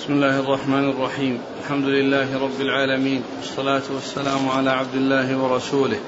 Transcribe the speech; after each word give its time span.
بسم 0.00 0.12
الله 0.12 0.40
الرحمن 0.40 0.90
الرحيم. 0.90 1.38
الحمد 1.62 1.84
لله 1.84 2.42
رب 2.42 2.60
العالمين. 2.60 3.22
والصلاة 3.36 3.82
والسلام 3.94 4.48
على 4.48 4.70
عبد 4.70 4.94
الله 4.94 5.36
ورسوله. 5.36 6.00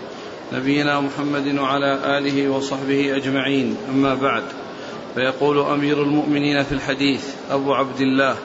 نبينا 0.53 1.01
محمد 1.01 1.59
وعلى 1.59 2.19
آله 2.19 2.49
وصحبه 2.49 3.17
أجمعين. 3.17 3.77
أما 3.89 4.15
بعد 4.15 4.43
فيقول 5.15 5.59
أمير 5.59 6.03
المؤمنين 6.03 6.63
في 6.63 6.73
الحديث 6.73 7.25
أبو 7.51 7.75
عبد 7.75 8.01
الله 8.01 8.37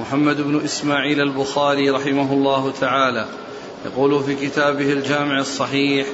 محمد 0.00 0.40
بن 0.40 0.60
إسماعيل 0.64 1.20
البخاري 1.20 1.90
رحمه 1.90 2.32
الله 2.32 2.72
تعالى. 2.80 3.26
يقول 3.86 4.24
في 4.24 4.34
كتابه 4.34 4.92
الجامع 4.92 5.38
الصحيح 5.38 6.06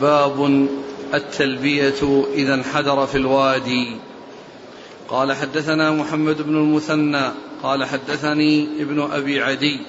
باب 0.00 0.68
التلبية 1.14 2.24
إذا 2.34 2.54
انحدر 2.54 3.06
في 3.06 3.18
الوادي. 3.18 3.96
قال 5.08 5.32
حدثنا 5.32 5.90
محمد 5.90 6.42
بن 6.42 6.56
المثنى 6.56 7.30
قال 7.62 7.84
حدثني 7.84 8.82
ابن 8.82 9.00
أبي 9.00 9.42
عدي 9.42 9.80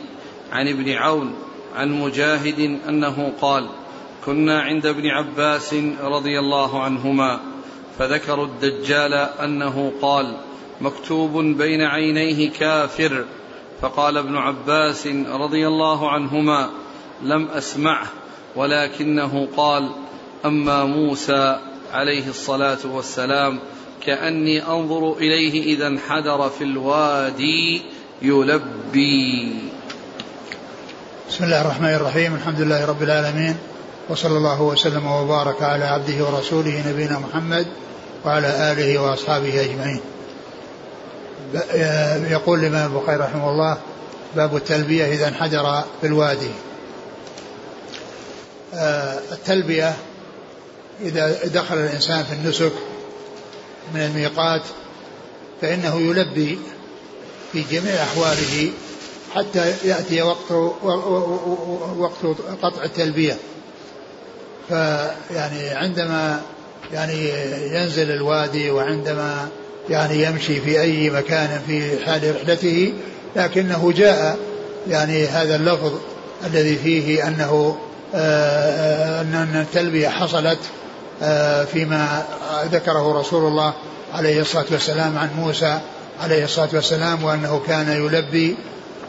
عن 0.51 0.67
ابن 0.67 0.91
عون 0.91 1.33
عن 1.75 1.91
مجاهد 1.91 2.79
أنه 2.89 3.33
قال 3.41 3.69
كنا 4.25 4.61
عند 4.61 4.85
ابن 4.85 5.07
عباس 5.07 5.75
رضي 6.01 6.39
الله 6.39 6.83
عنهما 6.83 7.39
فذكروا 7.99 8.45
الدجال 8.45 9.13
أنه 9.13 9.91
قال 10.01 10.37
مكتوب 10.81 11.37
بين 11.37 11.81
عينيه 11.81 12.49
كافر 12.49 13.25
فقال 13.81 14.17
ابن 14.17 14.37
عباس 14.37 15.07
رضي 15.27 15.67
الله 15.67 16.11
عنهما 16.11 16.69
لم 17.23 17.47
أسمعه 17.47 18.07
ولكنه 18.55 19.47
قال 19.57 19.89
أما 20.45 20.85
موسى 20.85 21.59
عليه 21.93 22.29
الصلاة 22.29 22.77
والسلام 22.85 23.59
كأني 24.05 24.67
أنظر 24.67 25.13
إليه 25.13 25.75
إذا 25.75 25.87
انحدر 25.87 26.49
في 26.49 26.63
الوادي 26.63 27.81
يلبي. 28.21 29.55
بسم 31.29 31.43
الله 31.43 31.61
الرحمن 31.61 31.93
الرحيم. 31.93 32.35
الحمد 32.35 32.61
لله 32.61 32.85
رب 32.85 33.03
العالمين. 33.03 33.57
وصلى 34.09 34.37
الله 34.37 34.61
وسلم 34.61 35.07
وبارك 35.07 35.61
على 35.61 35.85
عبده 35.85 36.25
ورسوله 36.25 36.83
نبينا 36.89 37.19
محمد 37.19 37.67
وعلى 38.25 38.71
آله 38.71 38.99
وأصحابه 39.01 39.61
أجمعين. 39.61 40.01
يقول 42.31 42.59
الإمام 42.59 42.97
البخاري 42.97 43.17
رحمه 43.17 43.49
الله 43.49 43.77
باب 44.35 44.55
التلبية 44.55 45.05
إذا 45.05 45.27
انحدر 45.27 45.83
في 46.01 46.07
الوادي. 46.07 46.51
آه، 48.73 49.19
التلبية 49.31 49.93
إذا 51.01 51.45
دخل 51.45 51.75
الإنسان 51.75 52.23
في 52.23 52.33
النسك 52.33 52.71
من 53.93 54.01
الميقات 54.01 54.61
فإنه 55.61 56.01
يلبي 56.01 56.59
في 57.53 57.63
جميع 57.71 58.03
أحواله 58.03 58.71
حتى 59.35 59.73
يأتي 59.83 60.21
وقت 60.21 60.51
وقت 61.97 62.25
قطع 62.61 62.83
التلبية. 62.83 63.37
فيعني 64.69 65.69
عندما 65.69 66.41
يعني 66.93 67.29
ينزل 67.75 68.11
الوادي 68.11 68.71
وعندما 68.71 69.47
يعني 69.89 70.23
يمشي 70.23 70.61
في 70.61 70.81
أي 70.81 71.09
مكان 71.09 71.61
في 71.67 72.05
حال 72.05 72.35
رحلته 72.35 72.93
لكنه 73.35 73.93
جاء 73.95 74.37
يعني 74.89 75.25
هذا 75.25 75.55
اللفظ 75.55 75.93
الذي 76.45 76.75
فيه 76.75 77.27
أنه 77.27 77.77
آه، 78.15 79.21
أن 79.21 79.65
التلبية 79.67 80.09
حصلت 80.09 80.59
آه، 80.59 80.84
فيما 81.65 82.25
ذكره 82.71 83.19
رسول 83.19 83.47
الله 83.47 83.73
عليه 84.13 84.41
الصلاة 84.41 84.65
والسلام 84.71 85.17
عن 85.17 85.29
موسى 85.37 85.79
عليه 86.21 86.43
الصلاة 86.43 86.69
والسلام 86.73 87.23
وأنه 87.23 87.61
كان 87.67 87.89
يلبي 87.89 88.55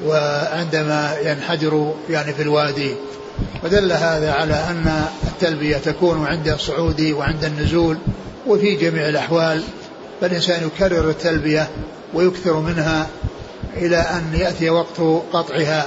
وعندما 0.05 1.17
ينحدر 1.23 1.95
يعني 2.11 2.33
في 2.33 2.43
الوادي. 2.43 2.95
ودل 3.65 3.93
هذا 3.93 4.33
على 4.33 4.55
أن 4.55 5.05
التلبية 5.25 5.77
تكون 5.77 6.27
عند 6.27 6.49
الصعود 6.49 7.01
وعند 7.01 7.45
النزول 7.45 7.99
وفي 8.47 8.75
جميع 8.75 9.09
الأحوال 9.09 9.63
فالإنسان 10.21 10.67
يكرر 10.67 11.11
التلبية 11.11 11.69
ويكثر 12.15 12.57
منها 12.57 13.07
إلى 13.77 13.97
أن 13.97 14.35
يأتي 14.35 14.71
وقت 14.71 15.01
قطعها. 15.33 15.87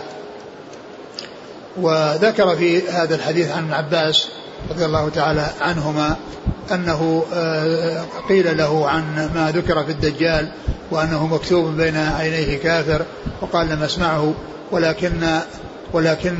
وذكر 1.78 2.56
في 2.56 2.90
هذا 2.90 3.16
الحديث 3.16 3.52
عن 3.52 3.74
عباس 3.74 4.28
رضي 4.72 4.86
الله 4.86 5.10
تعالى 5.10 5.48
عنهما 5.62 6.16
أنه 6.72 7.24
آه، 7.34 8.06
قيل 8.30 8.58
له 8.58 8.90
عن 8.90 9.30
ما 9.36 9.52
ذكر 9.56 9.84
في 9.84 9.92
الدجال 9.92 10.52
وأنه 10.92 11.28
مكتوب 11.28 11.78
بين 11.78 11.98
عينيه 11.98 12.58
كافر 12.58 13.06
وقال 13.42 13.70
لم 13.70 13.84
أسمعه 13.84 14.34
ولكن 14.72 15.40
ولكن 15.94 16.36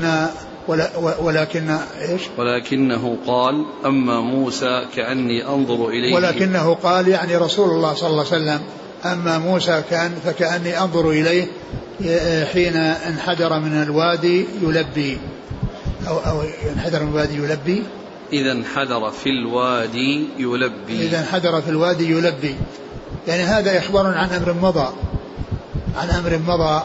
ولكن 1.22 1.70
إيش؟ 2.02 2.22
ولكنه 2.38 3.18
قال 3.28 3.66
أما 3.86 4.20
موسى 4.20 4.86
كأني 4.96 5.48
أنظر 5.48 5.88
إليه 5.90 6.16
ولكنه 6.16 6.74
قال 6.74 7.08
يعني 7.08 7.38
رسول 7.38 7.70
الله 7.70 7.94
صلى 7.94 8.10
الله 8.10 8.26
عليه 8.32 8.44
وسلم 8.44 8.60
أما 9.06 9.38
موسى 9.38 9.84
كأن 9.90 10.12
فكأني 10.26 10.80
أنظر 10.80 11.10
إليه 11.10 11.48
حين 12.46 12.76
انحدر 12.78 13.60
من 13.60 13.82
الوادي 13.82 14.46
يلبي 14.62 15.18
أو 16.08 16.18
أو 16.18 16.42
انحدر 16.76 17.04
من 17.04 17.10
الوادي 17.10 17.36
يلبي 17.36 17.84
إذا 18.34 18.52
انحدر 18.52 19.12
في 19.12 19.30
الوادي 19.30 20.28
يلبي. 20.38 21.08
إذا 21.08 21.20
انحدر 21.20 21.62
في 21.62 21.70
الوادي 21.70 22.12
يلبي. 22.12 22.56
يعني 23.28 23.44
هذا 23.44 23.78
إخبار 23.78 24.08
عن 24.08 24.30
أمر 24.30 24.54
مضى. 24.54 24.88
عن 25.98 26.10
أمر 26.10 26.40
مضى 26.48 26.84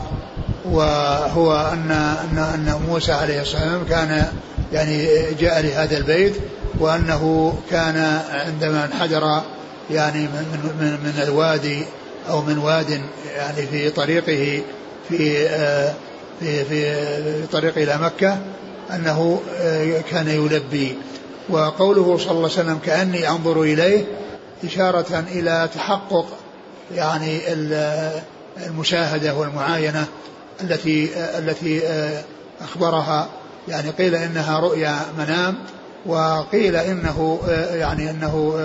وهو 0.64 1.70
أن 1.72 1.90
أن 1.90 2.38
أن 2.38 2.80
موسى 2.88 3.12
عليه 3.12 3.42
الصلاة 3.42 3.62
والسلام 3.62 3.84
كان 3.88 4.26
يعني 4.72 5.08
جاء 5.40 5.60
لهذا 5.60 5.96
البيت 5.96 6.34
وأنه 6.78 7.54
كان 7.70 8.20
عندما 8.30 8.84
انحدر 8.84 9.40
يعني 9.90 10.22
من 10.22 10.72
من 10.80 10.98
من 11.04 11.22
الوادي 11.22 11.84
أو 12.28 12.42
من 12.42 12.58
واد 12.58 13.00
يعني 13.36 13.66
في 13.66 13.90
طريقه 13.90 14.62
في 15.08 15.48
في 16.40 16.64
في 16.64 17.46
طريق 17.52 17.78
إلى 17.78 17.98
مكة 18.02 18.38
أنه 18.90 19.40
كان 20.10 20.28
يلبي. 20.28 20.96
وقوله 21.48 22.18
صلى 22.18 22.30
الله 22.30 22.50
عليه 22.50 22.62
وسلم 22.62 22.78
كأني 22.84 23.28
أنظر 23.28 23.62
إليه 23.62 24.04
إشارة 24.64 25.24
إلى 25.32 25.68
تحقق 25.74 26.26
يعني 26.94 27.40
المشاهدة 28.66 29.34
والمعاينة 29.34 30.06
التي 30.60 31.10
التي 31.38 31.82
أخبرها. 32.60 33.28
يعني 33.68 33.90
قيل 33.90 34.14
إنها 34.14 34.58
رؤيا 34.58 34.98
منام 35.18 35.54
وقيل 36.06 36.76
إنه 36.76 37.40
يعني 37.72 38.10
أنه 38.10 38.60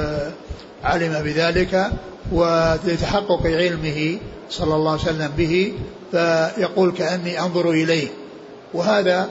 علم 0.83 1.23
بذلك 1.23 1.91
ولتحقق 2.31 3.41
علمه 3.45 4.17
صلى 4.49 4.75
الله 4.75 4.91
عليه 4.91 5.01
وسلم 5.01 5.31
به 5.37 5.73
فيقول 6.11 6.91
كأني 6.91 7.39
أنظر 7.39 7.69
إليه. 7.71 8.07
وهذا 8.73 9.29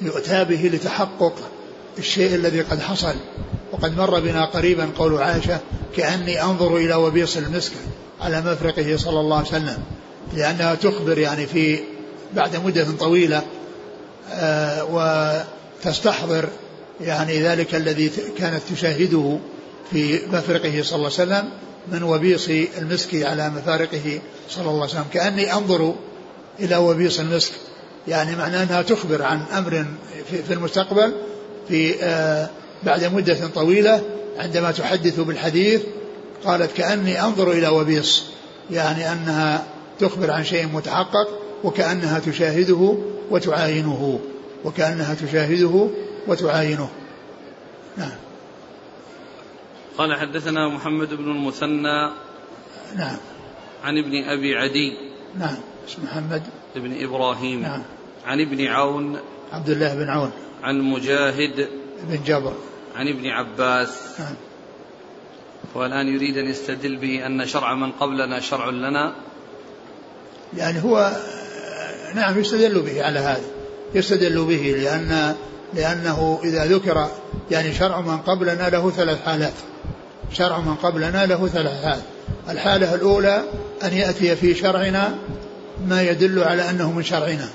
يؤتى 0.00 0.44
به 0.44 0.70
لتحقق 0.74 1.34
الشيء 1.98 2.34
الذي 2.34 2.60
قد 2.60 2.80
حصل 2.80 3.14
وقد 3.72 3.96
مر 3.96 4.20
بنا 4.20 4.44
قريبا 4.44 4.88
قول 4.98 5.22
عائشة 5.22 5.60
كأني 5.96 6.42
أنظر 6.42 6.76
إلى 6.76 6.94
وبيص 6.94 7.36
المسك 7.36 7.72
على 8.20 8.40
مفرقه 8.40 8.96
صلى 8.96 9.20
الله 9.20 9.36
عليه 9.36 9.48
وسلم 9.48 9.78
لأنها 10.34 10.74
تخبر 10.74 11.18
يعني 11.18 11.46
في 11.46 11.78
بعد 12.34 12.56
مدة 12.56 12.86
طويلة 12.98 13.42
آه 14.32 14.84
وتستحضر 15.84 16.48
يعني 17.00 17.42
ذلك 17.42 17.74
الذي 17.74 18.10
كانت 18.38 18.62
تشاهده 18.74 19.38
في 19.90 20.20
مفرقه 20.32 20.82
صلى 20.82 20.96
الله 20.96 21.10
عليه 21.18 21.22
وسلم 21.22 21.48
من 21.92 22.02
وبيص 22.02 22.48
المسك 22.78 23.14
على 23.14 23.50
مفارقه 23.50 24.20
صلى 24.50 24.70
الله 24.70 24.82
عليه 24.82 24.92
وسلم 24.92 25.04
كأني 25.12 25.52
أنظر 25.52 25.94
إلى 26.60 26.76
وبيص 26.76 27.20
المسك 27.20 27.52
يعني 28.08 28.36
معناه 28.36 28.62
أنها 28.62 28.82
تخبر 28.82 29.22
عن 29.22 29.42
أمر 29.56 29.86
في 30.46 30.52
المستقبل 30.54 31.12
في 31.68 31.94
آه، 32.02 32.50
بعد 32.82 33.04
مدة 33.04 33.46
طويلة 33.54 34.02
عندما 34.38 34.70
تحدث 34.70 35.20
بالحديث 35.20 35.82
قالت 36.44 36.76
كأني 36.76 37.22
أنظر 37.22 37.50
إلى 37.52 37.68
وبيص 37.68 38.24
يعني 38.70 39.12
أنها 39.12 39.66
تخبر 39.98 40.30
عن 40.30 40.44
شيء 40.44 40.66
متحقق 40.66 41.28
وكأنها 41.64 42.18
تشاهده 42.18 42.98
وتعاينه 43.30 44.20
وكأنها 44.64 45.14
تشاهده 45.14 45.88
وتعاينه. 46.26 46.88
نعم. 47.96 48.16
قال 49.98 50.16
حدثنا 50.16 50.68
محمد 50.68 51.08
بن 51.14 51.30
المثنى 51.30 52.10
نعم. 52.96 53.16
عن 53.84 53.98
ابن 53.98 54.24
أبي 54.24 54.54
عدي 54.56 54.92
نعم. 55.38 55.56
اسم 55.88 56.04
محمد. 56.04 56.42
بن 56.76 57.04
إبراهيم. 57.04 57.62
نعم. 57.62 57.82
عن 58.26 58.40
ابن 58.40 58.66
عون. 58.66 59.18
عبد 59.52 59.70
الله 59.70 59.94
بن 59.94 60.08
عون. 60.08 60.30
عن 60.62 60.80
مجاهد 60.80 61.68
بن 62.02 62.18
جبر. 62.26 62.52
عن 62.96 63.08
ابن 63.08 63.26
عباس. 63.26 63.88
نعم. 64.18 64.34
والآن 65.74 66.08
يريد 66.08 66.36
أن 66.36 66.50
يستدل 66.50 66.96
به 66.96 67.26
أن 67.26 67.46
شرع 67.46 67.74
من 67.74 67.92
قبلنا 67.92 68.40
شرع 68.40 68.70
لنا. 68.70 69.14
يعني 70.56 70.82
هو 70.82 71.12
نعم 72.14 72.38
يستدل 72.38 72.82
به 72.82 73.04
على 73.04 73.18
هذا. 73.18 73.44
يستدل 73.94 74.44
به 74.44 74.76
لأن 74.82 75.34
لأنه 75.74 76.40
إذا 76.44 76.64
ذكر 76.64 77.10
يعني 77.50 77.74
شرع 77.74 78.00
من 78.00 78.18
قبلنا 78.18 78.68
له 78.68 78.90
ثلاث 78.90 79.24
حالات. 79.24 79.52
شرع 80.32 80.58
من 80.58 80.74
قبلنا 80.74 81.26
له 81.26 81.48
ثلاث 81.48 81.84
حالات. 81.84 82.02
الحالة 82.48 82.94
الأولى 82.94 83.42
أن 83.84 83.92
يأتي 83.92 84.36
في 84.36 84.54
شرعنا 84.54 85.18
ما 85.88 86.02
يدل 86.02 86.44
على 86.44 86.70
أنه 86.70 86.92
من 86.92 87.02
شرعنا. 87.02 87.48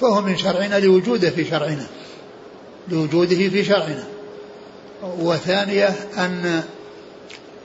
فهو 0.00 0.20
من 0.20 0.36
شرعنا 0.36 0.80
لوجوده 0.80 1.30
في 1.30 1.44
شرعنا. 1.44 1.86
لوجوده 2.88 3.48
في 3.48 3.64
شرعنا. 3.64 4.04
وثانية 5.02 5.94
أن 6.18 6.62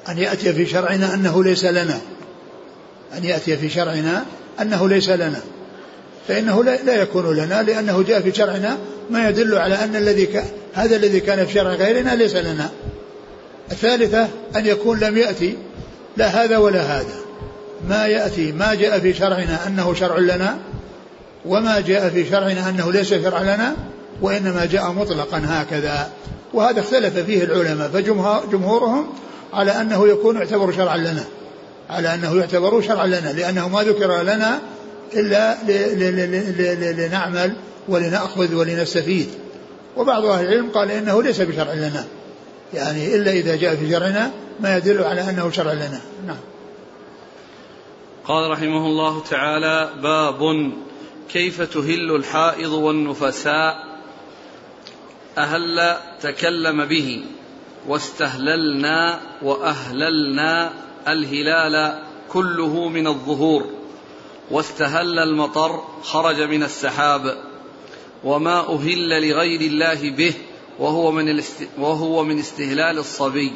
أن 0.10 0.18
يأتي 0.18 0.54
في 0.54 0.66
شرعنا 0.66 1.14
أنه 1.14 1.44
ليس 1.44 1.66
لنا. 1.66 2.02
أن 3.18 3.24
يأتي 3.24 3.58
في 3.58 3.70
شرعنا 3.70 4.26
أنه 4.62 4.90
ليس 4.90 5.10
لنا. 5.10 5.42
فإنه 6.28 6.64
لا 6.64 7.02
يكون 7.02 7.36
لنا 7.36 7.64
لأنه 7.64 8.04
جاء 8.04 8.22
في 8.22 8.32
شرعنا 8.36 8.78
ما 9.10 9.30
يدل 9.30 9.56
على 9.56 9.76
أن 9.76 9.96
الذي 9.96 10.26
ك... 10.26 10.44
هذا 10.74 10.96
الذي 10.96 11.20
كان 11.20 11.46
في 11.46 11.54
شرع 11.54 11.74
غيرنا 11.74 12.16
ليس 12.16 12.36
لنا. 12.36 12.70
الثالثة 13.72 14.28
أن 14.56 14.66
يكون 14.66 15.00
لم 15.00 15.18
يأتي 15.18 15.58
لا 16.18 16.28
هذا 16.28 16.58
ولا 16.58 16.82
هذا. 16.82 17.16
ما 17.90 18.08
يأتي 18.08 18.52
ما 18.52 18.74
جاء 18.74 19.00
في 19.00 19.14
شرعنا 19.14 19.68
أنه 19.68 19.94
شرع 19.94 20.18
لنا 20.18 20.58
وما 21.46 21.80
جاء 21.80 22.10
في 22.10 22.30
شرعنا 22.30 22.70
أنه 22.70 22.92
ليس 22.92 23.10
شرع 23.10 23.42
لنا 23.42 23.76
وإنما 24.22 24.66
جاء 24.66 24.92
مطلقا 24.92 25.42
هكذا. 25.46 26.12
وهذا 26.54 26.80
اختلف 26.80 27.18
فيه 27.18 27.44
العلماء 27.44 27.90
فجمهورهم 27.90 29.08
على 29.54 29.72
أنه 29.72 30.08
يكون 30.08 30.36
يعتبر 30.36 30.72
شرعا 30.72 30.98
لنا 30.98 31.24
على 31.90 32.14
أنه 32.14 32.36
يعتبر 32.36 32.82
شرعا 32.82 33.08
لنا 33.08 33.34
لأنه 33.34 33.70
ما 33.70 33.84
ذكر 33.84 34.22
لنا 34.22 34.60
إلا 35.14 35.58
لنعمل 36.92 37.56
ولنأخذ 37.88 38.56
ولنستفيد. 38.56 39.28
وبعض 39.98 40.26
أهل 40.26 40.46
العلم 40.46 40.70
قال 40.70 40.92
إنه 40.92 41.24
ليس 41.24 41.42
بشرع 41.42 41.74
لنا. 41.74 42.06
يعني 42.74 43.16
إلا 43.16 43.32
إذا 43.32 43.56
جاء 43.56 43.76
في 43.76 43.92
شرعنا 43.92 44.32
ما 44.60 44.78
يدل 44.78 45.04
على 45.04 45.30
أنه 45.30 45.52
شرع 45.52 45.74
لنا. 45.74 46.02
نعم. 46.28 46.38
قال 48.26 48.52
رحمه 48.52 48.86
الله 48.86 49.24
تعالى 49.30 49.90
باب 50.04 50.72
كيف 51.30 51.62
تهل 51.62 52.16
الحائض 52.16 52.72
والنفساء 52.72 53.94
أهل 55.38 55.98
تكلم 56.22 56.86
به 56.86 57.26
واستهللنا 57.88 59.20
وأهللنا 59.42 60.74
الهلال 61.08 62.04
كله 62.30 62.90
من 62.90 63.08
الظهور. 63.08 63.70
واستهل 64.52 65.20
المطر 65.20 65.84
خرج 66.04 66.42
من 66.42 66.64
السحاب. 66.64 67.38
وما 68.24 68.60
أهل 68.60 69.10
لغير 69.10 69.62
الله 69.62 70.12
به 70.12 70.34
وهو 70.80 71.12
من, 71.12 71.42
وهو 71.78 72.24
من 72.24 72.40
استهلال 72.40 72.98
الصبي. 72.98 73.54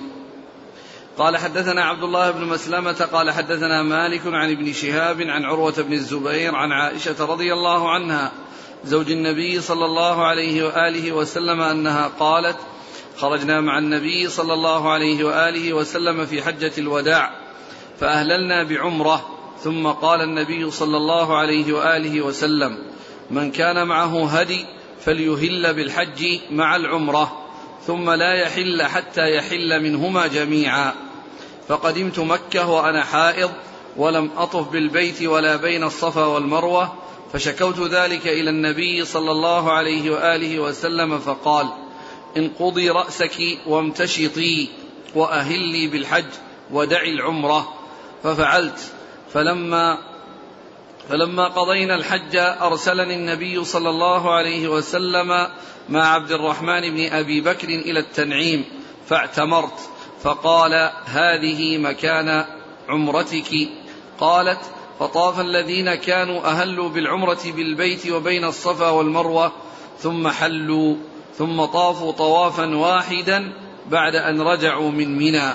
قال 1.19 1.37
حدثنا 1.37 1.83
عبد 1.83 2.03
الله 2.03 2.31
بن 2.31 2.45
مسلمة 2.45 3.07
قال 3.11 3.31
حدثنا 3.31 3.83
مالك 3.83 4.21
عن 4.25 4.51
ابن 4.51 4.73
شهاب 4.73 5.21
عن 5.21 5.43
عروة 5.43 5.73
بن 5.77 5.93
الزبير 5.93 6.55
عن 6.55 6.71
عائشة 6.71 7.25
رضي 7.25 7.53
الله 7.53 7.89
عنها 7.89 8.31
زوج 8.85 9.11
النبي 9.11 9.61
صلى 9.61 9.85
الله 9.85 10.25
عليه 10.25 10.63
وآله 10.63 11.11
وسلم 11.11 11.61
أنها 11.61 12.07
قالت 12.19 12.57
خرجنا 13.17 13.61
مع 13.61 13.77
النبي 13.77 14.29
صلى 14.29 14.53
الله 14.53 14.91
عليه 14.91 15.23
وآله 15.23 15.73
وسلم 15.73 16.25
في 16.25 16.41
حجة 16.41 16.71
الوداع 16.77 17.31
فأهللنا 17.99 18.63
بعمرة 18.63 19.29
ثم 19.63 19.87
قال 19.87 20.21
النبي 20.21 20.71
صلى 20.71 20.97
الله 20.97 21.37
عليه 21.37 21.73
وآله 21.73 22.21
وسلم 22.21 22.77
من 23.31 23.51
كان 23.51 23.87
معه 23.87 24.27
هدي 24.27 24.65
فليهل 25.01 25.73
بالحج 25.73 26.39
مع 26.51 26.75
العمرة 26.75 27.45
ثم 27.87 28.09
لا 28.09 28.33
يحل 28.41 28.83
حتى 28.83 29.35
يحل 29.35 29.83
منهما 29.83 30.27
جميعا. 30.27 30.93
فقدمت 31.67 32.19
مكة 32.19 32.69
وأنا 32.69 33.03
حائض 33.03 33.51
ولم 33.97 34.31
أطف 34.37 34.69
بالبيت 34.69 35.23
ولا 35.23 35.55
بين 35.55 35.83
الصفا 35.83 36.25
والمروة 36.25 36.93
فشكوت 37.33 37.79
ذلك 37.79 38.27
إلى 38.27 38.49
النبي 38.49 39.05
صلى 39.05 39.31
الله 39.31 39.71
عليه 39.71 40.11
وآله 40.11 40.59
وسلم 40.59 41.19
فقال 41.19 41.69
انقضي 42.37 42.89
رأسك 42.89 43.37
وامتشطي 43.67 44.69
وأهلي 45.15 45.87
بالحج 45.87 46.25
ودعي 46.71 47.13
العمرة. 47.13 47.73
ففعلت. 48.23 48.91
فلما 49.33 49.97
فلما 51.09 51.47
قضينا 51.47 51.95
الحج 51.95 52.35
أرسلني 52.35 53.15
النبي 53.15 53.63
صلى 53.63 53.89
الله 53.89 54.33
عليه 54.33 54.67
وسلم 54.67 55.47
مع 55.89 56.07
عبد 56.07 56.31
الرحمن 56.31 56.81
بن 56.81 57.13
أبي 57.13 57.41
بكر 57.41 57.67
إلى 57.67 57.99
التنعيم 57.99 58.65
فاعتمرت. 59.07 59.79
فقال 60.23 60.91
هذه 61.05 61.77
مكان 61.77 62.45
عمرتك؟ 62.89 63.69
قالت 64.19 64.59
فطاف 64.99 65.39
الذين 65.39 65.95
كانوا 65.95 66.45
أهلوا 66.45 66.89
بالعمرة 66.89 67.39
بالبيت 67.45 68.07
وبين 68.07 68.45
الصفا 68.45 68.89
والمروة 68.89 69.51
ثم 69.99 70.27
حلوا 70.27 70.95
ثم 71.37 71.65
طافوا 71.65 72.11
طوافا 72.11 72.75
واحدا 72.75 73.53
بعد 73.89 74.15
أن 74.15 74.41
رجعوا 74.41 74.91
من 74.91 75.17
منى. 75.17 75.53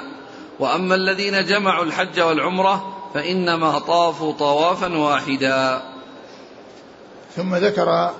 وأما 0.59 0.95
الذين 0.95 1.45
جمعوا 1.45 1.85
الحج 1.85 2.21
والعمرة 2.21 2.97
فإنما 3.15 3.79
طافوا 3.79 4.33
طوافا 4.33 4.97
واحدا. 4.97 5.83
ثم 7.37 7.55
ذكر 7.55 8.11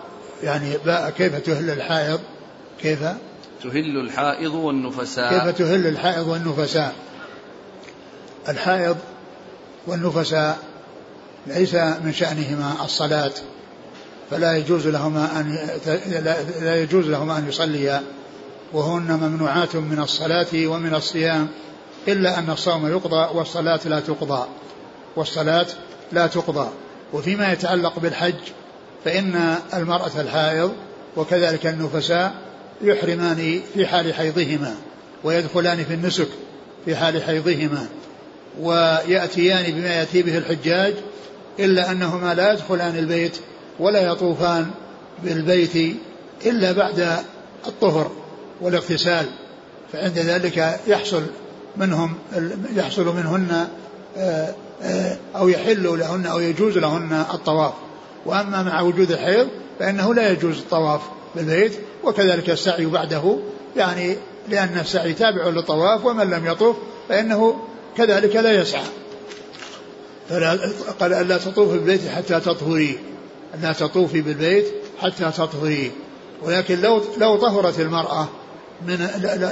يعني 0.43 0.73
كيف 1.17 1.37
تهل 1.37 1.71
الحائض؟ 1.71 2.21
كيف؟ 2.83 3.01
تهل 3.63 3.97
الحائض 4.01 4.55
والنفساء. 4.55 5.31
كيف 5.31 5.59
تهل 5.59 5.87
الحائض 5.87 6.29
والنفساء؟ 6.29 6.95
الحائض 8.49 8.97
والنفساء 9.87 10.74
ليس 11.47 11.75
من 11.75 12.13
شأنهما 12.13 12.75
الصلاة 12.85 13.33
فلا 14.31 14.57
يجوز 14.57 14.87
لهما 14.87 15.41
أن 15.41 15.69
لا 16.61 16.83
يجوز 16.83 17.09
لهما 17.09 17.39
أن 17.39 17.49
يصليا 17.49 18.03
وهن 18.73 19.13
ممنوعات 19.13 19.77
من 19.77 19.99
الصلاة 19.99 20.67
ومن 20.67 20.95
الصيام 20.95 21.49
إلا 22.09 22.39
أن 22.39 22.51
الصوم 22.51 22.87
يقضى 22.87 23.39
والصلاة 23.39 23.81
لا 23.85 24.01
تقضى 24.01 24.47
والصلاة 25.17 25.67
لا 26.13 26.27
تقضى. 26.27 26.69
وفيما 27.13 27.53
يتعلق 27.53 27.99
بالحج 27.99 28.35
فإن 29.05 29.59
المرأة 29.75 30.21
الحائض 30.21 30.73
وكذلك 31.17 31.67
النفساء 31.67 32.35
يحرمان 32.83 33.61
في 33.75 33.87
حال 33.87 34.15
حيضهما 34.15 34.75
ويدخلان 35.25 35.85
في 35.85 35.95
النسك 35.95 36.29
في 36.85 36.97
حال 36.97 37.23
حيضهما 37.23 37.87
ويأتيان 38.61 39.73
بما 39.73 39.95
يأتي 39.95 40.23
به 40.23 40.39
الحجاج 40.39 40.95
إلا 41.59 41.91
أنهما 41.91 42.35
لا 42.35 42.53
يدخلان 42.53 42.97
البيت 42.97 43.39
ولا 43.79 44.13
يطوفان 44.13 44.71
بالبيت 45.25 45.97
إلا 46.47 46.73
بعد 46.73 47.19
الطهر 47.67 48.11
والاغتسال 48.61 49.27
فعند 49.93 50.19
ذلك 50.19 50.81
يحصل 50.87 51.23
منهم 51.77 52.15
يحصل 52.77 53.17
منهن 53.17 53.69
آه، 54.17 54.55
آه، 54.83 55.17
أو 55.37 55.49
يحل 55.49 55.99
لهن 55.99 56.27
أو 56.27 56.41
يجوز 56.41 56.79
لهن 56.79 57.25
الطواف. 57.35 57.73
وأما 58.27 58.63
مع 58.63 58.81
وجود 58.81 59.11
الحيض 59.11 59.49
فإنه 59.79 60.15
لا 60.15 60.31
يجوز 60.31 60.59
الطواف 60.59 61.01
بالبيت 61.37 61.73
وكذلك 62.05 62.51
السعي 62.51 62.87
بعده 62.87 63.39
يعني 63.77 64.17
لأن 64.49 64.79
السعي 64.81 65.13
تابع 65.13 65.49
للطواف 65.49 66.05
ومن 66.05 66.31
لم 66.31 66.47
يطوف 66.47 66.77
فإنه 67.09 67.57
كذلك 67.97 68.37
لا 68.37 68.53
يسعى. 68.53 68.85
فلا 70.29 70.59
قال 71.01 71.15
ألا 71.15 71.39
تطوف 71.39 71.73
بالبيت 71.73 72.09
حتى 72.09 72.41
تطهري. 72.41 72.99
لا 73.63 73.73
تطوفي 73.73 74.21
بالبيت 74.21 74.67
حتى 74.99 75.31
تطهري. 75.31 75.93
ولكن 76.43 76.81
لو 76.81 77.03
لو 77.19 77.37
طهرت 77.37 77.81
المرأة 77.81 78.29
من 78.87 79.09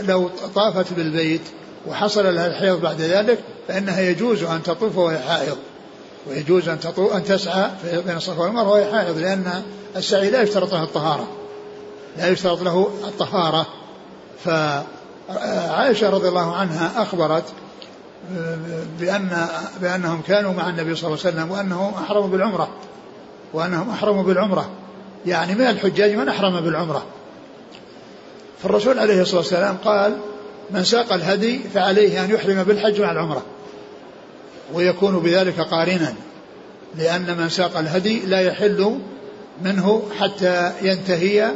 لو 0.09 0.31
طافت 0.55 0.93
بالبيت 0.93 1.41
وحصل 1.89 2.35
لها 2.35 2.47
الحيض 2.47 2.81
بعد 2.81 3.01
ذلك 3.01 3.39
فإنها 3.69 4.01
يجوز 4.01 4.43
أن 4.43 4.63
تطوف 4.63 4.97
وهي 4.97 5.19
حائض. 5.19 5.57
ويجوز 6.29 6.69
أن 6.69 6.81
تطوف 6.81 7.13
أن 7.13 7.25
تسعى 7.25 7.71
بين 8.07 8.17
الصفا 8.17 8.43
والمروة 8.43 8.73
وهي 8.73 8.93
حائض 8.93 9.19
لأن 9.19 9.63
السعي 9.97 10.31
لا 10.31 10.43
يشترط 10.43 10.73
له 10.73 10.83
الطهارة. 10.83 11.29
لا 12.19 12.29
يشترط 12.29 12.63
له 12.63 12.91
الطهارة. 13.05 13.67
فعائشة 14.45 16.11
رضي 16.11 16.29
الله 16.29 16.57
عنها 16.57 17.03
أخبرت 17.03 17.45
بأن 19.01 19.47
بأنهم 19.81 20.23
كانوا 20.23 20.53
مع 20.53 20.69
النبي 20.69 20.95
صلى 20.95 21.09
الله 21.09 21.19
عليه 21.25 21.37
وسلم 21.37 21.51
وأنهم 21.51 21.95
أحرموا 21.95 22.29
بالعمرة 22.29 22.69
وأنهم 23.53 23.91
أحرموا 23.91 24.23
بالعمرة. 24.23 24.71
يعني 25.27 25.55
من 25.55 25.67
الحجاج 25.67 26.15
من 26.15 26.29
أحرم 26.29 26.61
بالعمرة. 26.61 27.07
فالرسول 28.63 28.99
عليه 28.99 29.23
الصلاة 29.23 29.41
والسلام 29.41 29.77
قال 29.85 30.17
من 30.71 30.85
ساق 30.85 31.13
الهدي 31.13 31.61
فعليه 31.75 32.25
أن 32.25 32.31
يحرم 32.31 32.63
بالحج 32.63 33.01
مع 33.01 33.13
العمرة. 33.13 33.43
ويكون 34.73 35.19
بذلك 35.19 35.61
قارنا 35.61 36.15
لأن 36.99 37.37
من 37.39 37.49
ساق 37.49 37.79
الهدي 37.79 38.21
لا 38.27 38.41
يحل 38.41 38.99
منه 39.63 40.03
حتى 40.21 40.73
ينتهي 40.83 41.51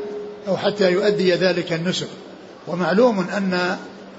أو 0.49 0.57
حتى 0.57 0.93
يؤدي 0.93 1.35
ذلك 1.35 1.73
النسك. 1.73 2.09
ومعلوم 2.67 3.21
أن 3.21 3.77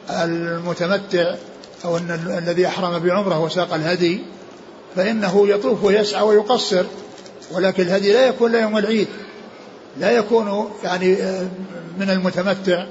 المتمتع 0.10 1.36
أو 1.86 1.98
أن 1.98 2.42
الذي 2.44 2.68
أحرم 2.68 3.00
بعمرة 3.00 3.40
وساق 3.40 3.74
الهدي 3.74 4.22
فإنه 4.96 5.48
يطوف 5.48 5.84
ويسعى 5.84 6.22
ويقصر 6.22 6.84
ولكن 7.52 7.84
الهدي 7.84 8.14
لا 8.14 8.28
يكون 8.28 8.56
يوم 8.56 8.78
العيد 8.78 9.08
لا 10.00 10.12
يكون 10.12 10.72
يعني 10.84 11.16
من 11.98 12.10
المتمتع 12.10 12.86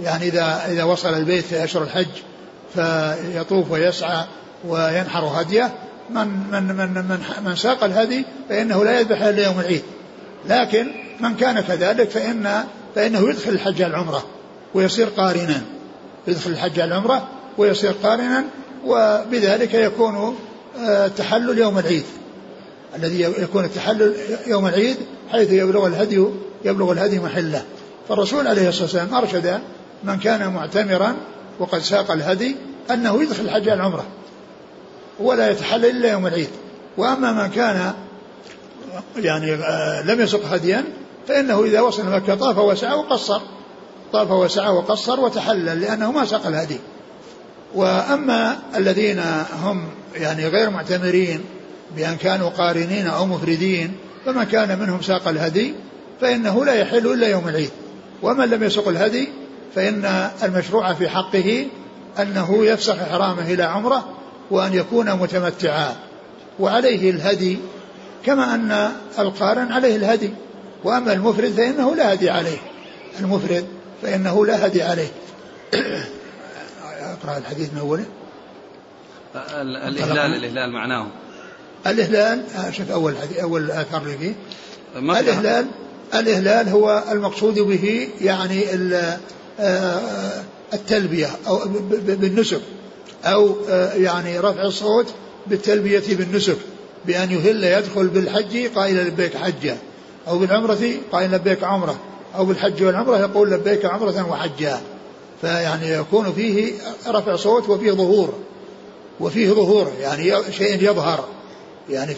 يعني 0.00 0.28
إذا 0.28 0.62
إذا 0.68 0.84
وصل 0.84 1.14
البيت 1.14 1.44
في 1.44 1.64
أشهر 1.64 1.82
الحج 1.82 2.06
فيطوف 2.74 3.70
ويسعى 3.70 4.24
وينحر 4.68 5.24
هديه. 5.24 5.70
من 6.10 6.26
من 6.50 6.62
من 6.62 6.94
من, 6.94 7.18
من 7.44 7.56
ساق 7.56 7.84
الهدي 7.84 8.24
فإنه 8.48 8.84
لا 8.84 9.00
يذبح 9.00 9.22
إلا 9.22 9.44
يوم 9.44 9.60
العيد. 9.60 9.82
لكن 10.48 10.86
من 11.20 11.36
كان 11.36 11.60
كذلك 11.60 12.10
فإن 12.10 12.64
فإنه 12.94 13.30
يدخل 13.30 13.50
الحج 13.50 13.82
العمرة 13.82 14.24
ويصير 14.74 15.08
قارنا 15.08 15.62
يدخل 16.28 16.50
الحج 16.50 16.80
العمرة 16.80 17.28
ويصير 17.58 17.92
قارنا 18.02 18.44
وبذلك 18.86 19.74
يكون 19.74 20.36
آه، 20.78 21.08
تحلل 21.08 21.58
يوم 21.58 21.78
العيد. 21.78 22.04
الذي 22.96 23.20
يكون 23.22 23.64
التحلل 23.64 24.14
يوم 24.46 24.66
العيد 24.66 24.96
حيث 25.30 25.52
يبلغ 25.52 25.86
الهدي 25.86 26.26
يبلغ 26.64 26.92
الهدي 26.92 27.18
محله. 27.18 27.64
فالرسول 28.08 28.46
عليه 28.46 28.68
الصلاة 28.68 28.82
والسلام 28.82 29.14
أرشد 29.14 29.60
من 30.04 30.18
كان 30.18 30.52
معتمرا 30.52 31.16
وقد 31.58 31.78
ساق 31.78 32.10
الهدي 32.10 32.56
أنه 32.90 33.22
يدخل 33.22 33.44
الحج 33.44 33.68
العمرة 33.68 34.04
ولا 35.20 35.50
يتحلل 35.50 35.86
إلا 35.86 36.12
يوم 36.12 36.26
العيد. 36.26 36.48
وأما 36.96 37.32
من 37.32 37.50
كان 37.50 37.92
يعني 39.16 39.54
آه، 39.54 40.02
لم 40.02 40.20
يسق 40.20 40.46
هديا 40.46 40.84
فإنه 41.28 41.64
إذا 41.64 41.80
وصل 41.80 42.10
مكة 42.10 42.34
طاف 42.34 42.58
وسعى 42.58 42.94
وقصر. 42.94 43.40
طاف 44.12 44.30
وسعى 44.30 44.72
وقصر 44.72 45.20
وتحلل 45.20 45.80
لأنه 45.80 46.12
ما 46.12 46.24
ساق 46.24 46.46
الهدي. 46.46 46.80
وأما 47.74 48.58
الذين 48.76 49.22
هم 49.62 49.84
يعني 50.14 50.46
غير 50.46 50.70
معتمرين 50.70 51.40
بأن 51.96 52.16
كانوا 52.16 52.48
قارنين 52.48 53.06
أو 53.06 53.26
مفردين 53.26 53.92
فمن 54.26 54.44
كان 54.44 54.78
منهم 54.78 55.02
ساق 55.02 55.28
الهدي 55.28 55.74
فإنه 56.20 56.64
لا 56.64 56.74
يحل 56.74 57.06
إلا 57.06 57.28
يوم 57.28 57.48
العيد. 57.48 57.70
ومن 58.22 58.48
لم 58.50 58.62
يسق 58.62 58.88
الهدي 58.88 59.28
فإن 59.74 60.30
المشروع 60.42 60.94
في 60.94 61.08
حقه 61.08 61.66
أنه 62.18 62.64
يفسخ 62.64 62.98
إحرامه 62.98 63.52
إلى 63.52 63.62
عمرة 63.62 64.08
وأن 64.50 64.74
يكون 64.74 65.12
متمتعا. 65.12 65.96
وعليه 66.58 67.10
الهدي 67.10 67.58
كما 68.26 68.54
أن 68.54 68.92
القارن 69.18 69.72
عليه 69.72 69.96
الهدي. 69.96 70.30
وأما 70.84 71.12
المفرد 71.12 71.52
فإنه 71.52 71.96
لا 71.96 72.12
هدي 72.12 72.30
عليه. 72.30 72.58
المفرد 73.20 73.64
فإنه 74.02 74.46
لا 74.46 74.66
هدي 74.66 74.82
عليه. 74.82 75.10
أقرأ 77.02 77.38
الحديث 77.38 77.72
من 77.72 77.78
أوله؟ 77.78 78.04
الإهلال 79.62 80.34
الإهلال 80.34 80.72
معناه. 80.72 81.06
الإهلال 81.86 82.44
آه، 82.56 82.70
شوف 82.70 82.90
أول 82.90 83.16
حديث 83.16 83.38
أول 83.38 83.70
آثار 83.70 84.02
اللي 84.02 84.18
فيه. 84.18 84.34
الإهلال 84.96 85.66
الإهلال 86.14 86.68
هو 86.68 87.02
المقصود 87.12 87.58
به 87.58 88.08
يعني 88.20 88.64
آه، 89.60 90.42
التلبية 90.72 91.30
أو 91.46 91.60
بالنسك 91.90 92.60
أو 93.24 93.56
آه، 93.68 93.92
يعني 93.94 94.38
رفع 94.38 94.62
الصوت 94.62 95.06
بالتلبية 95.46 96.16
بالنسك 96.16 96.56
بأن 97.06 97.30
يهل 97.30 97.64
يدخل 97.64 98.06
بالحج 98.06 98.66
قائلا 98.66 99.00
لبيك 99.02 99.36
حجا 99.36 99.76
أو 100.28 100.38
بالعمرة 100.38 100.78
قائلا 101.12 101.36
لبيك 101.36 101.64
عمرة 101.64 101.98
أو 102.36 102.44
بالحج 102.44 102.82
والعمرة 102.82 103.18
يقول 103.18 103.50
لبيك 103.50 103.84
عمرة 103.84 104.30
وحجا. 104.30 104.80
فيعني 105.42 105.90
يكون 105.90 106.32
فيه 106.32 106.72
رفع 107.08 107.36
صوت 107.36 107.68
وفيه 107.68 107.92
ظهور 107.92 108.34
وفيه 109.20 109.48
ظهور 109.48 109.92
يعني 110.00 110.32
شيء 110.52 110.90
يظهر. 110.90 111.24
يعني 111.90 112.14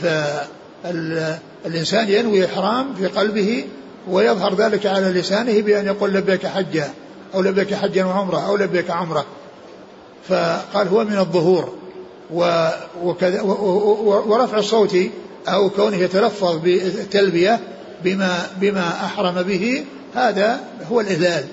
فالإنسان 0.85 2.09
ينوي 2.09 2.45
إحرام 2.45 2.95
في 2.95 3.07
قلبه 3.07 3.65
ويظهر 4.09 4.55
ذلك 4.55 4.87
على 4.87 5.07
لسانه 5.07 5.61
بأن 5.61 5.87
يقول 5.87 6.13
لبيك 6.13 6.47
حجا 6.47 6.91
أو 7.35 7.43
لبيك 7.43 7.75
حجا 7.75 8.05
وعمرة 8.05 8.47
أو 8.47 8.57
لبيك 8.57 8.91
عمرة. 8.91 9.27
فقال 10.29 10.89
هو 10.89 11.05
من 11.05 11.19
الظهور. 11.19 11.75
وكذا 13.03 13.43
ورفع 13.43 14.59
الصوت 14.59 14.97
أو 15.49 15.71
كونه 15.71 15.97
يتلفظ 15.97 16.57
بالتلبية 16.57 17.61
بما 18.05 18.47
بما 18.61 18.89
أحرم 19.05 19.43
به 19.43 19.85
هذا 20.15 20.61
هو 20.91 21.01
الإهلال 21.01 21.45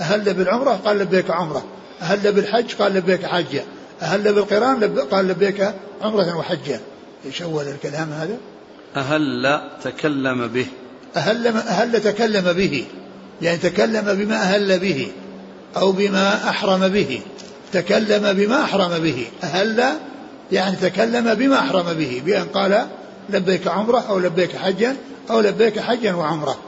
أهل 0.00 0.34
بالعمرة 0.34 0.80
قال 0.84 0.98
لبيك 0.98 1.30
عمرة. 1.30 1.64
أهل 2.02 2.32
بالحج 2.32 2.74
قال 2.74 2.94
لبيك 2.94 3.26
حجة 3.26 3.64
أهل 4.02 4.32
بالقران 4.32 4.98
قال 4.98 5.28
لبيك 5.28 5.74
عمرة 6.02 6.36
وحجة 6.36 6.80
إيش 7.26 7.42
أول 7.42 7.68
الكلام 7.68 8.12
هذا؟ 8.12 8.36
أهل 8.96 9.60
تكلم 9.84 10.46
به. 10.46 10.66
أهل 11.16 11.46
أهل 11.46 12.02
تكلم 12.02 12.52
به. 12.52 12.84
يعني 13.42 13.58
تكلم 13.58 14.14
بما 14.14 14.36
أهل 14.36 14.78
به 14.78 15.12
أو 15.76 15.92
بما 15.92 16.48
أحرم 16.48 16.88
به. 16.88 17.20
تكلم 17.72 18.32
بما 18.32 18.62
أحرم 18.62 18.98
به. 18.98 19.26
أهل 19.42 19.84
يعني 20.52 20.76
تكلم 20.76 21.34
بما 21.34 21.58
أحرم 21.58 21.94
به. 21.94 22.22
بأن 22.26 22.44
قال 22.44 22.86
لبيك 23.30 23.68
عمرة 23.68 24.04
أو 24.08 24.18
لبيك 24.18 24.56
حجا 24.56 24.96
أو 25.30 25.40
لبيك 25.40 25.78
حجا 25.78 26.14
وعمرة. 26.14 26.58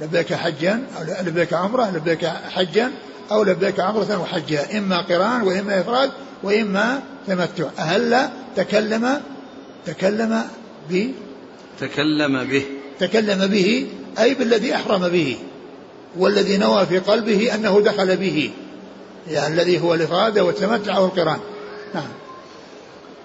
لبيك 0.00 0.34
حجا 0.34 0.82
أو 0.96 1.24
لبيك 1.26 1.52
عمرة 1.52 1.90
لبيك 1.90 2.26
حجا 2.26 2.90
أو 3.32 3.42
لبيك 3.42 3.80
عمرة 3.80 4.20
وحجا 4.20 4.78
إما 4.78 5.00
قران 5.00 5.42
وإما 5.42 5.80
إفراد 5.80 6.10
وإما 6.42 7.02
تمتع. 7.26 7.68
أهل 7.78 8.28
تكلم 8.56 9.22
تكلم 9.86 10.42
ب 10.90 11.10
تكلم 11.80 12.44
به. 12.44 12.62
تكلم 13.00 13.46
به 13.46 13.86
أي 14.18 14.34
بالذي 14.34 14.74
أحرم 14.74 15.08
به 15.08 15.36
والذي 16.16 16.56
نوى 16.56 16.86
في 16.86 16.98
قلبه 16.98 17.54
أنه 17.54 17.80
دخل 17.80 18.16
به 18.16 18.50
يعني 19.28 19.54
الذي 19.54 19.80
هو 19.80 19.94
الإفراد 19.94 20.38
والتمتع 20.38 20.98
والقران. 20.98 21.38
نعم. 21.94 22.08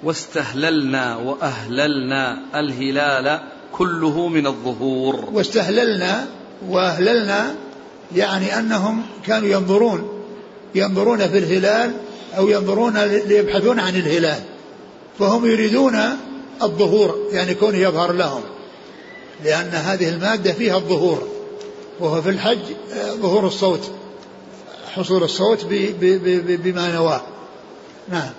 واستهللنا 0.04 1.16
وأهللنا 1.16 2.40
الهلال 2.56 3.40
كله 3.72 4.28
من 4.28 4.48
الظهور. 4.48 5.30
واستهللنا 5.34 6.28
وأهللنا 6.70 7.56
يعني 8.16 8.60
أنهم 8.60 9.02
كانوا 9.26 9.50
ينظرون 9.50 10.24
ينظرون 10.76 11.18
في 11.18 11.38
الهلال 11.38 11.94
أو 12.38 12.50
ينظرون 12.50 12.98
ليبحثون 13.04 13.80
عن 13.80 13.96
الهلال. 13.96 14.40
فهم 15.20 15.46
يريدون 15.46 16.00
الظهور 16.64 17.30
يعني 17.32 17.54
كونه 17.54 17.78
يظهر 17.78 18.12
لهم. 18.12 18.42
لأن 19.44 19.70
هذه 19.70 20.10
المادة 20.10 20.54
فيها 20.54 20.78
الظهور. 20.78 21.28
وهو 22.00 22.22
في 22.22 22.30
الحج 22.30 22.60
آه، 22.94 23.12
ظهور 23.12 23.48
الصوت 23.48 23.92
حصول 24.96 25.24
الصوت 25.24 25.66
بما 26.46 26.92
نواه. 26.92 27.22
نعم. 28.10 28.30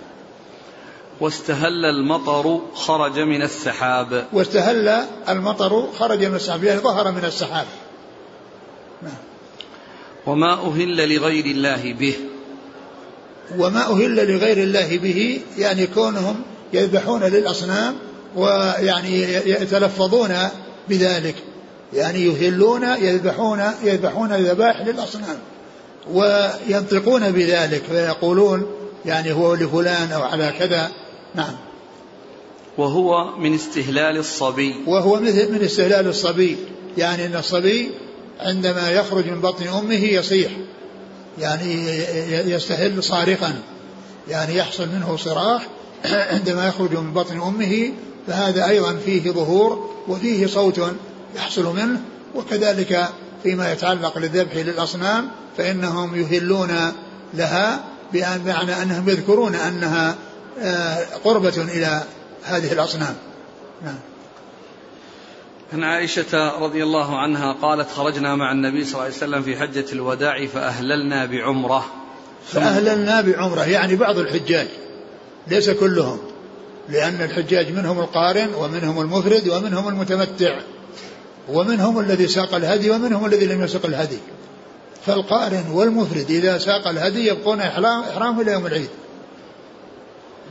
واستهل 1.20 1.84
المطر 1.84 2.60
خرج 2.74 3.18
من 3.18 3.42
السحاب. 3.42 4.26
واستهل 4.32 4.88
المطر 5.28 5.88
خرج 5.98 6.24
من 6.24 6.34
السحاب 6.34 6.64
يعني 6.64 6.80
ظهر 6.80 7.10
من 7.10 7.24
السحاب. 7.24 7.66
وما 10.26 10.52
أهل 10.52 11.14
لغير 11.14 11.44
الله 11.44 11.92
به. 11.92 12.14
وما 13.58 13.90
أهل 13.90 14.34
لغير 14.34 14.58
الله 14.58 14.98
به 14.98 15.40
يعني 15.58 15.86
كونهم 15.86 16.42
يذبحون 16.72 17.22
للأصنام 17.22 17.94
ويعني 18.36 19.22
يتلفظون 19.32 20.34
بذلك. 20.88 21.34
يعني 21.92 22.24
يهلون 22.26 22.82
يذبحون 22.82 23.62
يذبحون 23.82 24.32
الذبائح 24.32 24.80
للأصنام 24.80 25.38
وينطقون 26.12 27.30
بذلك 27.30 27.82
فيقولون 27.82 28.66
يعني 29.04 29.32
هو 29.32 29.54
لفلان 29.54 30.12
أو 30.12 30.22
على 30.22 30.52
كذا. 30.58 30.90
نعم. 31.34 31.54
وهو 32.78 33.36
من 33.38 33.54
استهلال 33.54 34.16
الصبي. 34.16 34.74
وهو 34.86 35.20
مثل 35.20 35.52
من 35.52 35.62
استهلال 35.64 36.06
الصبي. 36.06 36.56
يعني 36.98 37.26
أن 37.26 37.36
الصبي 37.36 37.90
عندما 38.40 38.90
يخرج 38.90 39.28
من 39.28 39.40
بطن 39.40 39.68
أمه 39.68 40.04
يصيح. 40.04 40.50
يعني 41.38 41.88
يستهل 42.50 43.04
صارخا. 43.04 43.58
يعني 44.28 44.56
يحصل 44.56 44.88
منه 44.88 45.16
صراخ 45.16 45.62
عندما 46.04 46.68
يخرج 46.68 46.96
من 46.96 47.12
بطن 47.12 47.40
أمه 47.40 47.92
فهذا 48.26 48.68
أيضا 48.68 48.96
فيه 49.04 49.30
ظهور 49.30 49.90
وفيه 50.08 50.46
صوت 50.46 50.80
يحصل 51.36 51.76
منه. 51.76 52.00
وكذلك 52.34 53.08
فيما 53.42 53.72
يتعلق 53.72 54.18
للذبح 54.18 54.56
للأصنام 54.56 55.28
فإنهم 55.56 56.14
يهلون 56.20 56.92
لها 57.34 57.84
بمعنى 58.12 58.82
أنهم 58.82 59.08
يذكرون 59.08 59.54
أنها 59.54 60.14
آه، 60.60 61.04
قربة 61.24 61.62
إلى 61.62 62.02
هذه 62.44 62.72
الأصنام. 62.72 63.14
نعم. 63.84 63.98
عن 65.74 65.82
عائشة 65.82 66.58
رضي 66.58 66.82
الله 66.82 67.18
عنها 67.18 67.52
قالت 67.52 67.90
خرجنا 67.90 68.34
مع 68.34 68.52
النبي 68.52 68.84
صلى 68.84 68.92
الله 68.92 69.04
عليه 69.04 69.14
وسلم 69.14 69.42
في 69.42 69.56
حجة 69.56 69.84
الوداع 69.92 70.46
فأهللنا 70.46 71.26
بعمرة. 71.26 71.84
فأهللنا 72.46 73.20
بعمرة 73.20 73.64
يعني 73.64 73.96
بعض 73.96 74.18
الحجاج 74.18 74.66
ليس 75.48 75.70
كلهم 75.70 76.18
لأن 76.88 77.22
الحجاج 77.22 77.72
منهم 77.72 78.00
القارن 78.00 78.54
ومنهم 78.54 79.00
المفرد 79.00 79.48
ومنهم 79.48 79.88
المتمتع 79.88 80.60
ومنهم 81.48 82.00
الذي 82.00 82.26
ساق 82.28 82.54
الهدي 82.54 82.90
ومنهم 82.90 83.26
الذي 83.26 83.46
لم 83.46 83.64
يسق 83.64 83.86
الهدي. 83.86 84.18
فالقارن 85.06 85.64
والمفرد 85.72 86.30
إذا 86.30 86.58
ساق 86.58 86.88
الهدي 86.88 87.28
يبقون 87.28 87.60
إحرام 87.60 88.40
إلى 88.40 88.52
يوم 88.52 88.66
العيد. 88.66 88.90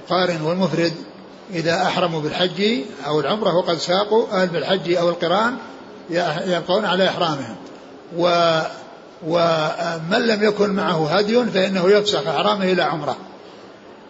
القارن 0.04 0.42
والمفرد 0.42 0.94
إذا 1.54 1.82
أحرموا 1.82 2.22
بالحج 2.22 2.80
أو 3.08 3.20
العمرة 3.20 3.56
وقد 3.56 3.78
ساقوا 3.78 4.28
أهل 4.32 4.48
بالحج 4.48 4.94
أو 4.94 5.10
القران 5.10 5.56
يبقون 6.46 6.86
على 6.86 7.10
إحرامهم. 7.10 7.56
و 8.18 8.60
ومن 9.28 10.28
لم 10.28 10.44
يكن 10.44 10.70
معه 10.70 11.18
هدي 11.18 11.46
فإنه 11.46 11.90
يفسخ 11.90 12.28
إحرامه 12.28 12.64
إلى 12.64 12.82
عمرة. 12.82 13.18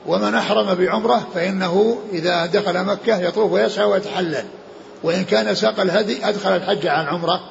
ومن 0.06 0.36
أحرم 0.36 0.76
بعمرة 0.76 1.28
فإنه 1.36 2.02
إذا 2.14 2.46
دخل 2.46 2.84
مكة 2.84 3.18
يطوف 3.18 3.52
ويسعى 3.52 3.86
ويتحلل. 3.86 4.46
وإن 5.04 5.24
كان 5.24 5.56
ساق 5.56 5.80
الهدي 5.80 6.30
أدخل 6.30 6.56
الحج 6.56 6.88
عن 6.88 7.06
عمرة 7.06 7.42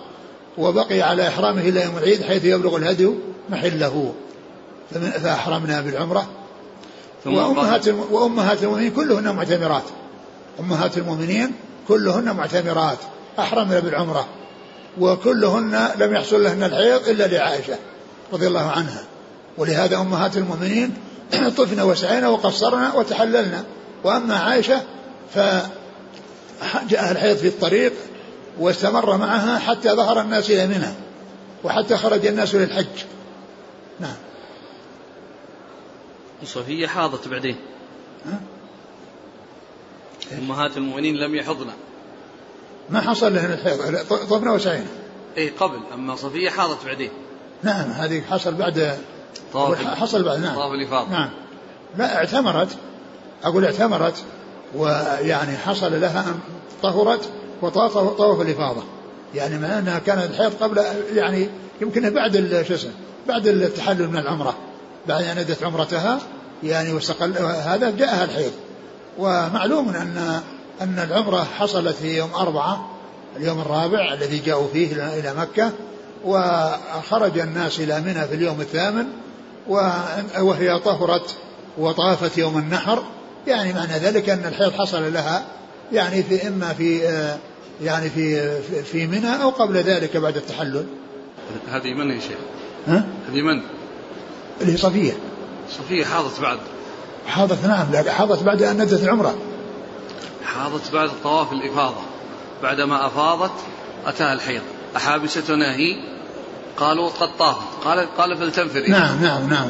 وبقي 0.59 1.03
على 1.03 1.29
إحرامه 1.29 1.61
إلى 1.61 1.83
يوم 1.83 1.99
العيد 1.99 2.23
حيث 2.23 2.45
يبلغ 2.45 2.77
الهدي 2.77 3.11
محله. 3.51 4.15
فأحرمنا 5.23 5.81
بالعمرة. 5.81 6.27
وأمهات, 7.27 7.89
وأمهات 7.89 8.63
المؤمنين 8.63 8.91
كلهن 8.91 9.35
معتمرات. 9.37 9.83
أمهات 10.61 10.99
المؤمنين 10.99 11.53
كلهن 11.89 12.37
معتمرات. 12.37 12.99
أحرمنا 13.39 13.81
بالعمرة. 13.81 14.29
وكلهن 15.01 15.89
لم 15.99 16.15
يحصل 16.15 16.45
لهن 16.45 16.63
الحيض 16.63 17.09
إلا 17.09 17.27
لعائشة 17.27 17.79
رضي 18.33 18.47
الله 18.47 18.71
عنها. 18.71 19.05
ولهذا 19.59 19.97
أمهات 19.97 20.37
المؤمنين 20.37 20.95
طفن 21.59 21.81
وسعينا 21.81 22.29
وقصرنا 22.29 22.95
وتحللنا. 22.95 23.65
وأما 24.05 24.37
عائشة 24.37 24.83
فجاء 25.35 27.13
الحيض 27.13 27.37
في 27.37 27.49
الطريق 27.49 27.93
واستمر 28.61 29.17
معها 29.17 29.59
حتى 29.59 29.91
ظهر 29.91 30.21
الناس 30.21 30.51
إلى 30.51 30.67
منى 30.67 30.95
وحتى 31.65 31.97
خرج 31.97 32.27
الناس 32.27 32.55
للحج. 32.55 33.05
نعم. 34.01 34.15
صفية 36.45 36.87
حاضت 36.87 37.29
بعدين. 37.29 37.57
أمهات 40.39 40.77
المؤمنين 40.77 41.17
لم 41.17 41.35
يحضن 41.35 41.67
ما 42.91 43.01
حصل 43.01 43.35
لهن 43.35 43.53
الحيض. 43.53 43.97
طفنا 44.31 44.53
وسعينا. 44.53 44.87
اي 45.39 45.49
قبل 45.49 45.79
أما 45.95 46.17
صفية 46.17 46.51
حاضت 46.51 46.85
بعدين. 46.87 47.11
نعم 47.63 47.91
هذه 47.91 48.23
حصل 48.31 48.55
بعد. 48.55 48.99
طواف 49.53 49.87
حصل 49.87 50.23
بعد 50.23 50.39
نعم. 50.39 50.55
طواف 50.55 50.73
الإفاضة. 50.73 51.11
نعم. 51.11 51.31
لا 51.97 52.17
اعتمرت. 52.17 52.77
أقول 53.45 53.65
اعتمرت 53.65 54.25
ويعني 54.75 55.57
حصل 55.57 56.01
لها 56.01 56.21
أن 56.21 56.41
طهرت 56.83 57.29
وطاف 57.63 57.99
طواف 57.99 58.41
الإفاضة. 58.41 58.83
يعني 59.35 59.59
مع 59.59 59.79
أنها 59.79 59.99
كانت 59.99 60.31
الحيض 60.31 60.53
قبل 60.61 60.85
يعني 61.15 61.49
يمكن 61.81 62.11
بعد 62.11 62.65
شو 62.69 62.75
اسمه 62.75 62.93
بعد 63.29 63.47
التحلل 63.47 64.09
من 64.09 64.17
العمرة. 64.17 64.55
بعد 65.09 65.25
أن 65.25 65.39
أدت 65.39 65.63
عمرتها 65.63 66.19
يعني 66.63 66.93
واستقل 66.93 67.37
هذا 67.39 67.91
جاءها 67.91 68.25
الحيض 68.25 68.53
ومعلوم 69.19 69.89
أن 69.89 70.41
أن 70.81 70.99
العمرة 70.99 71.47
حصلت 71.59 71.97
في 71.97 72.17
يوم 72.17 72.35
أربعة 72.35 72.91
اليوم 73.37 73.61
الرابع 73.61 74.15
الذي 74.15 74.39
جاءوا 74.39 74.69
فيه 74.73 75.19
إلى 75.19 75.35
مكة 75.35 75.71
وخرج 76.25 77.39
الناس 77.39 77.81
إلى 77.81 78.01
منى 78.01 78.29
في 78.29 78.35
اليوم 78.35 78.61
الثامن 78.61 79.07
وهي 80.41 80.79
طهرت 80.79 81.37
وطافت 81.79 82.39
يوم 82.39 82.59
النحر 82.59 83.03
يعني 83.47 83.73
معنى 83.73 83.93
ذلك 83.93 84.29
أن 84.29 84.45
الحيض 84.47 84.73
حصل 84.73 85.13
لها 85.13 85.45
يعني 85.93 86.23
في 86.23 86.49
إما 86.49 86.73
في 86.73 87.01
يعني 87.83 88.11
في 88.11 88.53
في 88.83 89.07
منى 89.07 89.43
أو 89.43 89.51
قبل 89.51 89.77
ذلك 89.77 90.17
بعد 90.17 90.37
التحلل. 90.37 90.87
هذه 91.73 91.95
من 91.95 92.11
يا 92.11 92.21
شيخ؟ 92.21 92.39
ها؟ 92.87 93.05
هذه 93.31 93.43
من؟ 93.43 93.63
اللي 94.63 94.73
هي 94.73 94.77
صفية. 94.77 95.13
صفية 95.71 96.05
حاضت 96.05 96.41
بعد. 96.41 96.59
حاضت 97.27 97.67
نعم 97.67 97.87
حاضت 98.09 98.43
بعد 98.43 98.63
أن 98.63 98.83
ندت 98.83 99.03
العمرة. 99.05 99.35
حاضت 100.45 100.93
بعد 100.93 101.11
طواف 101.23 101.53
الإفاضة. 101.53 102.01
بعدما 102.63 103.07
أفاضت 103.07 103.53
أتاها 104.07 104.33
الحيض. 104.33 104.63
احابستنا 104.97 105.75
هي؟ 105.75 106.13
قالوا 106.77 107.09
قد 107.09 107.29
طافت 107.39 107.85
قال 107.85 108.09
قال 108.19 108.37
فلتنفري 108.37 108.89
نعم 108.89 109.23
نعم 109.23 109.49
نعم 109.49 109.69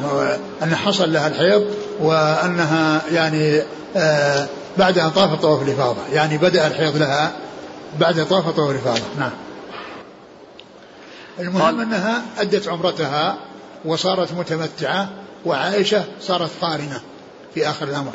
أن 0.63 0.75
حصل 0.75 1.13
لها 1.13 1.27
الحيض 1.27 1.65
وأنها 2.01 3.01
يعني 3.11 3.61
آه 3.95 4.47
بعد 4.77 4.97
أن 4.97 5.09
طافت 5.09 5.41
طواف 5.41 5.61
الإفاضة 5.61 6.01
يعني 6.13 6.37
بدأ 6.37 6.67
الحيض 6.67 6.97
لها 6.97 7.31
بعد 7.99 8.27
طواف 8.27 8.49
طواف 8.49 8.69
الإفاضة 8.71 9.01
نعم 9.19 9.31
المهم 11.39 11.79
أنها 11.81 12.21
أدت 12.37 12.67
عمرتها 12.67 13.37
وصارت 13.85 14.33
متمتعة 14.33 15.09
وعائشة 15.45 16.03
صارت 16.21 16.51
قارنة 16.61 17.01
في 17.53 17.69
آخر 17.69 17.87
الأمر. 17.87 18.11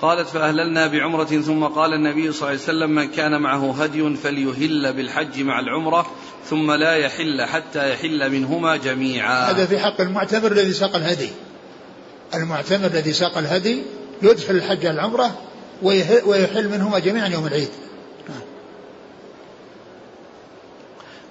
قالت 0.00 0.28
فأهللنا 0.28 0.86
بعمرة 0.86 1.24
ثم 1.24 1.64
قال 1.64 1.92
النبي 1.92 2.32
صلى 2.32 2.38
الله 2.38 2.46
عليه 2.46 2.58
وسلم 2.58 2.90
من 2.90 3.08
كان 3.08 3.40
معه 3.42 3.82
هدي 3.82 4.16
فليهل 4.16 4.92
بالحج 4.92 5.40
مع 5.40 5.60
العمرة 5.60 6.06
ثم 6.46 6.72
لا 6.72 6.94
يحل 6.94 7.42
حتى 7.42 7.92
يحل 7.92 8.30
منهما 8.30 8.76
جميعا. 8.76 9.50
هذا 9.50 9.66
في 9.66 9.78
حق 9.78 10.00
المعتمر 10.00 10.52
الذي 10.52 10.72
ساق 10.72 10.96
الهدي. 10.96 11.28
المعتمر 12.34 12.86
الذي 12.86 13.12
ساق 13.12 13.38
الهدي 13.38 13.82
يدخل 14.22 14.54
الحج 14.54 14.86
على 14.86 14.94
العمرة 14.94 15.38
ويحل 16.26 16.68
منهما 16.68 16.98
جميعا 16.98 17.28
يوم 17.28 17.46
العيد. 17.46 17.68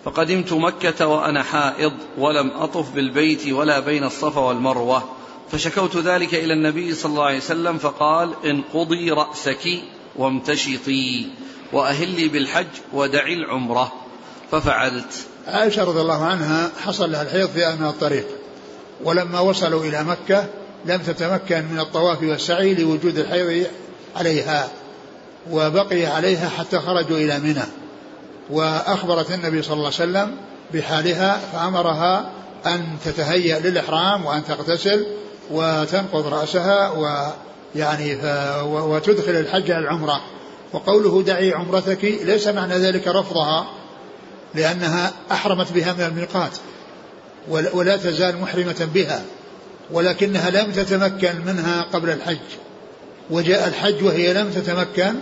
فقدمت 0.05 0.53
مكة 0.53 1.07
وأنا 1.07 1.43
حائض 1.43 1.93
ولم 2.17 2.51
أطف 2.51 2.91
بالبيت 2.91 3.47
ولا 3.47 3.79
بين 3.79 4.03
الصفا 4.03 4.41
والمروة. 4.41 5.03
فشكوت 5.51 5.97
ذلك 5.97 6.35
إلى 6.35 6.53
النبي 6.53 6.93
صلى 6.93 7.09
الله 7.09 7.23
عليه 7.23 7.37
وسلم 7.37 7.77
فقال 7.77 8.33
انقضي 8.45 9.11
رأسك 9.11 9.67
وامتشطي 10.15 11.27
وأهلي 11.73 12.27
بالحج 12.27 12.67
ودعي 12.93 13.33
العمرة. 13.33 13.91
ففعلت. 14.51 15.27
عائشة 15.47 15.83
رضي 15.83 16.01
الله 16.01 16.25
عنها 16.25 16.71
حصل 16.85 17.11
لها 17.11 17.21
الحيض 17.21 17.49
في 17.49 17.73
أثناء 17.73 17.89
الطريق 17.89 18.25
ولما 19.03 19.39
وصلوا 19.39 19.83
إلى 19.83 20.03
مكة 20.03 20.47
لم 20.85 21.01
تتمكن 21.01 21.65
من 21.71 21.79
الطواف 21.79 22.23
والسعي 22.23 22.73
لوجود 22.73 23.17
الحيض 23.17 23.67
عليها 24.15 24.69
وبقي 25.51 26.05
عليها 26.05 26.49
حتى 26.49 26.79
خرجوا 26.79 27.17
إلى 27.17 27.39
منى. 27.39 27.78
وأخبرت 28.49 29.31
النبي 29.31 29.61
صلى 29.61 29.73
الله 29.73 29.85
عليه 29.85 29.95
وسلم 29.95 30.35
بحالها 30.73 31.39
فأمرها 31.53 32.31
أن 32.65 32.85
تتهيأ 33.05 33.59
للإحرام 33.59 34.25
وأن 34.25 34.43
تغتسل 34.45 35.05
وتنقض 35.51 36.27
رأسها 36.27 36.89
ويعني 36.89 38.17
وتدخل 38.63 39.31
الحج 39.31 39.71
على 39.71 39.83
العمرة. 39.83 40.21
وقوله 40.73 41.23
دعي 41.23 41.53
عمرتك 41.53 42.03
ليس 42.03 42.47
معنى 42.47 42.73
ذلك 42.73 43.07
رفضها 43.07 43.67
لأنها 44.55 45.11
أحرمت 45.31 45.71
بها 45.71 45.93
من 45.93 46.01
الميقات 46.01 46.51
ولا 47.49 47.97
تزال 47.97 48.37
محرمة 48.41 48.87
بها 48.93 49.21
ولكنها 49.91 50.49
لم 50.49 50.71
تتمكن 50.71 51.45
منها 51.45 51.85
قبل 51.93 52.09
الحج. 52.09 52.37
وجاء 53.29 53.67
الحج 53.67 54.03
وهي 54.03 54.33
لم 54.33 54.49
تتمكن 54.49 55.13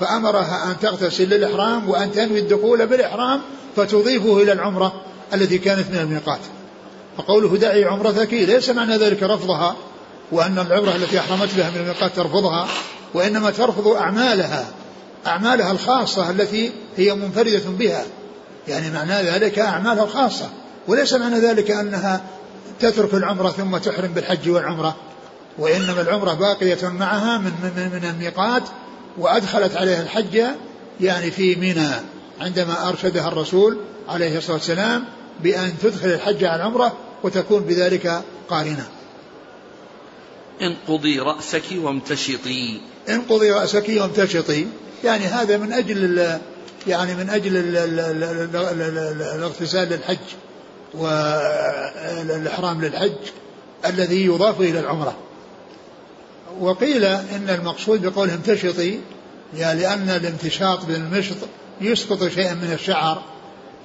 فأمرها 0.00 0.70
أن 0.70 0.80
تغتسل 0.80 1.28
للإحرام 1.28 1.88
وأن 1.88 2.12
تنوي 2.12 2.38
الدخول 2.38 2.86
بالإحرام 2.86 3.40
فتضيفه 3.76 4.42
إلى 4.42 4.52
العمرة 4.52 4.92
التي 5.34 5.58
كانت 5.58 5.90
من 5.90 5.98
الميقات. 5.98 6.40
فقوله 7.18 7.56
دعي 7.56 7.84
عمرتك 7.84 8.32
ليس 8.32 8.70
معنى 8.70 8.96
ذلك 8.96 9.22
رفضها 9.22 9.76
وأن 10.32 10.58
العمرة 10.58 10.96
التي 10.96 11.18
أحرمت 11.18 11.54
بها 11.54 11.70
من 11.70 11.76
الميقات 11.76 12.16
ترفضها 12.16 12.68
وإنما 13.14 13.50
ترفض 13.50 13.88
أعمالها 13.88 14.66
أعمالها 15.26 15.72
الخاصة 15.72 16.30
التي 16.30 16.72
هي 16.96 17.14
منفردة 17.14 17.62
بها. 17.78 18.04
يعني 18.68 18.90
معنى 18.90 19.12
ذلك 19.12 19.58
أعمالها 19.58 20.04
الخاصة. 20.04 20.48
وليس 20.88 21.12
معنى 21.12 21.38
ذلك 21.38 21.70
أنها 21.70 22.20
تترك 22.80 23.14
العمرة 23.14 23.50
ثم 23.50 23.76
تحرم 23.76 24.12
بالحج 24.12 24.50
والعمرة. 24.50 24.96
وإنما 25.58 26.00
العمرة 26.00 26.32
باقية 26.34 26.88
معها 26.88 27.38
من, 27.38 27.52
من, 27.62 27.90
من 27.92 28.10
الميقات 28.10 28.62
وأدخلت 29.18 29.76
عليها 29.76 30.02
الحج 30.02 30.42
يعني 31.00 31.30
في 31.30 31.54
منى 31.54 31.90
عندما 32.40 32.88
أرشدها 32.88 33.28
الرسول 33.28 33.78
عليه 34.08 34.38
الصلاة 34.38 34.56
والسلام 34.56 35.04
بأن 35.40 35.72
تدخل 35.82 36.08
الحج 36.08 36.44
على 36.44 36.56
العمرة 36.56 36.96
وتكون 37.22 37.62
بذلك 37.62 38.22
قارنة. 38.48 38.88
انقضي 40.62 41.18
رأسك 41.18 41.62
وامتشطي. 41.76 42.80
انقضي 43.08 43.50
رأسك 43.50 43.88
وامتشطي. 43.88 44.66
يعني 45.04 45.24
هذا 45.24 45.56
من 45.56 45.72
أجل 45.72 46.38
يعني 46.86 47.14
من 47.14 47.30
أجل 47.30 47.52
الاغتسال 49.36 49.88
للحج 49.88 50.16
والإحرام 50.94 52.84
للحج 52.84 53.12
الذي 53.86 54.24
يضاف 54.24 54.60
إلى 54.60 54.80
العمرة. 54.80 55.16
وقيل 56.60 57.04
إن 57.04 57.48
المقصود 57.48 58.06
بقولهم 58.06 58.40
تشطي 58.40 59.00
يعني 59.56 59.80
لأن 59.80 60.08
الامتشاط 60.08 60.84
بالمشط 60.84 61.36
يسقط 61.80 62.28
شيئا 62.28 62.54
من 62.54 62.72
الشعر 62.72 63.22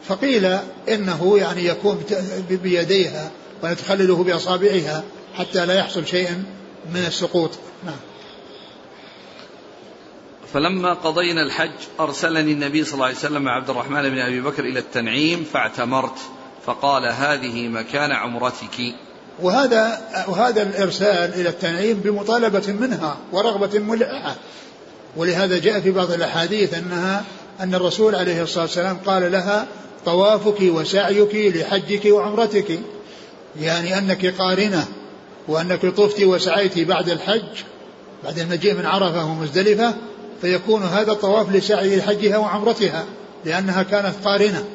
فقيل 0.08 0.46
إنه 0.90 1.38
يعني 1.38 1.66
يكون 1.66 2.04
بيديها 2.50 3.32
ويتخلله 3.64 4.24
بأصابعها 4.24 5.04
حتى 5.38 5.66
لا 5.66 5.74
يحصل 5.74 6.08
شيء 6.08 6.30
من 6.94 7.06
السقوط. 7.08 7.52
نعم. 7.86 7.96
فلما 10.54 10.94
قضينا 10.94 11.42
الحج 11.42 11.72
أرسلني 12.00 12.52
النبي 12.52 12.84
صلى 12.84 12.94
الله 12.94 13.06
عليه 13.06 13.16
وسلم 13.16 13.48
عبد 13.48 13.70
الرحمن 13.70 14.10
بن 14.10 14.20
أبي 14.20 14.42
بكر 14.42 14.64
إلى 14.64 14.80
التنعيم 14.80 15.44
فاعتمرت 15.44 16.18
فقال 16.66 17.06
هذه 17.06 17.68
مكان 17.68 18.12
عمرتك. 18.12 18.96
وهذا 19.41 20.02
وهذا 20.28 20.62
الإرسال 20.62 21.34
إلى 21.34 21.49
التنعيم 21.49 21.99
بمطالبة 21.99 22.73
منها 22.80 23.17
ورغبة 23.32 23.80
ملحة 23.80 24.36
ولهذا 25.17 25.58
جاء 25.58 25.80
في 25.80 25.91
بعض 25.91 26.12
الأحاديث 26.12 26.73
أنها 26.73 27.23
أن 27.60 27.75
الرسول 27.75 28.15
عليه 28.15 28.41
الصلاة 28.43 28.63
والسلام 28.63 28.97
قال 29.06 29.32
لها 29.32 29.67
طوافك 30.06 30.62
وسعيك 30.62 31.56
لحجك 31.56 32.06
وعمرتك. 32.06 32.80
يعني 33.62 33.97
أنك 33.97 34.25
قارنة 34.25 34.88
وأنك 35.47 35.86
طفت 35.86 36.21
وسعيت 36.21 36.80
بعد 36.80 37.10
الحج 37.10 37.63
بعد 38.23 38.39
المجيء 38.39 38.73
من 38.73 38.86
عرفة 38.86 39.25
ومزدلفة 39.25 39.93
فيكون 40.41 40.84
هذا 40.84 41.12
الطواف 41.12 41.56
لسعي 41.56 41.97
لحجها 41.97 42.38
وعمرتها 42.38 43.06
لأنها 43.45 43.84
كانت 43.84 44.13
قارنة. 44.25 44.65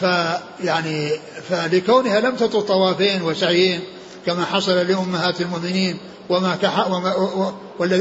فيعني 0.00 1.10
فلكونها 1.48 2.20
لم 2.20 2.36
تطل 2.36 2.62
طوافين 2.62 3.22
وسعيين 3.22 3.80
كما 4.26 4.44
حصل 4.44 4.72
لأمهات 4.72 5.40
المؤمنين 5.40 5.98
وما 6.28 6.58
وما, 6.90 7.14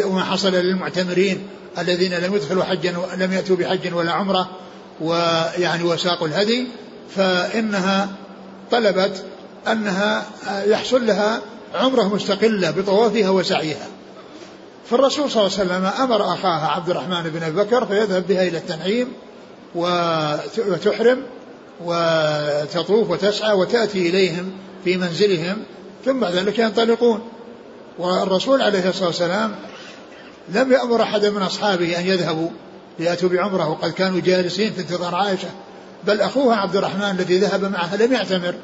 وما 0.05 0.23
حصل 0.23 0.51
للمعتمرين 0.51 1.47
الذين 1.77 2.13
لم 2.13 2.35
يدخلوا 2.35 2.63
حجا 2.63 2.95
لم 3.17 3.33
يأتوا 3.33 3.55
بحج 3.55 3.93
ولا 3.93 4.11
عمرة 4.11 4.49
ويعني 5.01 5.83
وساقوا 5.83 6.27
الهدي 6.27 6.67
فإنها 7.15 8.09
طلبت 8.71 9.23
أنها 9.67 10.25
يحصل 10.65 11.05
لها 11.05 11.41
عمرة 11.75 12.15
مستقلة 12.15 12.71
بطوافها 12.71 13.29
وسعيها. 13.29 13.87
فالرسول 14.89 15.31
صلى 15.31 15.47
الله 15.47 15.59
عليه 15.59 15.69
وسلم 15.69 16.03
أمر 16.03 16.33
أخاها 16.33 16.67
عبد 16.67 16.89
الرحمن 16.89 17.23
بن 17.23 17.43
أبي 17.43 17.55
بكر 17.55 17.85
فيذهب 17.85 18.27
بها 18.27 18.47
إلى 18.47 18.57
التنعيم 18.57 19.07
وتحرم 19.75 21.23
وتطوف 21.81 23.09
وتسعى 23.09 23.53
وتأتي 23.53 24.09
إليهم 24.09 24.51
في 24.83 24.97
منزلهم 24.97 25.57
ثم 26.05 26.19
بعد 26.19 26.33
ذلك 26.33 26.59
ينطلقون. 26.59 27.21
والرسول 27.99 28.61
عليه 28.61 28.89
الصلاة 28.89 29.07
والسلام 29.07 29.55
لم 30.49 30.71
يأمر 30.71 31.01
أحدا 31.01 31.29
من 31.29 31.41
أصحابه 31.41 31.99
أن 31.99 32.05
يذهبوا 32.05 32.49
ليأتوا 32.99 33.29
بعمرة 33.29 33.69
وقد 33.69 33.91
كانوا 33.91 34.19
جالسين 34.19 34.73
في 34.73 34.81
انتظار 34.81 35.15
عائشة. 35.15 35.49
بل 36.07 36.21
أخوها 36.21 36.55
عبد 36.55 36.75
الرحمن 36.75 37.15
الذي 37.19 37.37
ذهب 37.37 37.71
معها 37.71 37.97
لم 37.97 38.13
يعتمر 38.13 38.55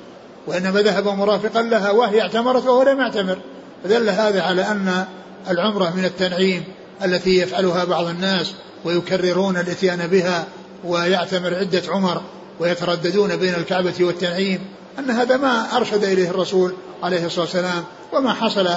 وإنما 0.47 0.81
ذهب 0.81 1.07
مرافقا 1.07 1.61
لها 1.61 1.91
وهي 1.91 2.21
اعتمرت 2.21 2.65
وهو 2.65 2.83
لم 2.83 2.99
يعتمر. 2.99 3.37
فدل 3.83 4.09
هذا 4.09 4.41
على 4.41 4.61
أن 4.61 5.05
العمرة 5.49 5.93
من 5.95 6.05
التنعيم 6.05 6.63
التي 7.05 7.37
يفعلها 7.37 7.83
بعض 7.83 8.07
الناس 8.07 8.53
ويكررون 8.85 9.57
الإتيان 9.57 10.07
بها 10.07 10.45
ويعتمر 10.83 11.55
عدة 11.55 11.81
عمر. 11.87 12.21
ويترددون 12.59 13.35
بين 13.35 13.55
الكعبة 13.55 13.93
والتنعيم 13.99 14.59
أن 14.99 15.11
هذا 15.11 15.37
ما 15.37 15.77
أرشد 15.77 16.03
إليه 16.03 16.29
الرسول 16.29 16.73
عليه 17.03 17.25
الصلاة 17.25 17.45
والسلام 17.45 17.83
وما 18.13 18.33
حصل 18.33 18.69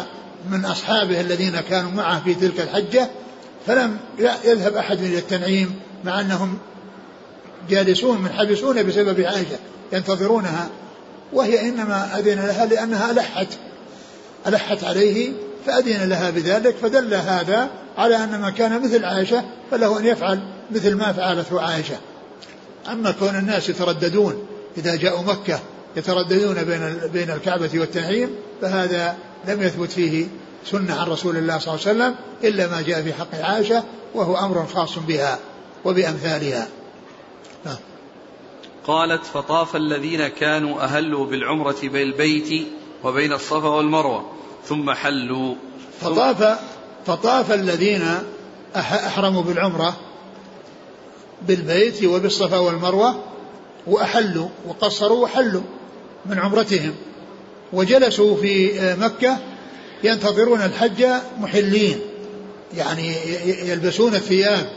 من 0.51 0.65
أصحابه 0.65 1.21
الذين 1.21 1.61
كانوا 1.61 1.91
معه 1.91 2.25
في 2.25 2.35
تلك 2.35 2.61
الحجة 2.61 3.09
فلم 3.67 3.99
يذهب 4.45 4.77
أحد 4.77 4.99
إلى 4.99 5.19
التنعيم 5.19 5.81
مع 6.05 6.21
أنهم 6.21 6.59
جالسون 7.71 8.23
منحبسون 8.23 8.83
بسبب 8.83 9.21
عائشة 9.21 9.59
ينتظرونها 9.93 10.69
وهي 11.33 11.69
إنما 11.69 12.19
أذن 12.19 12.47
لها 12.47 12.67
لأنها 12.67 13.11
ألحت 13.11 13.47
ألحت 14.47 14.85
عليه 14.85 15.33
فأذن 15.67 16.09
لها 16.09 16.31
بذلك 16.31 16.77
فدل 16.77 17.15
هذا 17.15 17.71
على 17.99 18.17
أن 18.17 18.41
من 18.41 18.51
كان 18.51 18.83
مثل 18.83 19.05
عائشة 19.05 19.45
فله 19.71 19.99
أن 19.99 20.07
يفعل 20.07 20.41
مثل 20.71 20.95
ما 20.95 21.13
فعلته 21.13 21.61
عائشة. 21.61 21.97
أما 22.89 23.11
كون 23.11 23.37
الناس 23.37 23.69
يترددون 23.69 24.47
إذا 24.77 24.97
جاءوا 24.97 25.23
مكة 25.23 25.61
يترددون 25.97 26.65
بين 26.65 27.01
بين 27.13 27.31
الكعبة 27.31 27.71
والتنعيم 27.75 28.31
فهذا 28.61 29.17
لم 29.49 29.63
يثبت 29.63 29.93
فيه 29.93 30.27
سنة 30.65 31.01
عن 31.01 31.07
رسول 31.07 31.37
الله 31.37 31.59
صلى 31.59 31.75
الله 31.75 31.87
عليه 31.87 31.99
وسلم 31.99 32.15
إلا 32.45 32.67
ما 32.67 32.83
جاء 32.83 33.03
في 33.03 33.13
حق 33.13 33.35
عائشة 33.35 33.85
وهو 34.15 34.37
أمر 34.37 34.67
خاص 34.67 34.99
بها 34.99 35.39
وبأمثالها 35.85 36.69
نعم. 37.67 37.77
قالت 38.87 39.25
فطاف 39.25 39.77
الذين 39.77 40.29
كانوا 40.29 40.83
أهلوا 40.85 41.27
بالعمرة 41.27 41.77
بالبيت 41.83 42.67
وبين 43.05 43.33
الصفا 43.33 43.69
والمروة 43.69 44.33
ثم 44.67 44.91
حلوا 44.91 45.55
فطاف 46.01 46.59
فطاف 47.07 47.53
الذين 47.53 48.19
أحرموا 48.77 49.43
بالعمرة 49.43 49.97
بالبيت 51.49 52.05
وبالصفا 52.05 52.59
والمروة 52.59 53.25
وأحلوا 53.87 54.49
وقصروا 54.69 55.25
وحلوا 55.25 55.63
من 56.27 56.39
عمرتهم. 56.39 56.95
وجلسوا 57.73 58.37
في 58.37 58.71
مكة 59.01 59.39
ينتظرون 60.05 60.61
الحج 60.61 61.07
محلين 61.41 62.01
يعني 62.77 63.15
يلبسون 63.69 64.15
الثياب 64.15 64.71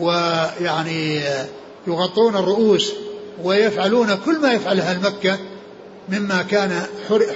ويعني 0.00 1.20
يغطون 1.86 2.36
الرؤوس 2.36 2.92
ويفعلون 3.42 4.14
كل 4.14 4.38
ما 4.38 4.52
يفعل 4.52 4.80
أهل 4.80 5.00
مكة 5.00 5.38
مما 6.08 6.42
كان 6.42 6.82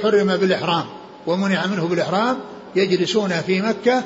حرم 0.02 0.36
بالإحرام. 0.36 0.84
ومنع 1.26 1.66
منه 1.66 1.86
بالإحرام 1.86 2.38
يجلسون 2.76 3.28
في 3.28 3.60
مكة 3.60 4.02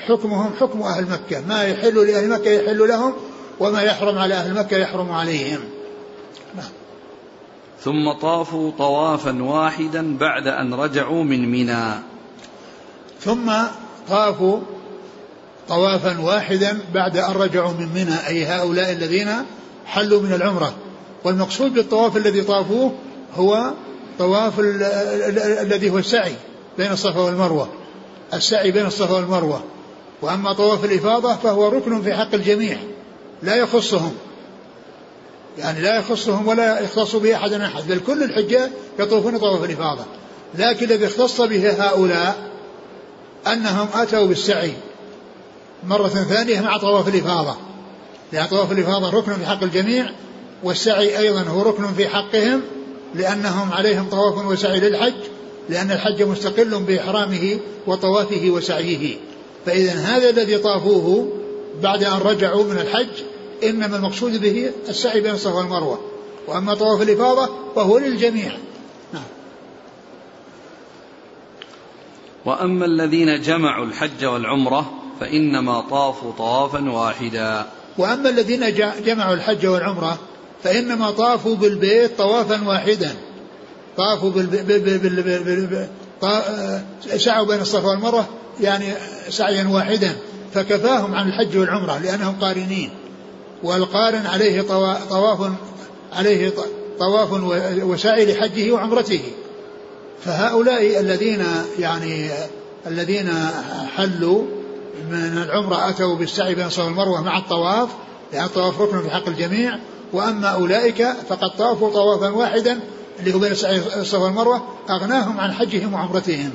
حكمهم 0.00 0.52
حكم 0.60 0.82
أهل 0.82 1.04
مكة. 1.04 1.40
ما 1.40 1.62
يحل 1.62 2.06
لأهل 2.06 2.28
مكة 2.28 2.50
يحل 2.50 2.88
لهم 2.88 3.14
وما 3.60 3.82
يحرم 3.82 4.18
على 4.18 4.34
أهل 4.34 4.54
مكة 4.54 4.76
يحرم 4.76 5.12
عليهم. 5.12 5.60
نعم. 6.56 6.70
ثم 7.80 8.12
طافوا 8.12 8.72
طوافا 8.78 9.42
واحدا 9.42 10.18
بعد 10.18 10.46
أن 10.46 10.74
رجعوا 10.74 11.24
من 11.24 11.50
منى. 11.50 11.94
ثم 13.20 13.52
طافوا 14.08 14.60
طوافا 15.68 16.20
واحدا 16.20 16.78
بعد 16.94 17.16
أن 17.16 17.32
رجعوا 17.32 17.72
من 17.72 17.88
منى. 17.94 18.26
أي 18.28 18.46
هؤلاء 18.46 18.92
الذين 18.92 19.28
حلوا 19.86 20.22
من 20.22 20.32
العمرة. 20.32 20.74
والمقصود 21.24 21.74
بالطواف 21.74 22.16
الذي 22.16 22.42
طافوه 22.42 22.92
هو 23.36 23.70
طواف 24.18 24.52
الذي 25.60 25.90
هو 25.90 25.98
السعي 25.98 26.34
بين 26.78 26.92
الصفا 26.92 27.20
والمروة. 27.20 27.68
السعي 28.34 28.70
بين 28.70 28.86
الصفا 28.86 29.14
والمروة. 29.14 29.62
وأما 30.22 30.52
طواف 30.52 30.84
الإفاضة 30.84 31.34
فهو 31.34 31.68
ركن 31.68 32.02
في 32.02 32.14
حق 32.14 32.34
الجميع. 32.34 32.78
لا 33.42 33.56
يخصهم. 33.56 34.14
يعني 35.58 35.80
لا 35.80 35.98
يخصهم 35.98 36.48
ولا 36.48 36.80
يختص 36.80 37.16
به 37.16 37.36
أحد 37.36 37.52
أحد 37.52 37.88
بل 37.88 38.00
كل 38.06 38.22
الحجاج 38.22 38.70
يطوفون 38.98 39.38
طواف 39.38 39.64
الإفاضة. 39.64 40.04
لكن 40.54 40.86
الذي 40.86 41.06
اختص 41.06 41.40
به 41.40 41.70
هؤلاء 41.70 42.50
أنهم 43.46 43.88
أتوا 43.94 44.26
بالسعي 44.26 44.72
مرة 45.86 46.08
ثانية 46.08 46.60
مع 46.60 46.76
طواف 46.76 47.08
الإفاضة. 47.08 47.56
لأن 48.32 48.46
طواف 48.46 48.72
الإفاضة 48.72 49.10
ركن 49.10 49.32
في 49.32 49.46
حق 49.46 49.62
الجميع 49.62 50.10
والسعي 50.62 51.18
أيضا 51.18 51.42
هو 51.42 51.62
ركن 51.62 51.94
في 51.94 52.08
حقهم 52.08 52.60
لأنهم 53.14 53.72
عليهم 53.72 54.08
طواف 54.08 54.46
وسعي 54.46 54.80
للحج 54.80 55.14
لأن 55.68 55.90
الحج 55.90 56.22
مستقل 56.22 56.78
بإحرامه 56.78 57.58
وطوافه 57.86 58.50
وسعيه. 58.50 59.16
فإذا 59.66 59.92
هذا 59.92 60.30
الذي 60.30 60.58
طافوه 60.58 61.37
بعد 61.82 62.04
أن 62.04 62.18
رجعوا 62.18 62.64
من 62.64 62.78
الحج 62.78 63.22
إنما 63.64 63.96
المقصود 63.96 64.40
به 64.40 64.70
السعي 64.88 65.20
بين 65.20 65.34
الصفا 65.34 65.54
والمروة. 65.54 66.00
وأما 66.46 66.74
طواف 66.74 67.02
الإفاضة 67.02 67.48
فهو 67.76 67.98
للجميع. 67.98 68.52
نعم. 69.14 69.22
وأما 72.44 72.84
الذين 72.84 73.40
جمعوا 73.40 73.86
الحج 73.86 74.24
والعمرة 74.24 74.92
فإنما 75.20 75.80
طافوا 75.80 76.32
طوافا 76.38 76.90
واحدا. 76.90 77.66
وأما 77.98 78.28
الذين 78.28 78.74
جمعوا 79.04 79.34
الحج 79.34 79.66
والعمرة 79.66 80.18
فإنما 80.64 81.10
طافوا 81.10 81.56
بالبيت 81.56 82.18
طوافا 82.18 82.68
واحدا. 82.68 83.16
طافوا 83.96 84.30
بال... 84.30 84.46
بال... 84.46 85.88
سعوا 87.20 87.46
بين 87.46 87.60
الصفا 87.60 87.86
والمروة 87.88 88.26
يعني 88.60 88.94
سعيا 89.28 89.68
واحدا. 89.68 90.16
فكفاهم 90.54 91.14
عن 91.14 91.28
الحج 91.28 91.56
والعمرة 91.56 91.98
لأنهم 91.98 92.34
قارنين 92.40 92.90
والقارن 93.62 94.26
عليه 94.26 94.62
طواف 95.10 95.50
عليه 96.12 96.52
طواف 96.98 97.32
وسعي 97.82 98.32
لحجه 98.32 98.72
وعمرته. 98.72 99.20
فهؤلاء 100.24 101.00
الذين 101.00 101.44
يعني 101.78 102.30
الذين 102.86 103.30
حلوا 103.96 104.42
من 105.10 105.42
العمرة 105.46 105.88
أتوا 105.88 106.16
بالسعي 106.16 106.54
بين 106.54 106.66
الصفا 106.66 106.84
والمروة 106.84 107.22
مع 107.22 107.38
الطواف 107.38 107.88
لأن 108.32 108.44
الطواف 108.44 108.80
ركن 108.80 109.02
في 109.02 109.10
حق 109.10 109.28
الجميع. 109.28 109.78
وأما 110.12 110.48
أولئك 110.48 111.06
فقد 111.28 111.56
طافوا 111.58 111.92
طوافا 111.92 112.28
واحدا 112.28 112.80
اللي 113.20 113.34
هو 113.34 113.38
بين 113.38 113.52
الصفا 113.52 114.18
والمروة 114.18 114.62
أغناهم 114.90 115.40
عن 115.40 115.52
حجهم 115.52 115.94
وعمرتهم. 115.94 116.50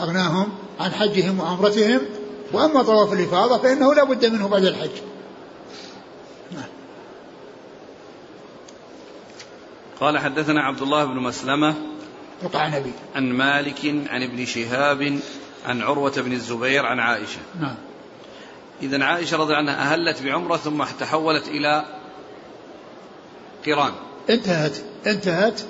أغناهم 0.00 0.48
عن 0.80 0.92
حجهم 0.92 1.40
وعمرتهم. 1.40 2.00
وأما 2.52 2.82
طواف 2.82 3.12
الإفاضة 3.12 3.58
فإنه 3.58 3.94
لا 3.94 4.04
بد 4.04 4.26
منه 4.26 4.48
بعد 4.48 4.64
الحج. 4.64 4.90
قال 10.00 10.18
حدثنا 10.18 10.62
عبد 10.62 10.82
الله 10.82 11.04
بن 11.04 11.16
مسلمة 11.16 11.74
وقع 12.42 12.68
نبي. 12.68 12.92
عن 13.14 13.32
مالك 13.32 13.84
عن 13.84 14.22
ابن 14.22 14.44
شهاب 14.44 15.18
عن 15.66 15.82
عروة 15.82 16.12
بن 16.16 16.32
الزبير 16.32 16.86
عن 16.86 16.98
عائشة. 16.98 17.40
نعم. 17.60 17.74
إذا 18.82 19.04
عائشة 19.04 19.36
رضي 19.36 19.54
عنها 19.54 19.74
أهلت 19.74 20.22
بعمرة 20.22 20.56
ثم 20.56 20.84
تحولت 21.00 21.48
إلى 21.48 21.84
قران. 23.66 23.92
انتهت 24.30 24.76
انتهت 25.06 25.60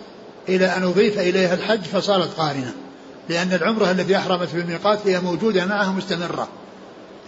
إلى 0.48 0.66
أن 0.76 0.82
أضيف 0.82 1.18
إليها 1.18 1.54
الحج 1.54 1.82
فصارت 1.82 2.34
قارنة 2.34 2.74
لأن 3.28 3.52
العمرة 3.52 3.90
التي 3.90 4.16
أحرمت 4.16 4.54
بالميقات 4.54 5.06
هي 5.06 5.20
موجودة 5.20 5.66
معها 5.66 5.92
مستمرة. 5.92 6.48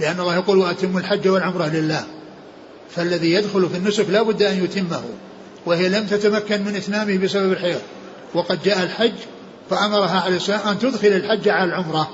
لأن 0.00 0.20
الله 0.20 0.34
يقول 0.34 0.58
وأتم 0.58 0.98
الحج 0.98 1.28
والعمرة 1.28 1.66
لله. 1.66 2.06
فالذي 2.90 3.32
يدخل 3.32 3.68
في 3.68 3.76
النسك 3.76 4.06
لا 4.08 4.22
بد 4.22 4.42
أن 4.42 4.64
يتمه 4.64 5.02
وهي 5.66 5.88
لم 5.88 6.06
تتمكن 6.06 6.64
من 6.64 6.76
إتمامه 6.76 7.18
بسبب 7.18 7.52
الحيض. 7.52 7.80
وقد 8.34 8.62
جاء 8.62 8.82
الحج 8.82 9.14
فأمرها 9.70 10.20
عليه 10.20 10.36
السلام 10.36 10.68
أن 10.68 10.78
تدخل 10.78 11.08
الحج 11.08 11.48
على 11.48 11.64
العمرة. 11.64 12.10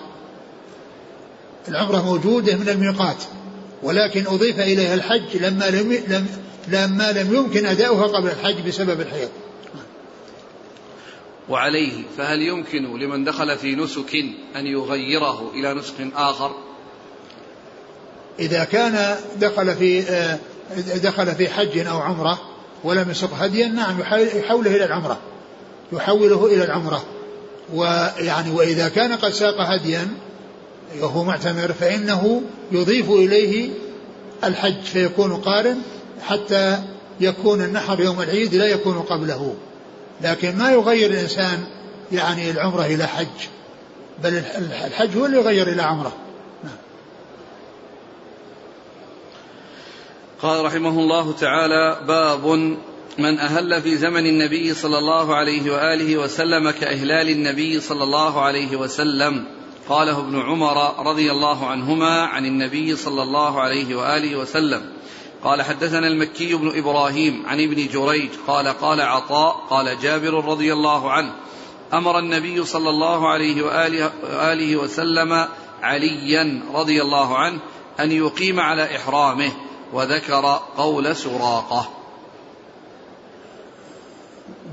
العمرة 1.68 2.04
موجودة 2.04 2.56
من 2.56 2.68
الميقات 2.68 3.22
ولكن 3.82 4.26
أضيف 4.26 4.60
إليها 4.60 4.94
الحج 4.94 5.36
لما 5.36 5.70
لم, 5.70 5.92
لم 6.08 6.26
لما 6.68 7.12
لم 7.12 7.34
يمكن 7.34 7.66
أداؤها 7.66 8.06
قبل 8.06 8.28
الحج 8.28 8.68
بسبب 8.68 9.00
الحيض. 9.00 9.28
وعليه 11.48 12.02
فهل 12.18 12.42
يمكن 12.42 12.98
لمن 12.98 13.24
دخل 13.24 13.58
في 13.58 13.74
نسك 13.74 14.14
أن 14.56 14.66
يغيره 14.66 15.50
إلى 15.54 15.74
نسك 15.74 15.94
آخر؟ 16.16 16.54
إذا 18.38 18.64
كان 18.64 19.16
دخل 19.40 19.74
في 19.74 20.02
آه، 20.02 20.38
دخل 21.02 21.34
في 21.34 21.48
حج 21.48 21.78
أو 21.78 21.98
عمرة 21.98 22.40
ولم 22.84 23.10
يسق 23.10 23.34
هديا 23.34 23.68
نعم 23.68 24.00
يحوله 24.00 24.76
إلى 24.76 24.84
العمرة. 24.84 25.18
يحوله 25.92 26.46
إلى 26.46 26.64
العمرة. 26.64 27.04
ويعني 27.74 28.50
وإذا 28.50 28.88
كان 28.88 29.12
قد 29.12 29.32
ساق 29.32 29.60
هديا 29.60 30.08
وهو 31.00 31.24
معتمر 31.24 31.72
فإنه 31.72 32.42
يضيف 32.72 33.10
إليه 33.10 33.70
الحج 34.44 34.82
فيكون 34.82 35.36
قارن 35.36 35.78
حتى 36.22 36.78
يكون 37.20 37.62
النحر 37.62 38.00
يوم 38.00 38.22
العيد 38.22 38.54
لا 38.54 38.66
يكون 38.66 38.98
قبله. 38.98 39.54
لكن 40.22 40.56
ما 40.56 40.70
يغير 40.70 41.10
الإنسان 41.10 41.64
يعني 42.12 42.50
العمرة 42.50 42.86
إلى 42.86 43.06
حج 43.06 43.48
بل 44.22 44.42
الحج 44.84 45.16
هو 45.16 45.26
اللي 45.26 45.36
يغير 45.36 45.68
إلى 45.68 45.82
عمرة. 45.82 46.12
قال 50.44 50.64
رحمه 50.64 50.88
الله 50.88 51.32
تعالى 51.32 52.00
باب 52.08 52.46
من 53.18 53.38
أهل 53.38 53.82
في 53.82 53.96
زمن 53.96 54.26
النبي 54.26 54.74
صلى 54.74 54.98
الله 54.98 55.34
عليه 55.34 55.72
وآله 55.72 56.16
وسلم 56.16 56.70
كإهلال 56.70 57.28
النبي 57.28 57.80
صلى 57.80 58.04
الله 58.04 58.42
عليه 58.42 58.76
وسلم. 58.76 59.44
قاله 59.88 60.18
ابن 60.18 60.40
عمر 60.40 61.06
رضي 61.06 61.30
الله 61.30 61.66
عنهما 61.66 62.20
عن 62.22 62.46
النبي 62.46 62.96
صلى 62.96 63.22
الله 63.22 63.60
عليه 63.60 63.94
وآله 63.94 64.36
وسلم. 64.36 64.82
قال 65.44 65.62
حدثنا 65.62 66.08
المكي 66.08 66.54
بن 66.54 66.78
إبراهيم 66.78 67.42
عن 67.46 67.60
ابن 67.60 67.88
جريج 67.88 68.30
قال 68.46 68.68
قال 68.68 69.00
عطاء 69.00 69.66
قال 69.70 69.98
جابر 70.02 70.44
رضي 70.44 70.72
الله 70.72 71.10
عنه 71.10 71.32
أمر 71.92 72.18
النبي 72.18 72.64
صلى 72.64 72.90
الله 72.90 73.28
عليه 73.28 73.62
وآله, 73.62 74.12
وآله 74.22 74.76
وسلم 74.76 75.46
عليا 75.82 76.62
رضي 76.74 77.02
الله 77.02 77.38
عنه 77.38 77.60
أن 78.00 78.12
يقيم 78.12 78.60
على 78.60 78.96
إحرامه. 78.96 79.52
وذكر 79.94 80.60
قول 80.76 81.16
سراقة. 81.16 81.88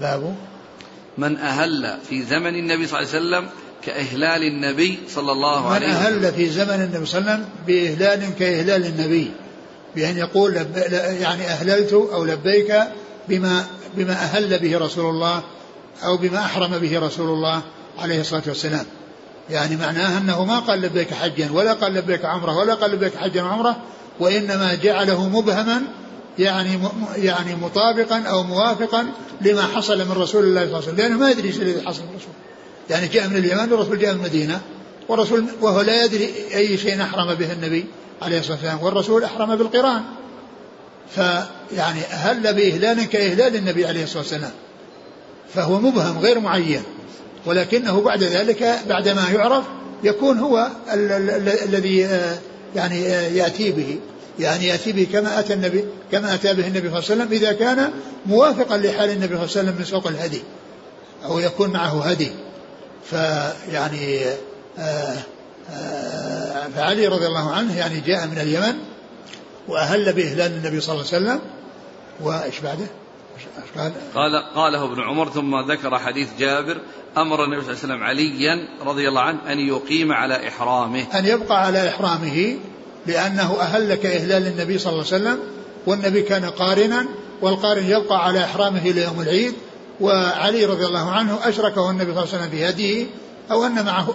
باب. 0.01 0.36
من 1.17 1.38
أهل 1.38 1.97
في 2.10 2.23
زمن 2.23 2.55
النبي 2.55 2.88
صلى 2.88 2.99
الله 2.99 3.10
عليه 3.10 3.19
وسلم 3.19 3.49
كإهلال 3.84 4.43
النبي 4.43 4.99
صلى 5.10 5.31
الله 5.31 5.69
عليه 5.69 5.88
وسلم. 5.88 5.99
من 5.99 6.25
أهل 6.25 6.34
في 6.34 6.49
زمن 6.49 6.81
النبي 6.81 7.05
صلى 7.05 7.19
الله 7.19 7.31
عليه 7.31 7.43
وسلم 7.43 7.49
بإهلال 7.67 8.36
كإهلال 8.39 8.86
النبي. 8.86 9.31
بأن 9.95 10.17
يقول 10.17 10.53
لب... 10.53 10.77
يعني 11.21 11.47
أهللت 11.47 11.93
أو 11.93 12.25
لبيك 12.25 12.73
بما 13.29 13.65
بما 13.95 14.13
أهل 14.13 14.60
به 14.60 14.77
رسول 14.77 15.10
الله 15.10 15.43
أو 16.03 16.17
بما 16.17 16.39
أحرم 16.39 16.77
به 16.77 16.99
رسول 16.99 17.29
الله 17.29 17.62
عليه 17.99 18.21
الصلاة 18.21 18.43
والسلام. 18.47 18.86
يعني 19.49 19.75
معناه 19.75 20.17
أنه 20.17 20.45
ما 20.45 20.60
قال 20.60 20.81
لبيك 20.81 21.13
حجا 21.13 21.51
ولا 21.51 21.73
قال 21.73 21.93
لبيك 21.93 22.25
عمرة 22.25 22.57
ولا 22.57 22.73
قال 22.73 22.91
لبيك 22.91 23.15
حجا 23.15 23.43
وعمرة 23.43 23.77
وإنما 24.21 24.75
جعله 24.75 25.29
مبهما 25.29 25.81
يعني 26.39 26.79
يعني 27.15 27.55
مطابقا 27.55 28.19
أو 28.21 28.43
موافقا 28.43 29.05
لما 29.41 29.62
حصل 29.62 29.97
من 29.97 30.12
رسول 30.12 30.43
الله 30.43 30.62
صلى 30.62 30.65
الله 30.65 30.75
عليه 30.75 30.77
وسلم. 30.77 30.95
لأنه 30.95 31.17
ما 31.17 31.31
يدري 31.31 31.47
إيش 31.47 31.57
الذي 31.57 31.81
حصل 31.81 32.01
من 32.01 32.10
الرسول 32.10 32.34
يعني 32.89 33.07
جاء 33.07 33.27
من 33.27 33.36
اليمن 33.36 33.71
والرسول 33.71 33.99
جاء 33.99 34.13
من 34.13 34.19
المدينة 34.19 34.62
والرسول 35.10 35.45
وهو 35.62 35.81
لا 35.81 36.05
يدري 36.05 36.34
أي 36.55 36.77
شيء 36.77 37.01
أحرم 37.01 37.34
به 37.34 37.51
النبي 37.51 37.86
عليه 38.21 38.39
الصلاة 38.39 38.55
والسلام 38.55 38.84
والرسول 38.84 39.23
أحرم 39.23 39.55
بالقرآن. 39.55 40.01
فيعني 41.15 42.01
أهل 42.12 42.53
بإهلال 42.53 43.03
كإهلال 43.03 43.55
النبي 43.55 43.86
عليه 43.86 44.03
الصلاة 44.03 44.23
والسلام. 44.23 44.51
فهو 45.53 45.79
مبهم 45.79 46.19
غير 46.19 46.39
معين. 46.39 46.84
ولكنه 47.45 48.01
بعد 48.01 48.23
ذلك 48.23 48.79
بعدما 48.89 49.29
يعرف 49.29 49.63
يكون 50.03 50.39
هو 50.39 50.67
الذي 51.65 52.05
آه، 52.05 52.38
يعني 52.75 53.07
آه، 53.07 53.27
يأتي 53.27 53.71
به. 53.71 53.99
يعني 54.39 54.67
يأتي 54.67 54.91
به 54.91 55.07
كما 55.13 55.39
أتى 55.39 55.53
النبي 55.53 55.85
كما 56.11 56.33
أتى 56.33 56.53
به 56.53 56.67
النبي 56.67 56.89
صلى 56.89 56.99
الله 56.99 57.11
عليه 57.11 57.23
وسلم 57.23 57.31
إذا 57.31 57.53
كان 57.53 57.91
موافقا 58.25 58.77
لحال 58.77 59.09
النبي 59.09 59.27
صلى 59.27 59.45
الله 59.45 59.57
عليه 59.57 59.61
وسلم 59.61 59.75
من 59.77 59.85
سوق 59.85 60.07
الهدي 60.07 60.41
أو 61.25 61.39
يكون 61.39 61.69
معه 61.69 62.05
هدي. 62.05 62.31
فيعني 63.05 64.25
آه 64.79 65.17
فعلي 66.75 67.07
رضي 67.07 67.27
الله 67.27 67.51
عنه 67.51 67.77
يعني 67.77 67.99
جاء 67.99 68.27
من 68.27 68.37
اليمن 68.37 68.75
وأهل 69.67 70.13
بإهلال 70.13 70.51
النبي 70.51 70.81
صلى 70.81 70.95
الله 70.95 71.05
عليه 71.13 71.17
وسلم 71.25 71.39
وإيش 72.21 72.59
بعده؟ 72.59 72.85
قال؟ 73.77 73.93
قال 74.15 74.43
قاله 74.55 74.85
ابن 74.85 75.01
عمر 75.01 75.29
ثم 75.29 75.71
ذكر 75.71 75.99
حديث 75.99 76.29
جابر 76.39 76.81
أمر 77.17 77.43
النبي 77.43 77.61
صلى 77.61 77.73
الله 77.73 77.83
عليه 77.83 77.93
وسلم 77.93 78.03
عليا 78.03 78.67
رضي 78.85 79.07
الله 79.07 79.21
عنه 79.21 79.51
أن 79.51 79.59
يقيم 79.59 80.11
على 80.11 80.47
إحرامه. 80.47 81.05
أن 81.19 81.25
يبقى 81.25 81.65
على 81.65 81.89
إحرامه. 81.89 82.57
لأنه 83.07 83.57
أهل 83.59 83.95
كاهلال 83.95 84.47
النبي 84.47 84.77
صلى 84.77 84.93
الله 84.93 85.05
عليه 85.05 85.15
وسلم 85.15 85.39
والنبي 85.87 86.21
كان 86.21 86.45
قارنا 86.45 87.05
والقارن 87.41 87.85
يبقى 87.85 88.25
على 88.25 88.43
إحرامه 88.43 88.81
إلى 88.81 89.01
يوم 89.01 89.21
العيد 89.21 89.53
وعلي 90.01 90.65
رضي 90.65 90.85
الله 90.85 91.09
عنه 91.11 91.39
أشركه 91.43 91.89
النبي 91.89 92.13
صلى 92.13 92.23
الله 92.23 92.33
عليه 92.33 92.43
وسلم 92.43 92.59
بهديه 92.59 93.05
أو 93.51 93.65
أن 93.65 93.85
معه 93.85 94.07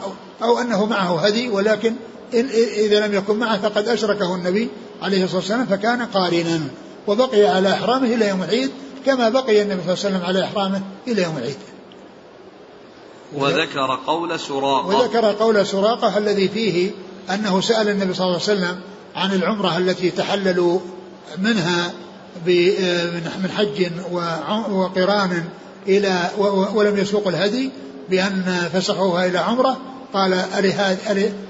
أو 0.43 0.59
أنه 0.59 0.87
معه 0.87 1.27
هدي 1.27 1.49
ولكن 1.49 1.95
إذا 2.35 3.07
لم 3.07 3.15
يكن 3.15 3.37
معه 3.39 3.59
فقد 3.59 3.89
أشركه 3.89 4.35
النبي 4.35 4.69
عليه 5.03 5.25
الصلاة 5.25 5.41
والسلام 5.41 5.67
فكان 5.67 6.03
قارنا. 6.03 6.61
وبقي 7.07 7.47
على 7.47 7.73
إحرامه 7.73 8.15
إلى 8.15 8.29
يوم 8.29 8.43
العيد 8.43 8.71
كما 9.07 9.29
بقي 9.29 9.63
النبي 9.63 9.83
صلى 9.83 9.95
الله 9.95 10.05
عليه 10.05 10.17
وسلم 10.17 10.23
على 10.25 10.45
إحرامه 10.45 10.83
إلى 11.09 11.23
يوم 11.23 11.39
العيد. 11.39 11.57
وذكر 13.37 13.99
قول 14.07 14.41
سراقة. 14.41 14.87
وذكر 14.87 15.33
قول 15.33 15.67
سراقة 15.67 16.19
الذي 16.19 16.49
فيه 16.49 16.91
أنه 17.31 17.61
سأل 17.61 17.89
النبي 17.89 18.15
صلى 18.15 18.25
الله 18.25 18.41
عليه 18.43 18.61
وسلم 18.61 18.81
عن 19.15 19.33
العمرة 19.33 19.79
التي 19.79 20.11
تحللوا 20.11 20.81
منها 21.39 21.93
من 23.43 23.51
حج 23.57 23.87
وقران 24.71 25.45
إلى 25.89 26.31
ولم 26.75 26.99
يسوق 26.99 27.29
الهدي 27.29 27.71
بأن 28.11 28.71
فسخوها 28.73 29.27
إلى 29.27 29.39
عمرة. 29.39 29.77
قال 30.15 30.45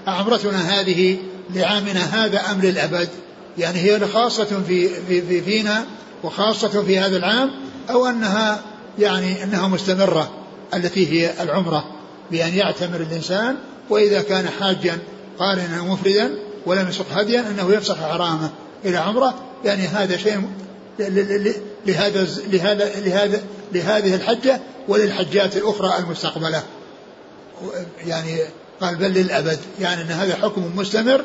أعمرتنا 0.09 0.59
هذه 0.59 1.19
لعامنا 1.55 2.01
هذا 2.01 2.41
أم 2.51 2.61
للأبد؟ 2.61 3.09
يعني 3.59 3.79
هي 3.79 4.07
خاصة 4.07 4.63
في, 4.69 4.89
في, 4.89 5.23
في 5.23 5.41
فينا 5.41 5.85
وخاصة 6.23 6.83
في 6.83 6.99
هذا 6.99 7.17
العام 7.17 7.51
أو 7.91 8.07
أنها 8.07 8.61
يعني 8.99 9.45
أنها 9.45 9.69
مستمرة 9.69 10.31
التي 10.75 11.13
هي 11.13 11.43
العمرة 11.43 11.85
بأن 12.31 12.55
يعتمر 12.55 13.01
الإنسان 13.01 13.57
وإذا 13.91 14.23
كان 14.23 14.49
حاجا 14.61 14.99
قارنا 15.39 15.83
مفردا 15.83 16.31
ولم 16.67 16.89
يسق 16.89 17.07
هديا 17.13 17.41
أنه 17.41 17.73
يفسخ 17.73 17.97
حرامه 17.97 18.51
إلى 18.85 18.97
عمرة. 18.97 19.35
يعني 19.65 19.87
هذا 19.87 20.17
شيء 20.17 20.43
لهذا 21.87 22.27
لهذا 22.53 22.91
لهذا 23.05 23.43
لهذه 23.73 24.15
الحجة 24.15 24.61
وللحجات 24.89 25.57
الأخرى 25.57 25.99
المستقبلة. 25.99 26.63
يعني 28.07 28.39
قال 28.81 28.97
بل 28.97 29.11
للأبد. 29.11 29.59
يعني 29.81 30.03
أن 30.03 30.11
هذا 30.11 30.37
حكم 30.37 30.73
مستمر 30.77 31.25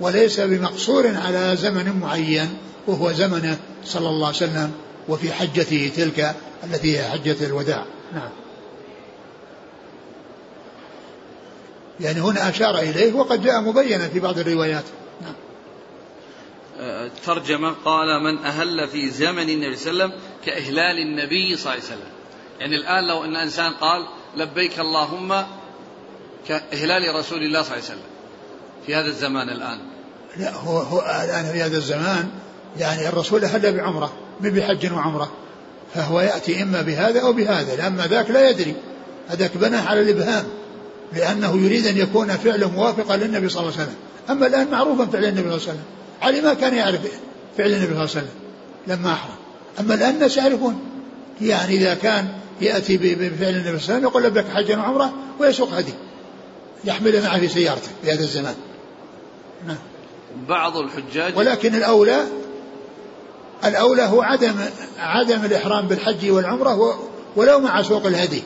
وليس 0.00 0.40
بمقصور 0.40 1.16
على 1.16 1.56
زمن 1.56 2.00
معين 2.00 2.48
وهو 2.86 3.12
زمنه 3.12 3.56
صلى 3.84 4.08
الله 4.08 4.26
عليه 4.26 4.36
وسلم 4.36 4.72
وفي 5.08 5.32
حجته 5.32 5.90
تلك 5.96 6.34
التي 6.64 6.98
هي 6.98 7.02
حجة 7.02 7.46
الوداع. 7.46 7.84
نعم. 8.14 8.30
يعني 12.00 12.20
هنا 12.20 12.48
أشار 12.48 12.78
إليه 12.78 13.12
وقد 13.12 13.42
جاء 13.42 13.60
مبينا 13.60 14.08
في 14.08 14.20
بعض 14.20 14.38
الروايات. 14.38 14.84
نعم. 15.20 15.34
ترجمة 17.26 17.74
قال 17.84 18.22
من 18.22 18.44
أهل 18.44 18.88
في 18.88 19.10
زمن 19.10 19.50
النبي 19.50 19.76
صلى 19.76 19.90
الله 19.90 20.04
عليه 20.04 20.14
وسلم 20.14 20.20
كإهلال 20.44 20.98
النبي 20.98 21.56
صلى 21.56 21.72
الله 21.72 21.84
عليه 21.84 21.94
وسلم. 21.94 22.12
يعني 22.60 22.76
الآن 22.76 23.08
لو 23.08 23.24
أن 23.24 23.36
إنسان 23.36 23.72
قال 23.72 24.06
لبيك 24.36 24.80
اللهم 24.80 25.44
كإهلال 26.48 27.14
رسول 27.14 27.42
الله 27.42 27.62
صلى 27.62 27.72
الله 27.72 27.84
عليه 27.84 27.84
وسلم 27.84 28.10
في 28.86 28.94
هذا 28.94 29.06
الزمان 29.06 29.48
الآن. 29.48 29.78
لا 30.36 30.54
هو, 30.54 30.78
هو 30.78 31.00
الآن 31.00 31.52
في 31.52 31.62
هذا 31.62 31.76
الزمان 31.76 32.30
يعني 32.78 33.08
الرسول 33.08 33.44
أهل 33.44 33.76
بعمرة 33.76 34.12
من 34.40 34.50
بحج 34.50 34.92
وعمرة. 34.92 35.32
فهو 35.94 36.20
يأتي 36.20 36.62
إما 36.62 36.82
بهذا 36.82 37.20
أو 37.20 37.32
بهذا 37.32 37.76
لأما 37.76 38.06
ذاك 38.06 38.30
لا 38.30 38.50
يدري. 38.50 38.74
هذاك 39.28 39.56
بناه 39.56 39.88
على 39.88 40.00
الإبهام. 40.00 40.59
لأنه 41.12 41.64
يريد 41.64 41.86
أن 41.86 41.96
يكون 41.96 42.28
فعله 42.28 42.70
موافقا 42.70 43.16
للنبي 43.16 43.48
صلى 43.48 43.60
الله 43.60 43.72
عليه 43.72 43.82
وسلم. 43.82 43.96
أما 44.30 44.46
الآن 44.46 44.70
معروفا 44.70 45.06
فعل 45.06 45.24
النبي 45.24 45.40
صلى 45.40 45.56
الله 45.56 45.62
عليه 45.62 45.72
وسلم. 45.72 45.84
علي 46.22 46.40
ما 46.40 46.54
كان 46.54 46.74
يعرف 46.74 47.00
فعل 47.58 47.66
النبي 47.66 47.86
صلى 47.86 47.90
الله 47.90 48.00
عليه 48.00 48.10
وسلم. 48.10 48.28
لما 48.86 49.12
أحرم. 49.12 49.34
أما 49.80 49.94
الآن 49.94 50.14
الناس 50.14 50.36
يعرفون. 50.36 50.80
يعني 51.40 51.76
إذا 51.76 51.94
كان 51.94 52.28
يأتي 52.60 52.96
بفعل 52.96 53.14
النبي 53.14 53.38
صلى 53.40 53.48
الله 53.50 53.64
عليه 53.68 53.76
وسلم 53.78 54.02
يقول 54.02 54.22
لبيك 54.22 54.48
حجا 54.48 54.76
وعمرة 54.76 55.12
ويسوق 55.40 55.72
هدي. 55.72 55.92
يحمله 56.84 57.22
معه 57.22 57.40
في 57.40 57.48
سيارته 57.48 57.88
في 58.02 58.12
هذا 58.12 58.20
الزمان. 58.20 58.54
نعم. 59.66 59.76
بعض 60.48 60.76
الحجاج 60.76 61.36
ولكن 61.36 61.74
الأولى 61.74 62.24
الأولى 63.64 64.02
هو 64.02 64.22
عدم 64.22 64.54
عدم 64.98 65.44
الإحرام 65.44 65.86
بالحج 65.86 66.30
والعمرة 66.30 66.98
ولو 67.36 67.60
مع 67.60 67.82
سوق 67.82 68.06
الهدي. 68.06 68.42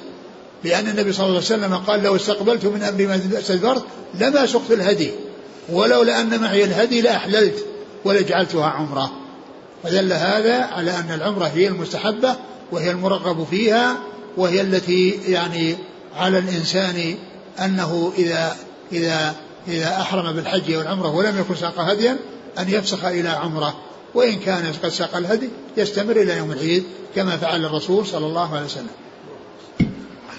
لأن 0.65 0.89
النبي 0.89 1.13
صلى 1.13 1.27
الله 1.27 1.37
عليه 1.37 1.47
وسلم 1.47 1.75
قال 1.75 2.03
لو 2.03 2.17
استقبلت 2.17 2.65
من 2.65 2.83
أمري 2.83 3.07
ما 3.07 3.21
استدبرت 3.39 3.85
لما 4.15 4.47
سقت 4.47 4.71
الهدي 4.71 5.11
ولولا 5.69 6.21
أن 6.21 6.41
معي 6.41 6.65
الهدي 6.65 7.01
لأحللت 7.01 7.67
ولجعلتها 8.05 8.67
عمرة. 8.67 9.13
فدل 9.83 10.13
هذا 10.13 10.65
على 10.65 10.91
أن 10.91 11.11
العمرة 11.15 11.45
هي 11.45 11.69
المستحبة 11.69 12.37
وهي 12.73 12.91
المرغب 12.91 13.47
فيها 13.51 13.97
وهي 14.37 14.61
التي 14.61 15.11
يعني 15.29 15.77
على 16.17 16.39
الإنسان 16.39 17.15
أنه 17.61 18.13
إذا 18.19 18.57
إذا 18.93 19.35
إذا 19.69 19.89
أحرم 20.01 20.33
بالحج 20.33 20.75
والعمرة 20.75 21.09
ولم 21.09 21.41
يكن 21.41 21.55
ساق 21.55 21.81
هديا 21.81 22.17
أن 22.59 22.69
يفسخ 22.69 23.05
إلى 23.05 23.29
عمرة. 23.29 23.75
وإن 24.15 24.39
كان 24.39 24.73
قد 24.83 24.89
ساق 24.89 25.17
الهدي 25.17 25.49
يستمر 25.77 26.17
إلى 26.17 26.37
يوم 26.37 26.53
العيد 26.53 26.85
كما 27.15 27.37
فعل 27.37 27.65
الرسول 27.65 28.07
صلى 28.07 28.27
الله 28.27 28.55
عليه 28.55 28.65
وسلم. 28.65 29.04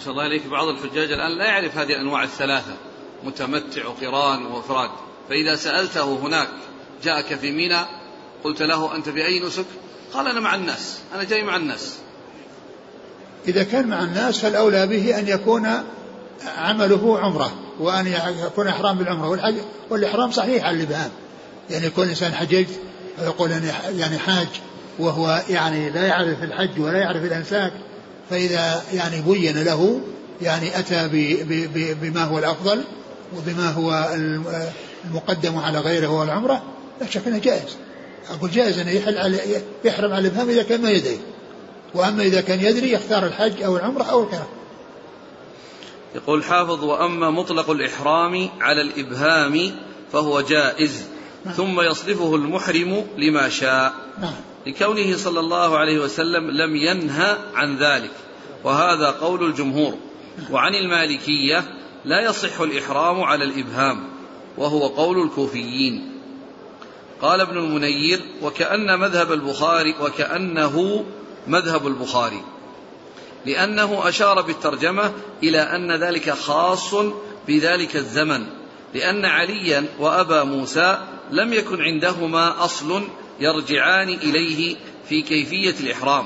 أحسن 0.05 0.11
الله 0.11 0.25
إليك 0.25 0.47
بعض 0.47 0.67
الحجاج 0.67 1.11
الآن 1.11 1.37
لا 1.37 1.45
يعرف 1.45 1.77
هذه 1.77 1.87
الأنواع 1.87 2.23
الثلاثة 2.23 2.73
متمتع 3.23 3.87
وقران 3.87 4.45
وإفراد 4.45 4.89
فإذا 5.29 5.55
سألته 5.55 6.03
هناك 6.03 6.47
جاءك 7.03 7.35
في 7.35 7.51
مينا 7.51 7.85
قلت 8.43 8.61
له 8.61 8.95
أنت 8.95 9.09
في 9.09 9.25
أي 9.25 9.39
نسك؟ 9.39 9.65
قال 10.13 10.27
أنا 10.27 10.39
مع 10.39 10.55
الناس 10.55 10.99
أنا 11.15 11.23
جاي 11.23 11.43
مع 11.43 11.55
الناس. 11.55 11.95
إذا 13.47 13.63
كان 13.63 13.87
مع 13.87 14.03
الناس 14.03 14.39
فالأولى 14.39 14.87
به 14.87 15.19
أن 15.19 15.27
يكون 15.27 15.83
عمله 16.57 17.19
عمرة 17.19 17.53
وأن 17.79 18.07
يكون 18.45 18.67
إحرام 18.67 18.97
بالعمرة. 18.97 19.55
والإحرام 19.89 20.31
صحيح 20.31 20.65
على 20.65 20.77
الإبهام 20.77 21.11
يعني 21.69 21.85
يكون 21.85 22.03
الإنسان 22.03 22.33
حججت 22.33 22.79
ويقول 23.21 23.51
يعني 23.95 24.17
حاج 24.17 24.47
وهو 24.99 25.43
يعني 25.49 25.89
لا 25.89 26.07
يعرف 26.07 26.43
الحج 26.43 26.79
ولا 26.79 26.97
يعرف 26.97 27.23
الأنساك. 27.23 27.73
فإذا 28.29 28.83
يعني 28.93 29.21
بين 29.21 29.63
له 29.63 30.01
يعني 30.41 30.79
أتى 30.79 31.09
بما 32.01 32.23
هو 32.23 32.39
الأفضل 32.39 32.83
وبما 33.37 33.71
هو 33.71 34.15
المقدم 35.05 35.57
على 35.57 35.79
غيره 35.79 36.07
هو 36.07 36.23
العمرة 36.23 36.63
لا 37.01 37.07
شك 37.09 37.27
أنه 37.27 37.37
جائز 37.37 37.77
أقول 38.29 38.51
جائز 38.51 38.79
أنه 38.79 38.91
يحل 38.91 39.17
على 39.17 39.39
يحرم 39.83 40.13
على 40.13 40.27
الإبهام 40.27 40.49
إذا 40.49 40.63
كان 40.63 40.81
ما 40.81 40.91
يدري 40.91 41.19
وأما 41.93 42.23
إذا 42.23 42.41
كان 42.41 42.59
يدري 42.65 42.91
يختار 42.91 43.25
الحج 43.25 43.63
أو 43.63 43.77
العمرة 43.77 44.03
أو 44.03 44.23
القران 44.23 44.47
يقول 46.15 46.43
حافظ 46.43 46.83
وأما 46.83 47.29
مطلق 47.29 47.69
الإحرام 47.69 48.49
على 48.61 48.81
الإبهام 48.81 49.71
فهو 50.11 50.41
جائز 50.41 51.05
نعم. 51.45 51.53
ثم 51.53 51.81
يصرفه 51.81 52.35
المحرم 52.35 53.05
لما 53.17 53.49
شاء 53.49 53.93
نعم. 54.21 54.33
لكونه 54.67 55.17
صلى 55.17 55.39
الله 55.39 55.77
عليه 55.77 55.99
وسلم 55.99 56.51
لم 56.51 56.75
ينهى 56.75 57.37
عن 57.53 57.77
ذلك. 57.77 58.11
وهذا 58.63 59.09
قول 59.09 59.43
الجمهور. 59.43 59.97
وعن 60.51 60.75
المالكية 60.75 61.63
لا 62.05 62.21
يصح 62.21 62.61
الإحرام 62.61 63.21
على 63.23 63.43
الإبهام 63.43 64.03
وهو 64.57 64.87
قول 64.87 65.21
الكوفيين. 65.23 66.11
قال 67.21 67.41
ابن 67.41 67.57
المنير 67.57 68.19
وكأن 68.41 68.99
مذهب 68.99 69.31
البخاري 69.31 69.95
وكأنه 70.01 71.05
مذهب 71.47 71.87
البخاري. 71.87 72.41
لأنه 73.45 74.09
أشار 74.09 74.41
بالترجمة 74.41 75.11
إلى 75.43 75.59
أن 75.59 75.91
ذلك 75.91 76.29
خاص 76.29 76.95
بذلك 77.47 77.95
الزمن. 77.95 78.45
لأن 78.93 79.25
عليا 79.25 79.85
وأبا 79.99 80.43
موسى 80.43 80.97
لم 81.31 81.53
يكن 81.53 81.81
عندهما 81.81 82.65
أصل 82.65 83.03
يرجعان 83.39 84.09
إليه 84.09 84.75
في 85.09 85.21
كيفية 85.21 85.75
الإحرام 85.79 86.25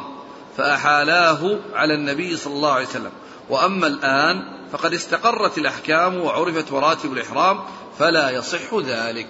فأحالاه 0.58 1.60
على 1.74 1.94
النبي 1.94 2.38
صلى 2.38 2.54
الله 2.54 2.72
عليه 2.72 2.88
وسلم. 2.88 3.12
وأما 3.50 3.88
الآن 3.88 4.44
فقد 4.72 4.94
استقرت 4.94 5.58
الأحكام 5.58 6.22
وعرفت 6.22 6.72
مراتب 6.72 7.14
الإحرام 7.14 7.60
فلا 8.00 8.30
يصح 8.30 8.74
ذلك. 8.88 9.28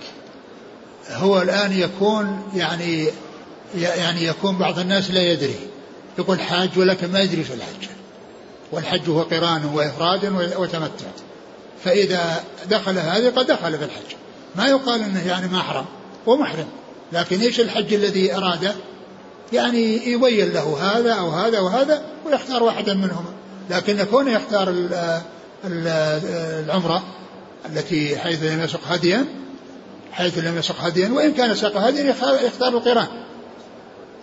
هو 1.09 1.41
الآن 1.41 1.71
يكون 1.71 2.51
يعني 2.55 3.07
يعني 3.75 4.23
يكون 4.23 4.57
بعض 4.57 4.79
الناس 4.79 5.11
لا 5.11 5.31
يدري. 5.31 5.55
يقول 6.19 6.39
حاج 6.39 6.79
ولكن 6.79 7.11
ما 7.11 7.19
يدري 7.19 7.43
في 7.43 7.53
الحج. 7.53 7.89
والحج 8.71 9.09
هو 9.09 9.21
قران 9.21 9.65
وإفراد 9.65 10.25
وتمتع. 10.57 11.05
فإذا 11.83 12.43
دخل 12.65 12.97
هذه 12.97 13.29
قد 13.29 13.47
دخل 13.47 13.77
في 13.77 13.83
الحج. 13.85 14.15
ما 14.55 14.67
يقال 14.67 15.01
أنه 15.01 15.27
يعني 15.27 15.47
محرم. 15.47 15.85
هو 16.27 16.37
محرم 16.37 16.67
لكن 17.13 17.41
إيش 17.41 17.59
الحج 17.59 17.93
الذي 17.93 18.35
أراده؟ 18.35 18.73
يعني 19.53 20.07
يبين 20.11 20.53
له 20.53 20.77
هذا 20.81 21.13
أو 21.13 21.29
هذا 21.29 21.59
وهذا 21.59 22.01
ويختار 22.25 22.63
واحدا 22.63 22.93
منهما. 22.93 23.33
لكن 23.69 24.03
كونه 24.03 24.31
يختار 24.31 24.73
العمرة 25.65 27.03
التي 27.65 28.17
حيث 28.17 28.43
لم 28.43 28.63
يسق 28.63 28.79
هديا 28.87 29.25
حيث 30.11 30.37
لم 30.37 30.57
يسق 30.57 30.75
هديا 30.81 31.09
وإن 31.09 31.33
كان 31.33 31.55
ساق 31.55 31.77
هديا 31.77 32.15
يختار 32.45 32.77
القران. 32.77 33.07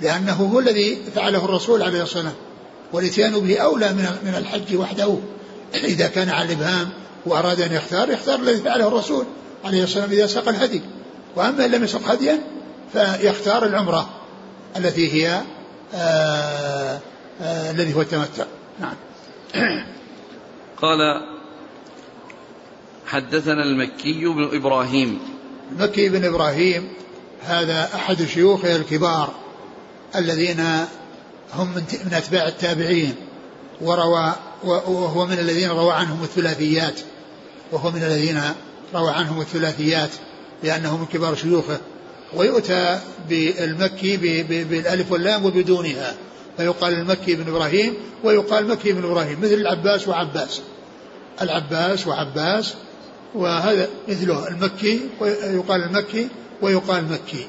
لأنه 0.00 0.32
هو 0.32 0.60
الذي 0.60 0.98
فعله 1.14 1.44
الرسول 1.44 1.82
عليه 1.82 2.02
الصلاة 2.02 2.24
والسلام 2.24 2.46
والإتيان 2.92 3.40
به 3.40 3.58
أولى 3.58 3.92
من 3.92 4.08
من 4.24 4.34
الحج 4.34 4.76
وحده. 4.76 5.18
إذا 5.74 6.06
كان 6.06 6.28
على 6.28 6.52
الإبهام 6.52 6.88
وأراد 7.26 7.60
أن 7.60 7.72
يختار 7.72 8.10
يختار 8.10 8.38
الذي 8.38 8.60
فعله 8.60 8.88
الرسول 8.88 9.24
عليه 9.64 9.84
الصلاة 9.84 10.02
والسلام 10.02 10.18
إذا 10.18 10.26
ساق 10.26 10.48
الهدي. 10.48 10.82
وأما 11.36 11.64
إن 11.64 11.70
لم 11.70 11.84
يسق 11.84 12.08
هديا 12.08 12.40
فيختار 12.92 13.66
العمرة 13.66 14.08
التي 14.76 15.12
هي 15.12 15.28
آآ 15.30 15.42
آه، 15.94 17.00
آآ 17.40 17.68
آه، 17.68 17.70
الذي 17.70 17.94
هو 17.94 18.00
التمتع. 18.00 18.44
نعم. 18.80 18.94
قال 20.82 20.98
حدثنا 23.06 23.62
المكي 23.62 24.24
بن 24.24 24.48
إبراهيم. 24.52 25.18
المكي 25.72 26.08
بن 26.08 26.24
إبراهيم 26.24 26.88
هذا 27.44 27.88
أحد 27.94 28.24
شيوخه 28.24 28.76
الكبار 28.76 29.34
الذين 30.16 30.60
هم 31.54 31.68
من 32.04 32.12
أتباع 32.12 32.48
التابعين 32.48 33.14
وروى 33.80 34.32
وهو 34.64 35.26
من 35.26 35.38
الذين 35.38 35.70
روى 35.70 35.92
عنهم 35.92 36.22
الثلاثيات 36.22 37.00
وهو 37.72 37.90
من 37.90 38.02
الذين 38.02 38.42
روى 38.94 39.10
عنهم 39.10 39.40
الثلاثيات 39.40 40.10
لأنه 40.62 40.96
من 40.96 41.06
كبار 41.06 41.34
شيوخه. 41.34 41.78
ويؤتى 42.34 43.00
بالمكي 43.28 44.16
بالألف 44.64 45.12
واللام 45.12 45.44
وبدونها. 45.44 46.14
فيقال 46.56 46.92
المكي 46.92 47.34
بن 47.34 47.50
إبراهيم 47.50 47.94
ويقال 48.24 48.68
مكي 48.68 48.92
بن 48.92 49.04
إبراهيم 49.04 49.40
مثل 49.40 49.54
العباس 49.54 50.08
وعباس. 50.08 50.62
العباس 51.42 52.06
وعباس 52.06 52.74
وهذا 53.34 53.88
مثله 54.08 54.48
المكي 54.48 55.00
ويقال 55.20 55.82
المكي 55.82 56.28
ويقال 56.62 57.04
مكي. 57.12 57.46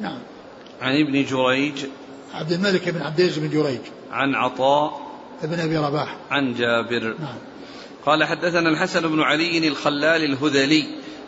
نعم. 0.00 0.18
عن 0.80 0.92
ابن 1.00 1.24
جريج. 1.24 1.74
عبد 2.34 2.52
الملك 2.52 2.88
بن 2.88 3.02
عبد 3.02 3.20
العزيز 3.20 3.38
بن 3.38 3.50
جريج. 3.50 3.80
عن 4.10 4.34
عطاء. 4.34 5.08
بن 5.42 5.60
أبي 5.60 5.76
رباح. 5.76 6.16
عن 6.30 6.54
جابر. 6.54 7.14
نعم. 7.20 7.36
قال 8.06 8.24
حدثنا 8.24 8.68
الحسن 8.68 9.00
بن 9.00 9.20
علي 9.20 9.68
الخلال 9.68 10.24
الهذلي. 10.24 10.84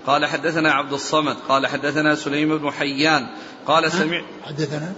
قال 0.06 0.26
حدثنا 0.26 0.72
عبد 0.72 0.92
الصمد 0.92 1.36
قال 1.48 1.66
حدثنا 1.66 2.14
سليم 2.14 2.58
بن 2.58 2.70
حيان 2.70 3.26
قال 3.66 3.92
سمع 3.92 4.22
حدثنا؟ 4.44 4.92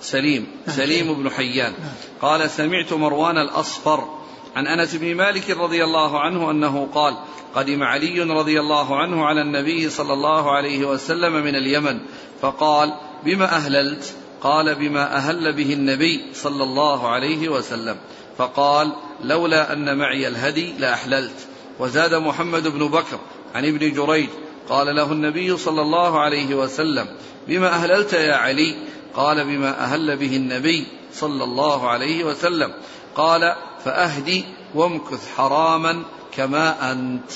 سليم 0.00 0.46
نعم. 0.66 0.76
سليم 0.76 1.22
بن 1.22 1.30
حيان 1.30 1.72
نعم. 1.72 1.92
قال 2.22 2.50
سمعت 2.50 2.92
مروان 2.92 3.38
الأصفر 3.38 4.08
عن 4.56 4.66
أنس 4.66 4.94
بن 4.94 5.14
مالك 5.14 5.50
رضي 5.50 5.84
الله 5.84 6.20
عنه 6.20 6.50
أنه 6.50 6.88
قال 6.94 7.16
قدم 7.54 7.82
علي 7.82 8.20
رضي 8.20 8.60
الله 8.60 8.96
عنه 8.96 9.24
على 9.24 9.40
النبي 9.40 9.90
صلى 9.90 10.12
الله 10.12 10.56
عليه 10.56 10.86
وسلم 10.86 11.32
من 11.32 11.56
اليمن 11.56 12.00
فقال 12.40 12.94
بما 13.24 13.44
أهللت؟ 13.44 14.14
قال 14.40 14.74
بما 14.74 15.16
أهل 15.16 15.52
به 15.52 15.72
النبي 15.72 16.34
صلى 16.34 16.62
الله 16.62 17.08
عليه 17.08 17.48
وسلم. 17.48 17.96
فقال 18.38 18.92
لولا 19.22 19.72
أن 19.72 19.98
معي 19.98 20.28
الهدي 20.28 20.72
لأحللت. 20.78 21.46
وزاد 21.78 22.14
محمد 22.14 22.68
بن 22.68 22.88
بكر 22.88 23.18
عن 23.56 23.64
ابن 23.64 23.92
جريج 23.92 24.28
قال 24.68 24.96
له 24.96 25.12
النبي 25.12 25.56
صلى 25.56 25.82
الله 25.82 26.20
عليه 26.20 26.54
وسلم 26.54 27.06
بما 27.48 27.68
أهللت 27.68 28.12
يا 28.12 28.34
علي؟ 28.34 28.76
قال 29.14 29.44
بما 29.44 29.84
أهل 29.84 30.16
به 30.16 30.36
النبي 30.36 30.86
صلى 31.14 31.44
الله 31.44 31.90
عليه 31.90 32.24
وسلم. 32.24 32.74
قال 33.14 33.56
فأهدي 33.84 34.44
وامكث 34.74 35.34
حراما 35.36 36.02
كما 36.36 36.92
أنت. 36.92 37.30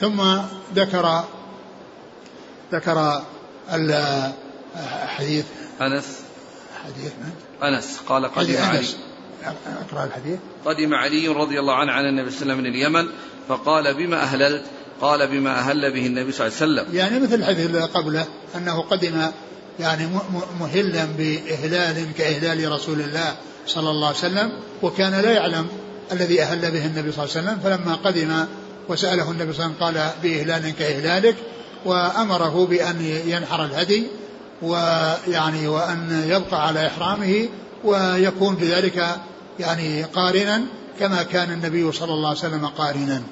ثم 0.00 0.22
ذكر 0.74 1.24
ذكر 2.72 3.22
الحديث 3.72 5.46
أنس. 5.80 6.20
حديث 6.84 7.12
من؟ 7.18 7.32
أنس. 7.62 8.00
قال 8.08 8.24
قدم 8.26 8.40
حديث 8.40 8.60
علي. 8.60 8.78
أنس. 8.78 8.96
أقرأ 9.66 10.04
الحديث. 10.04 10.38
قدم 10.64 10.94
علي 10.94 11.28
رضي 11.28 11.60
الله 11.60 11.74
عنه 11.74 11.92
على 11.92 12.08
النبي 12.08 12.30
صلى 12.30 12.42
الله 12.42 12.54
عليه 12.54 12.62
وسلم 12.62 12.72
من 12.72 12.96
اليمن 12.96 13.12
فقال 13.48 13.94
بما 13.94 14.22
أهللت؟ 14.22 14.64
قال 15.00 15.26
بما 15.26 15.58
أهل 15.58 15.92
به 15.92 16.06
النبي 16.06 16.32
صلى 16.32 16.46
الله 16.46 16.58
عليه 16.60 16.72
وسلم. 16.72 16.96
يعني 16.96 17.20
مثل 17.20 17.34
الحديث 17.34 17.66
اللي 17.66 17.80
قبله 17.80 18.26
أنه 18.56 18.80
قدم 18.80 19.26
يعني 19.80 20.08
مهلا 20.60 21.04
بإهلال 21.18 22.12
كإهلال 22.18 22.72
رسول 22.72 23.00
الله 23.00 23.34
صلى 23.66 23.90
الله 23.90 24.06
عليه 24.06 24.16
وسلم 24.18 24.52
وكان 24.82 25.12
لا 25.12 25.30
يعلم 25.32 25.66
الذي 26.12 26.42
أهل 26.42 26.70
به 26.70 26.86
النبي 26.86 27.12
صلى 27.12 27.24
الله 27.24 27.36
عليه 27.36 27.46
وسلم 27.48 27.58
فلما 27.64 27.94
قدم 27.94 28.44
وسأله 28.88 29.30
النبي 29.30 29.52
صلى 29.52 29.66
الله 29.66 29.76
عليه 29.80 29.98
وسلم 30.00 30.10
قال 30.10 30.10
بإهلال 30.22 30.70
كإهلالك 30.70 31.36
وأمره 31.84 32.66
بأن 32.66 33.00
ينحر 33.26 33.64
الهدي 33.64 34.06
ويعني 34.62 35.68
وأن 35.68 36.24
يبقى 36.28 36.66
على 36.66 36.86
إحرامه 36.86 37.48
ويكون 37.84 38.54
بذلك 38.54 39.16
يعني 39.60 40.02
قارنا 40.02 40.62
كما 41.00 41.22
كان 41.22 41.50
النبي 41.50 41.92
صلى 41.92 42.12
الله 42.12 42.28
عليه 42.28 42.38
وسلم 42.38 42.66
قارنا. 42.66 43.22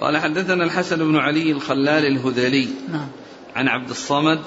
قال 0.00 0.16
حدثنا 0.16 0.64
الحسن 0.64 0.96
بن 0.96 1.16
علي 1.16 1.52
الخلال 1.52 2.06
الهذلي 2.06 2.68
نعم. 2.92 3.08
عن 3.56 3.68
عبد 3.68 3.90
الصمد 3.90 4.40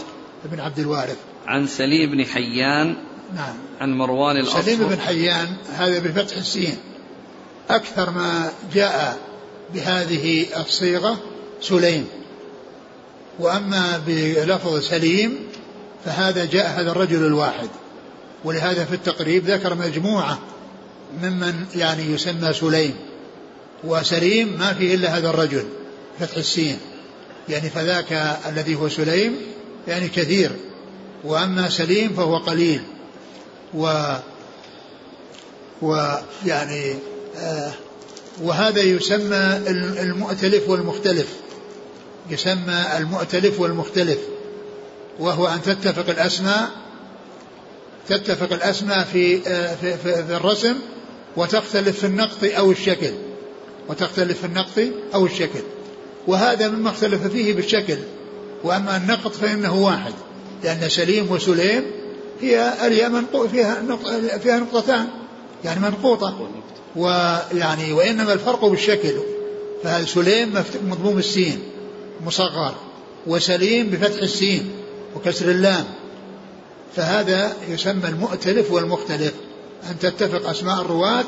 ابن 0.45 0.59
عبد 0.59 0.79
الوارث. 0.79 1.17
عن 1.47 1.67
سليم 1.67 2.11
بن 2.11 2.25
حيان 2.25 2.95
نعم. 3.35 3.53
عن 3.81 3.97
مروان 3.97 4.37
الأصفر 4.37 4.61
سليم 4.61 4.87
بن 4.87 4.99
حيان 4.99 5.47
هذا 5.73 5.99
بفتح 5.99 6.37
السين. 6.37 6.77
أكثر 7.69 8.09
ما 8.09 8.51
جاء 8.73 9.17
بهذه 9.73 10.45
الصيغة 10.61 11.19
سليم. 11.61 12.07
وأما 13.39 14.01
بلفظ 14.07 14.79
سليم 14.79 15.39
فهذا 16.05 16.45
جاء 16.45 16.81
هذا 16.81 16.91
الرجل 16.91 17.25
الواحد. 17.25 17.69
ولهذا 18.43 18.85
في 18.85 18.93
التقريب 18.93 19.45
ذكر 19.45 19.75
مجموعة 19.75 20.39
ممن 21.23 21.65
يعني 21.75 22.03
يسمى 22.03 22.53
سليم. 22.53 23.10
وسليم 23.83 24.59
ما 24.59 24.73
فيه 24.73 24.95
إلا 24.95 25.17
هذا 25.17 25.29
الرجل 25.29 25.63
فتح 26.19 26.37
السين. 26.37 26.77
يعني 27.49 27.69
فذاك 27.69 28.39
الذي 28.49 28.75
هو 28.75 28.89
سليم 28.89 29.35
يعني 29.87 30.07
كثير. 30.07 30.51
وأما 31.23 31.69
سليم 31.69 32.13
فهو 32.13 32.37
قليل. 32.37 32.81
و 33.73 34.13
ويعني 35.81 36.95
آه 37.37 37.71
وهذا 38.41 38.81
يسمى 38.81 39.61
المؤتلف 40.01 40.69
والمختلف. 40.69 41.27
يسمى 42.29 42.85
المؤتلف 42.97 43.59
والمختلف. 43.59 44.19
وهو 45.19 45.47
أن 45.47 45.61
تتفق 45.61 46.09
الأسماء 46.09 46.69
تتفق 48.09 48.53
الأسماء 48.53 49.03
في, 49.13 49.47
آه 49.47 49.75
في, 49.75 49.97
في, 49.97 50.23
في 50.23 50.35
الرسم 50.35 50.75
وتختلف 51.37 51.99
في 51.99 52.05
النقط 52.05 52.43
أو 52.43 52.71
الشكل. 52.71 53.11
وتختلف 53.89 54.39
في 54.39 54.45
النقط 54.45 54.79
أو 55.13 55.25
الشكل. 55.25 55.59
وهذا 56.27 56.69
مما 56.69 56.89
اختلف 56.89 57.27
فيه 57.27 57.53
بالشكل. 57.53 57.97
وأما 58.63 58.97
النقط 58.97 59.35
فإنه 59.35 59.83
واحد. 59.83 60.13
لأن 60.63 60.89
سليم 60.89 61.31
وسليم 61.31 61.83
هي 62.41 62.73
الياء 62.87 63.09
منقو 63.09 63.47
فيها 63.47 63.81
نقطة 63.81 64.37
فيها 64.37 64.59
نقطتان. 64.59 65.07
يعني 65.63 65.79
منقوطة. 65.79 66.49
ويعني 66.95 67.93
وإنما 67.93 68.33
الفرق 68.33 68.65
بالشكل. 68.65 69.13
فهذا 69.83 70.05
سليم 70.05 70.63
مضموم 70.83 71.17
السين. 71.17 71.59
مصغر. 72.25 72.75
وسليم 73.27 73.87
بفتح 73.87 74.21
السين. 74.21 74.71
وكسر 75.15 75.51
اللام. 75.51 75.85
فهذا 76.95 77.53
يسمى 77.69 78.09
المؤتلف 78.09 78.71
والمختلف. 78.71 79.33
أن 79.89 79.99
تتفق 79.99 80.49
أسماء 80.49 80.81
الرواة 80.81 81.25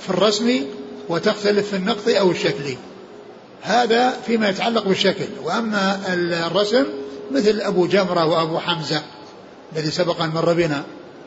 في 0.00 0.10
الرسم 0.10 0.60
وتختلف 1.08 1.68
في 1.68 1.76
النقط 1.76 2.08
أو 2.08 2.30
الشكل. 2.30 2.76
هذا 3.62 4.10
فيما 4.26 4.48
يتعلق 4.48 4.84
بالشكل. 4.84 5.24
وأما 5.44 6.00
الرسم 6.46 6.84
مثل 7.30 7.60
أبو 7.60 7.86
جمرة 7.86 8.26
وأبو 8.26 8.58
حمزة 8.58 9.02
الذي 9.72 9.90
سبق 9.90 10.22
أن 10.22 10.30
مر 10.30 10.52
بنا. 10.52 10.84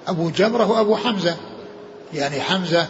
أبو 0.08 0.30
جمرة 0.30 0.72
وأبو 0.72 0.96
حمزة 0.96 1.36
يعني 2.14 2.42
حمزة 2.42 2.88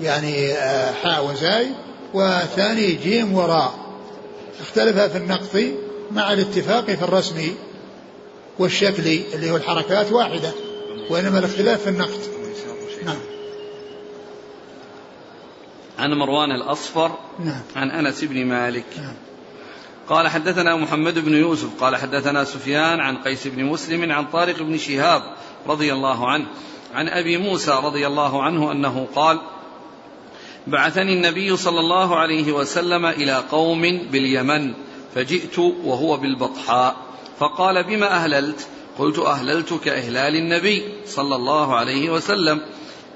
يعني 0.00 0.54
حاء 1.02 1.26
وزاي 1.30 1.66
وثاني 2.14 2.92
جيم 2.92 3.34
وراء. 3.34 3.74
اختلف 4.60 4.98
في 4.98 5.18
النقط 5.18 5.56
مع 6.10 6.32
الاتفاق 6.32 6.84
في 6.84 7.02
الرسم 7.02 7.54
والشكل 8.58 9.02
اللي 9.34 9.50
هو 9.50 9.56
الحركات 9.56 10.12
واحدة 10.12 10.50
وإنما 11.10 11.38
الاختلاف 11.38 11.82
في 11.82 11.88
النقط. 11.88 12.20
نعم. 13.04 13.18
عن 15.98 16.14
مروان 16.14 16.52
الأصفر 16.52 17.18
نعم. 17.38 17.62
عن 17.76 17.90
أنس 17.90 18.24
بن 18.24 18.46
مالك. 18.46 18.86
نعم. 18.98 19.14
قال 20.08 20.28
حدثنا 20.28 20.76
محمد 20.76 21.18
بن 21.18 21.34
يوسف 21.34 21.68
قال 21.80 21.96
حدثنا 21.96 22.44
سفيان 22.44 23.00
عن 23.00 23.16
قيس 23.16 23.46
بن 23.46 23.64
مسلم 23.64 24.12
عن 24.12 24.26
طارق 24.26 24.62
بن 24.62 24.78
شهاب 24.78 25.22
رضي 25.66 25.92
الله 25.92 26.30
عنه 26.30 26.46
عن 26.94 27.08
أبي 27.08 27.38
موسى 27.38 27.70
رضي 27.70 28.06
الله 28.06 28.42
عنه 28.42 28.72
أنه 28.72 29.06
قال 29.14 29.40
بعثني 30.66 31.12
النبي 31.12 31.56
صلى 31.56 31.80
الله 31.80 32.16
عليه 32.16 32.52
وسلم 32.52 33.06
إلى 33.06 33.44
قوم 33.50 33.80
باليمن 34.12 34.74
فجئت 35.14 35.58
وهو 35.58 36.16
بالبطحاء 36.16 36.96
فقال 37.38 37.84
بما 37.84 38.06
أهللت؟ 38.06 38.68
قلت 38.98 39.18
أهللت 39.18 39.72
كإهلال 39.84 40.36
النبي 40.36 40.82
صلى 41.06 41.36
الله 41.36 41.76
عليه 41.76 42.10
وسلم. 42.10 42.60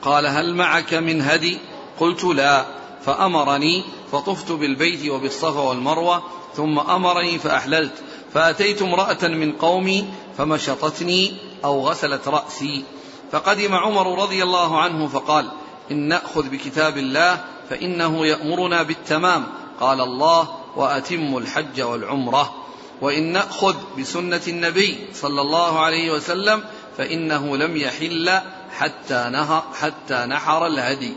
قال 0.03 0.26
هل 0.26 0.55
معك 0.55 0.95
من 0.95 1.22
هدي؟ 1.22 1.59
قلت 2.01 2.24
لا 2.24 2.66
فأمرني 3.05 3.84
فطفت 4.12 4.53
بالبيت 4.53 5.11
وبالصفا 5.11 5.61
والمروة 5.61 6.22
ثم 6.57 6.78
أمرني 6.78 7.38
فأحللت 7.38 8.03
فأتيت 8.34 8.82
امرأة 8.82 9.28
من 9.28 9.53
قومي 9.53 10.05
فمشطتني 10.38 11.32
أو 11.64 11.88
غسلت 11.88 12.28
رأسي. 12.28 12.84
فقدم 13.32 13.74
عمر 13.74 14.22
رضي 14.22 14.43
الله 14.43 14.80
عنه 14.80 15.07
فقال 15.07 15.49
إن 15.90 16.09
نأخذ 16.09 16.49
بكتاب 16.49 16.99
الله 16.99 17.45
فإنه 17.70 18.26
يأمرنا 18.26 18.82
بالتمام. 18.82 19.47
قال 19.80 20.01
الله 20.01 20.49
وأتم 20.76 21.36
الحج 21.36 21.80
والعمرة. 21.80 22.55
وإن 23.01 23.32
نأخذ 23.32 23.74
بسنة 23.99 24.43
النبي 24.49 24.99
صلى 25.14 25.40
الله 25.40 25.80
عليه 25.80 26.12
وسلم 26.12 26.64
فإنه 26.99 27.57
لم 27.57 27.76
يحل 27.76 28.40
حتى 28.78 29.28
نهر 29.32 29.62
حتى 29.80 30.26
نحر 30.26 30.66
الهدي. 30.66 31.12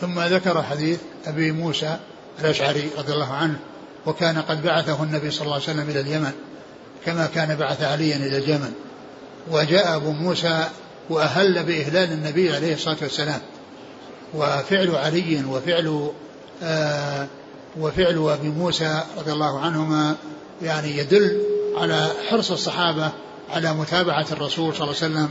ثم 0.00 0.20
ذكر 0.20 0.62
حديث 0.62 0.98
أبي 1.26 1.52
موسى 1.52 1.96
الأشعري 2.40 2.90
رضي 2.98 3.12
الله 3.12 3.32
عنه 3.32 3.58
وكان 4.06 4.38
قد 4.38 4.62
بعثه 4.62 5.02
النبي 5.02 5.30
صلى 5.30 5.42
الله 5.42 5.54
عليه 5.54 5.64
وسلم 5.64 5.90
إلى 5.90 6.00
اليمن 6.00 6.32
كما 7.06 7.26
كان 7.26 7.56
بعث 7.56 7.82
عليا 7.82 8.16
إلى 8.16 8.38
اليمن. 8.38 8.72
وجاء 9.50 9.96
أبو 9.96 10.10
موسى 10.10 10.68
وأهل 11.10 11.64
بإهلال 11.64 12.12
النبي 12.12 12.54
عليه 12.54 12.74
الصلاة 12.74 12.96
والسلام. 13.02 13.40
وفعل 14.34 14.94
علي 14.94 15.44
وفعل 15.44 16.10
آه 16.62 17.26
وفعل 17.80 18.28
أبي 18.28 18.48
موسى 18.48 19.02
رضي 19.18 19.32
الله 19.32 19.60
عنهما 19.60 20.16
يعني 20.62 20.98
يدل 20.98 21.42
على 21.76 22.10
حرص 22.30 22.50
الصحابة 22.50 23.12
على 23.50 23.74
متابعة 23.74 24.26
الرسول 24.32 24.74
صلى 24.74 24.90
الله 24.90 24.96
عليه 25.02 25.14
وسلم 25.14 25.28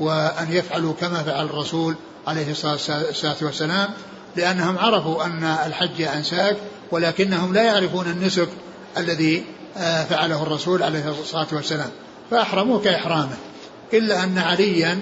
وأن 0.00 0.52
يفعلوا 0.52 0.94
كما 1.00 1.22
فعل 1.22 1.44
الرسول 1.46 1.94
عليه 2.26 2.50
الصلاة 2.50 3.36
والسلام 3.42 3.88
لأنهم 4.36 4.78
عرفوا 4.78 5.24
أن 5.24 5.44
الحج 5.44 6.02
أنساك 6.02 6.56
ولكنهم 6.90 7.54
لا 7.54 7.62
يعرفون 7.62 8.06
النسك 8.06 8.48
الذي 8.98 9.44
آه، 9.76 10.04
فعله 10.04 10.42
الرسول 10.42 10.82
عليه 10.82 11.14
الصلاة 11.20 11.46
والسلام. 11.52 11.90
فأحرموا 12.30 12.80
كإحرامه 12.80 13.36
إلا 13.92 14.24
أن 14.24 14.38
عليا 14.38 14.98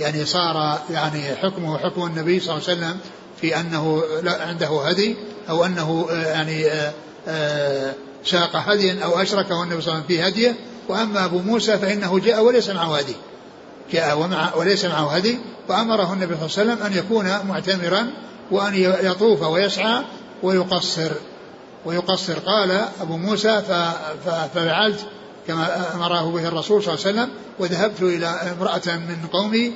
يعني 0.00 0.24
صار 0.24 0.78
يعني 0.90 1.36
حكمه 1.36 1.78
حكم 1.78 2.06
النبي 2.06 2.40
صلى 2.40 2.56
الله 2.56 2.68
عليه 2.68 2.78
وسلم 2.78 2.98
في 3.40 3.60
أنه 3.60 4.02
عنده 4.24 4.82
هدي 4.88 5.16
أو 5.48 5.64
أنه 5.64 6.06
آه، 6.10 6.26
يعني 6.26 6.66
آه، 7.28 7.94
ساق 8.24 8.56
هديا 8.56 9.04
أو 9.04 9.22
أشركه 9.22 9.62
النبي 9.62 9.80
صلى 9.80 9.92
الله 9.92 10.04
عليه 10.04 10.04
وسلم 10.04 10.06
في 10.06 10.22
هديه. 10.22 10.56
وأما 10.88 11.24
أبو 11.24 11.38
موسى 11.38 11.78
فإنه 11.78 12.18
جاء 12.18 12.44
وليس 12.44 12.70
معه 12.70 12.98
هدي. 12.98 13.14
جاء 13.92 14.18
ومع 14.18 14.54
وليس 14.54 14.84
معه 14.84 15.16
هدي 15.16 15.38
فأمره 15.68 16.12
النبي 16.12 16.34
صلى 16.34 16.62
الله 16.62 16.72
عليه 16.72 16.82
وسلم 16.82 16.86
أن 16.86 16.92
يكون 16.92 17.46
معتمرا 17.48 18.10
وأن 18.50 18.74
يطوف 19.02 19.42
ويسعى 19.42 20.02
ويقصر. 20.42 21.10
ويقصر. 21.84 22.38
قال 22.38 22.84
أبو 23.00 23.16
موسى 23.16 23.62
ففعلت 24.24 25.00
كما 25.46 25.94
أمره 25.94 26.32
به 26.32 26.48
الرسول 26.48 26.82
صلى 26.82 26.94
الله 26.94 27.06
عليه 27.06 27.16
وسلم 27.16 27.30
وذهبت 27.58 28.02
إلى 28.02 28.26
امرأة 28.26 28.96
من 28.96 29.26
قومي 29.32 29.72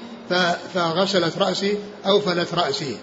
فغسلت 0.74 1.38
رأسي 1.38 1.78
أو 2.06 2.20
فلت 2.20 2.54
رأسي. 2.54 2.96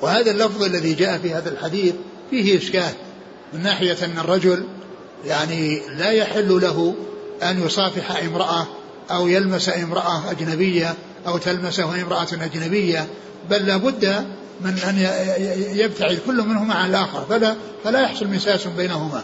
وهذا 0.00 0.30
اللفظ 0.30 0.62
الذي 0.62 0.94
جاء 0.94 1.18
في 1.18 1.34
هذا 1.34 1.50
الحديث 1.50 1.94
فيه 2.30 2.58
إشكال 2.58 2.92
من 3.52 3.62
ناحية 3.62 4.04
أن 4.04 4.18
الرجل 4.18 4.64
يعني 5.24 5.82
لا 5.88 6.10
يحل 6.10 6.60
له 6.60 6.94
أن 7.42 7.66
يصافح 7.66 8.22
امرأة 8.22 8.66
أو 9.10 9.28
يلمس 9.28 9.68
امرأة 9.68 10.30
أجنبية 10.30 10.94
أو 11.26 11.38
تلمسه 11.38 12.02
امرأة 12.02 12.28
أجنبية 12.32 13.06
بل 13.50 13.66
لابد 13.66 14.26
من 14.60 14.78
أن 14.78 14.98
يبتعد 15.78 16.18
كل 16.26 16.42
منهما 16.42 16.74
عن 16.74 16.90
الآخر 16.90 17.26
فلا, 17.28 17.54
فلا 17.84 18.00
يحصل 18.00 18.26
مساس 18.26 18.66
بينهما. 18.66 19.22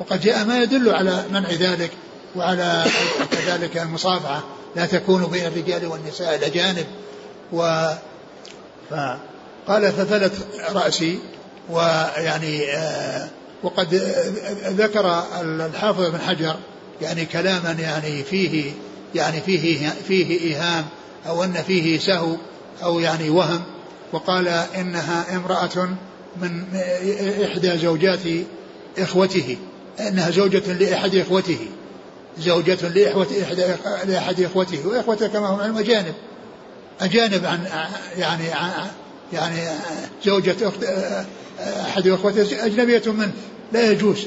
وقد 0.00 0.20
جاء 0.20 0.44
ما 0.44 0.62
يدل 0.62 0.94
على 0.94 1.24
منع 1.30 1.50
ذلك 1.50 1.90
وعلى 2.36 2.84
كذلك 3.30 3.76
المصافحة. 3.76 4.44
لا 4.76 4.86
تكون 4.86 5.26
بين 5.26 5.46
الرجال 5.46 5.86
والنساء 5.86 6.34
الأجانب 6.34 6.86
و 7.52 7.88
فقال 8.90 9.92
ففلت 9.92 10.32
رأسي 10.74 11.18
ويعني 11.70 12.72
آه، 12.72 13.28
وقد 13.62 13.94
ذكر 14.66 15.24
الحافظ 15.40 16.10
بن 16.10 16.20
حجر 16.20 16.56
يعني 17.02 17.24
كلاما 17.26 17.72
يعني 17.72 18.24
فيه 18.24 18.72
يعني 19.14 19.40
فيه 19.40 19.88
فيه 20.08 20.40
إيهام 20.40 20.84
أو 21.26 21.44
أن 21.44 21.52
فيه 21.52 21.98
سهو 21.98 22.36
أو 22.82 23.00
يعني 23.00 23.30
وهم. 23.30 23.62
وقال 24.12 24.48
إنها 24.48 25.36
امرأة 25.36 25.88
من 26.42 26.64
إحدى 27.44 27.78
زوجات 27.78 28.20
إخوته. 28.98 29.56
إنها 30.00 30.30
زوجة 30.30 30.72
لأحد 30.72 31.14
إخوته. 31.16 31.58
زوجة 32.38 32.88
لإخوة 32.88 33.26
لأحد 34.04 34.40
إخوته. 34.40 34.86
وإخوته 34.86 35.26
كما 35.26 35.48
هم 35.48 35.60
علم 35.60 35.78
أجانب 35.78 36.14
أجانب 37.00 37.46
عن 37.46 37.66
يعني 38.16 38.52
عن 38.52 38.70
يعني 39.32 39.60
زوجة 40.24 40.56
أخت 40.62 40.84
أحد 41.60 42.08
إخوته. 42.08 42.66
أجنبية 42.66 43.02
منه 43.06 43.32
لا 43.72 43.90
يجوز. 43.90 44.26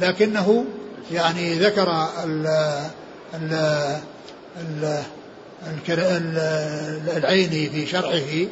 لكنه 0.00 0.64
يعني 1.12 1.54
ذكر 1.54 2.08
ال 2.24 2.46
ال 3.34 3.52
العيني 7.16 7.70
في 7.70 7.86
شرحه 7.86 8.46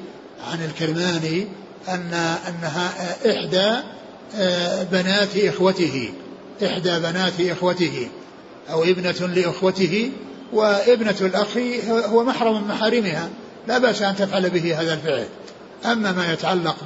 عن 0.50 0.64
الكرماني 0.64 1.46
أن 1.88 2.14
أنها 2.48 2.92
إحدى 3.30 3.82
آه، 4.36 4.82
بنات 4.82 5.36
إخوته 5.36 6.12
إحدى 6.64 6.98
بنات 6.98 7.40
إخوته 7.40 8.08
أو 8.70 8.84
ابنة 8.84 9.26
لإخوته 9.34 10.10
وابنة 10.52 11.14
الأخ 11.20 11.56
هو 11.88 12.24
محرم 12.24 12.62
من 12.62 12.68
محارمها 12.68 13.28
لا 13.68 13.78
بأس 13.78 14.02
أن 14.02 14.16
تفعل 14.16 14.50
به 14.50 14.80
هذا 14.80 14.94
الفعل. 14.94 15.26
أما 15.84 16.12
ما 16.12 16.32
يتعلق 16.32 16.76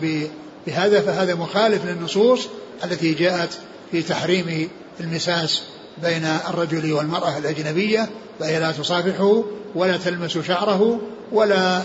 بهذا 0.66 1.00
فهذا 1.00 1.34
مخالف 1.34 1.84
للنصوص 1.84 2.46
التي 2.84 3.14
جاءت 3.14 3.58
في 3.92 4.02
تحريم 4.02 4.68
المساس 5.00 5.62
بين 6.02 6.24
الرجل 6.24 6.92
والمرأة 6.92 7.38
الأجنبية 7.38 8.08
فهي 8.40 8.60
لا 8.60 8.72
تصافحه 8.72 9.44
ولا 9.74 9.96
تلمس 9.96 10.38
شعره 10.38 11.00
ولا 11.32 11.82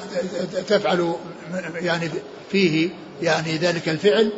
تفعل 0.67 1.15
يعني 1.75 2.09
فيه 2.51 2.89
يعني 3.21 3.57
ذلك 3.57 3.89
الفعل 3.89 4.31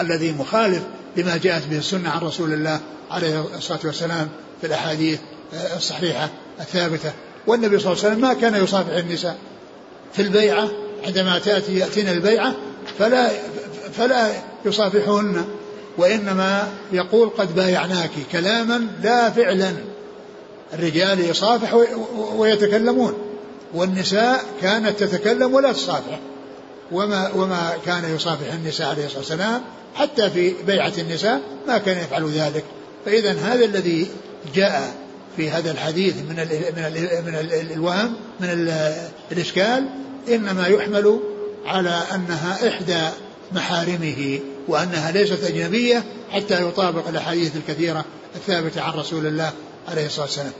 الذي 0.00 0.32
مخالف 0.32 0.82
لما 1.16 1.36
جاءت 1.36 1.66
به 1.66 1.78
السنة 1.78 2.10
عن 2.10 2.20
رسول 2.20 2.52
الله 2.52 2.80
عليه 3.10 3.44
الصلاة 3.56 3.80
والسلام 3.84 4.28
في 4.60 4.66
الأحاديث 4.66 5.18
الصحيحة 5.76 6.30
الثابتة. 6.60 7.12
والنبي 7.46 7.78
صلى 7.78 7.92
الله 7.92 8.04
عليه 8.04 8.14
وسلم 8.14 8.28
ما 8.28 8.34
كان 8.34 8.64
يصافح 8.64 8.92
النساء 8.92 9.36
في 10.12 10.22
البيعة 10.22 10.70
عندما 11.06 11.38
تأتي 11.38 11.78
يأتينا 11.78 12.12
البيعة 12.12 12.54
فلا 12.98 13.30
فلا 13.92 14.32
يصافحهن. 14.64 15.44
وإنما 15.98 16.68
يقول 16.92 17.28
قد 17.28 17.54
بايعناك 17.54 18.10
كلاما 18.32 18.86
لا 19.02 19.30
فعلا. 19.30 19.72
الرجال 20.74 21.20
يصافح 21.20 21.74
ويتكلمون 22.36 23.14
والنساء 23.74 24.44
كانت 24.62 25.00
تتكلم 25.00 25.54
ولا 25.54 25.72
تصافح. 25.72 26.18
وما 26.92 27.30
وما 27.34 27.72
كان 27.86 28.14
يصافح 28.14 28.52
النساء 28.52 28.88
عليه 28.88 29.04
الصلاة 29.04 29.18
والسلام 29.18 29.62
حتى 29.94 30.30
في 30.30 30.54
بيعة 30.66 30.92
النساء 30.98 31.40
ما 31.68 31.78
كان 31.78 31.98
يفعل 31.98 32.30
ذلك. 32.30 32.64
فاذا 33.04 33.32
هذا 33.32 33.64
الذي 33.64 34.06
جاء 34.54 34.94
في 35.36 35.50
هذا 35.50 35.70
الحديث 35.70 36.14
من 36.16 36.38
ال 36.38 36.48
من 36.76 36.84
ال 36.84 37.24
من 37.26 37.34
ال 37.34 37.72
الوهم 37.72 38.14
من 38.40 38.70
الإشكال 39.32 39.86
إنما 40.28 40.66
يحمل 40.66 41.20
على 41.66 42.02
أنها 42.14 42.68
إحدى 42.68 43.08
محارمه. 43.52 44.40
وأنها 44.68 45.10
ليست 45.10 45.44
أجنبية 45.44 46.04
حتى 46.30 46.68
يطابق 46.68 47.08
الأحاديث 47.08 47.56
الكثيرة 47.56 48.04
الثابتة 48.34 48.82
عن 48.82 48.92
رسول 48.92 49.26
الله 49.26 49.52
عليه 49.88 50.06
الصلاة 50.06 50.24
والسلام. 50.24 50.52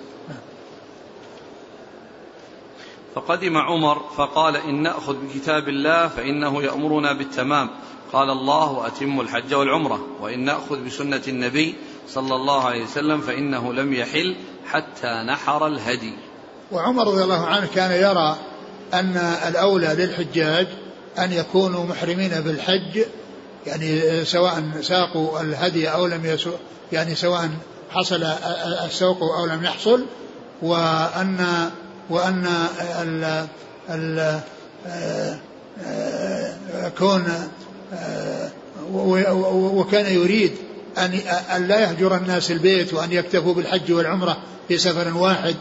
فقدم 3.15 3.57
عمر 3.57 4.03
فقال 4.17 4.57
إن 4.57 4.83
نأخذ 4.83 5.17
بكتاب 5.17 5.69
الله 5.69 6.09
فإنه 6.09 6.63
يأمرنا 6.63 7.13
بالتمام. 7.13 7.71
قال 8.13 8.31
الله 8.31 8.73
وأتم 8.73 9.21
الحج 9.21 9.55
والعمرة 9.55 10.07
وإن 10.21 10.45
نأخذ 10.45 10.85
بسنة 10.85 11.23
النبي 11.29 11.75
صلى 12.09 12.37
الله 12.37 12.65
عليه 12.65 12.85
وسلم 12.85 13.21
فإنه 13.21 13.73
لم 13.73 13.93
يحل 13.93 14.37
حتى 14.67 15.25
نحر 15.29 15.67
الهدي. 15.67 16.15
وعمر 16.73 17.07
رضي 17.07 17.23
الله 17.23 17.47
عنه 17.47 17.69
كان 17.75 17.91
يرى 17.91 18.37
أن 18.95 19.17
الأولى 19.49 19.95
للحجاج 19.99 20.67
أن 21.19 21.33
يكونوا 21.33 21.85
محرمين 21.85 22.41
بالحج 22.41 23.05
يعني 23.67 24.25
سواء 24.25 24.63
ساقوا 24.81 25.41
الهدي 25.41 25.89
أو 25.89 26.07
لم 26.07 26.27
يسوق 26.27 26.59
يعني 26.93 27.15
سواء 27.15 27.51
حصل 27.91 28.23
السوق 28.85 29.23
أو 29.23 29.47
لم 29.47 29.65
يحصل 29.65 30.07
وأن 30.63 31.47
وأن 32.11 32.47
ال 33.01 33.47
ال 33.91 34.41
كون 36.99 37.25
وكان 39.53 40.13
يريد 40.13 40.53
أن 40.99 41.13
أن 41.57 41.69
لا 41.69 41.81
يهجر 41.81 42.17
الناس 42.17 42.51
البيت 42.51 42.95
وأن 42.95 43.13
يكتفوا 43.13 43.55
بالحج 43.55 43.93
والعمرة 43.93 44.37
في 44.69 44.79
سفر 44.79 45.17
واحد 45.17 45.55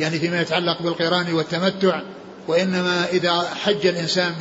يعني 0.00 0.18
فيما 0.18 0.40
يتعلق 0.40 0.82
بالقران 0.82 1.34
والتمتع 1.34 2.00
وإنما 2.48 3.06
إذا 3.12 3.48
حج 3.64 3.86
الإنسان 3.86 4.32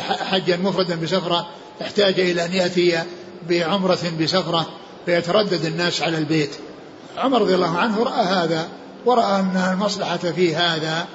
حجا 0.00 0.56
مفردا 0.56 0.96
بسفرة 1.02 1.48
احتاج 1.82 2.20
إلى 2.20 2.44
أن 2.44 2.52
يأتي 2.52 3.02
بعمرة 3.48 3.98
بسفرة 4.20 4.66
فيتردد 5.06 5.64
الناس 5.64 6.02
على 6.02 6.18
البيت. 6.18 6.50
عمر 7.16 7.40
رضي 7.40 7.54
الله 7.54 7.78
عنه 7.78 8.02
رأى 8.02 8.24
هذا 8.24 8.68
ورأى 9.06 9.40
أن 9.40 9.70
المصلحة 9.72 10.16
في 10.16 10.54
هذا 10.56 11.06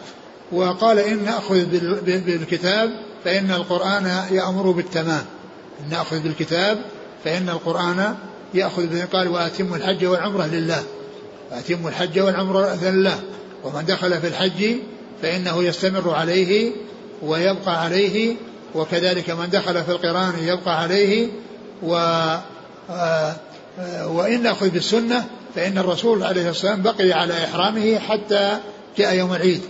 وقال 0.51 0.99
إن 0.99 1.25
نأخذ 1.25 1.65
بالكتاب 2.05 2.89
فإن 3.23 3.51
القرآن 3.51 4.25
يأمر 4.31 4.71
بالتمام. 4.71 5.25
إن 5.79 5.89
نأخذ 5.89 6.19
بالكتاب 6.19 6.81
فإن 7.23 7.49
القرآن 7.49 8.15
يأخذ 8.53 9.05
قال 9.05 9.27
وأتم 9.27 9.73
الحج 9.73 10.05
والعمرة 10.05 10.45
لله. 10.45 10.83
وأتم 11.51 11.87
الحج 11.87 12.19
والعمرة 12.19 12.77
لله. 12.83 13.19
ومن 13.63 13.85
دخل 13.85 14.21
في 14.21 14.27
الحج 14.27 14.75
فإنه 15.21 15.63
يستمر 15.63 16.13
عليه 16.13 16.71
ويبقى 17.21 17.83
عليه 17.83 18.35
وكذلك 18.75 19.29
من 19.29 19.49
دخل 19.49 19.83
في 19.83 19.91
القرآن 19.91 20.33
يبقى 20.41 20.81
عليه 20.81 21.27
و 21.83 21.95
آه، 22.89 23.35
وإن 24.07 24.43
نأخذ 24.43 24.69
بالسنة 24.69 25.25
فإن 25.55 25.77
الرسول 25.77 26.23
عليه 26.23 26.49
الصلاة 26.49 26.71
والسلام 26.71 26.81
بقي 26.81 27.11
على 27.11 27.43
إحرامه 27.43 27.99
حتى 27.99 28.57
جاء 28.97 29.15
يوم 29.15 29.33
العيد. 29.33 29.61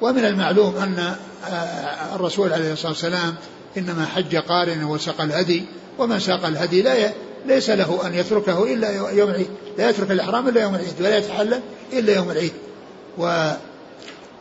ومن 0.00 0.24
المعلوم 0.24 0.76
أن 0.76 1.14
آه، 1.50 2.14
الرسول 2.14 2.52
عليه 2.52 2.72
الصلاة 2.72 2.92
والسلام 2.92 3.34
إنما 3.78 4.06
حج 4.06 4.36
قارن 4.36 4.84
وسقى 4.84 5.24
الهدي 5.24 5.62
ومن 5.98 6.20
ساق 6.20 6.46
الهدي 6.46 6.82
لا 6.82 7.12
ليس 7.46 7.70
له 7.70 8.06
أن 8.06 8.14
يتركه 8.14 8.74
إلا 8.74 9.10
يوم 9.10 9.30
العيد 9.30 9.48
لا 9.78 9.90
يترك 9.90 10.10
الإحرام 10.10 10.48
إلا 10.48 10.62
يوم 10.62 10.74
العيد 10.74 10.94
ولا 11.00 11.18
يتحلل 11.18 11.60
إلا 11.92 12.14
يوم 12.14 12.30
العيد. 12.30 12.52
و 13.18 13.50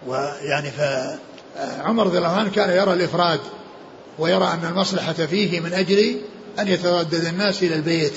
ويعني 0.08 0.72
فعمر 0.72 2.06
رضي 2.06 2.18
الله 2.18 2.32
عنه 2.32 2.50
كان 2.50 2.70
يرى 2.70 2.94
الإفراد 2.94 3.40
ويرى 4.20 4.46
أن 4.46 4.70
المصلحة 4.70 5.14
فيه 5.14 5.60
من 5.60 5.74
أجل 5.74 6.16
أن 6.60 6.68
يتردد 6.68 7.26
الناس 7.26 7.64
إلى 7.64 7.76
البيت 7.76 8.14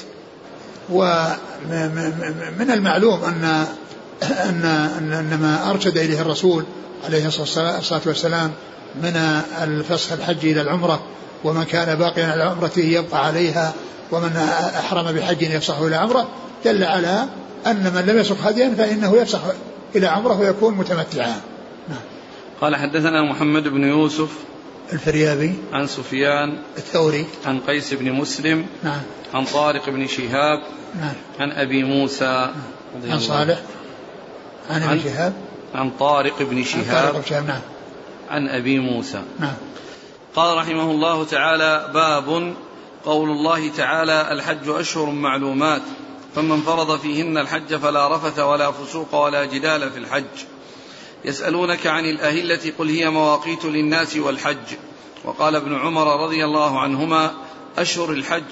ومن 0.91 2.71
المعلوم 2.71 3.25
أن 3.25 3.67
أن 4.23 4.65
أن 5.13 5.39
ما 5.41 5.71
أرشد 5.71 5.99
إليه 5.99 6.21
الرسول 6.21 6.65
عليه 7.05 7.27
الصلاة 7.27 8.01
والسلام 8.07 8.53
من 9.03 9.43
الفسخ 9.63 10.13
الحج 10.13 10.47
إلى 10.47 10.61
العمرة 10.61 11.03
ومن 11.45 11.65
كان 11.65 11.99
باقيا 11.99 12.27
على 12.27 12.43
عمرته 12.43 12.81
يبقى 12.81 13.27
عليها 13.27 13.73
ومن 14.13 14.37
أحرم 14.79 15.13
بحج 15.13 15.43
يفسخ 15.43 15.81
إلى 15.81 15.97
عمرة 15.97 16.29
دل 16.65 16.85
على 16.85 17.27
أن 17.67 17.93
من 17.95 18.05
لم 18.07 18.19
يسق 18.19 18.37
هديا 18.43 18.75
فإنه 18.79 19.17
يفسخ 19.17 19.41
إلى 19.97 20.07
عمرة 20.07 20.41
ويكون 20.41 20.75
متمتعا 20.75 21.41
نعم. 21.89 22.01
قال 22.61 22.77
حدثنا 22.77 23.23
محمد 23.23 23.69
بن 23.69 23.85
يوسف 23.85 24.29
الفريابي 24.93 25.55
عن 25.73 25.87
سفيان 25.87 26.59
الثوري 26.77 27.27
عن 27.47 27.61
قيس 27.61 27.95
بن 27.95 28.13
مسلم 28.13 28.67
نعم. 28.83 29.01
عن 29.35 29.45
طارق 29.45 29.91
بن 29.91 30.07
شهاب 30.07 30.63
نعم. 31.01 31.15
عن 31.41 31.53
أبي 31.53 31.85
موسى 31.85 32.51
عن 33.05 33.19
صالح 33.19 33.59
عن 34.71 34.83
ابن 34.83 35.01
شهاب. 35.01 35.33
عن 35.75 35.91
طارق 35.91 36.43
بن 36.43 36.65
شهاب 36.65 37.17
عن 37.17 37.23
شهاب 37.25 37.47
نعم. 37.47 37.61
عن 38.31 38.49
أبي 38.49 38.79
موسى. 38.79 39.23
نعم. 39.39 39.55
قال 40.35 40.59
رحمه 40.59 40.91
الله 40.91 41.25
تعالى 41.25 41.91
باب 41.95 42.55
قول 43.05 43.31
الله 43.31 43.69
تعالى 43.69 44.33
الحج 44.33 44.69
أشهر 44.69 45.11
معلومات 45.11 45.83
فمن 46.35 46.61
فرض 46.61 46.99
فيهن 46.99 47.39
الحج 47.39 47.75
فلا 47.77 48.17
رفث 48.17 48.39
ولا 48.39 48.71
فسوق 48.71 49.15
ولا 49.15 49.45
جدال 49.45 49.91
في 49.91 49.99
الحج. 49.99 50.45
يسألونك 51.25 51.87
عن 51.87 52.05
الأهلة 52.05 52.73
قل 52.79 52.89
هي 52.89 53.11
مواقيت 53.11 53.65
للناس 53.65 54.17
والحج. 54.17 54.77
وقال 55.25 55.57
ابن 55.57 55.75
عمر 55.75 56.25
رضي 56.25 56.45
الله 56.45 56.81
عنهما 56.81 57.35
أشهر 57.79 58.11
الحج 58.11 58.45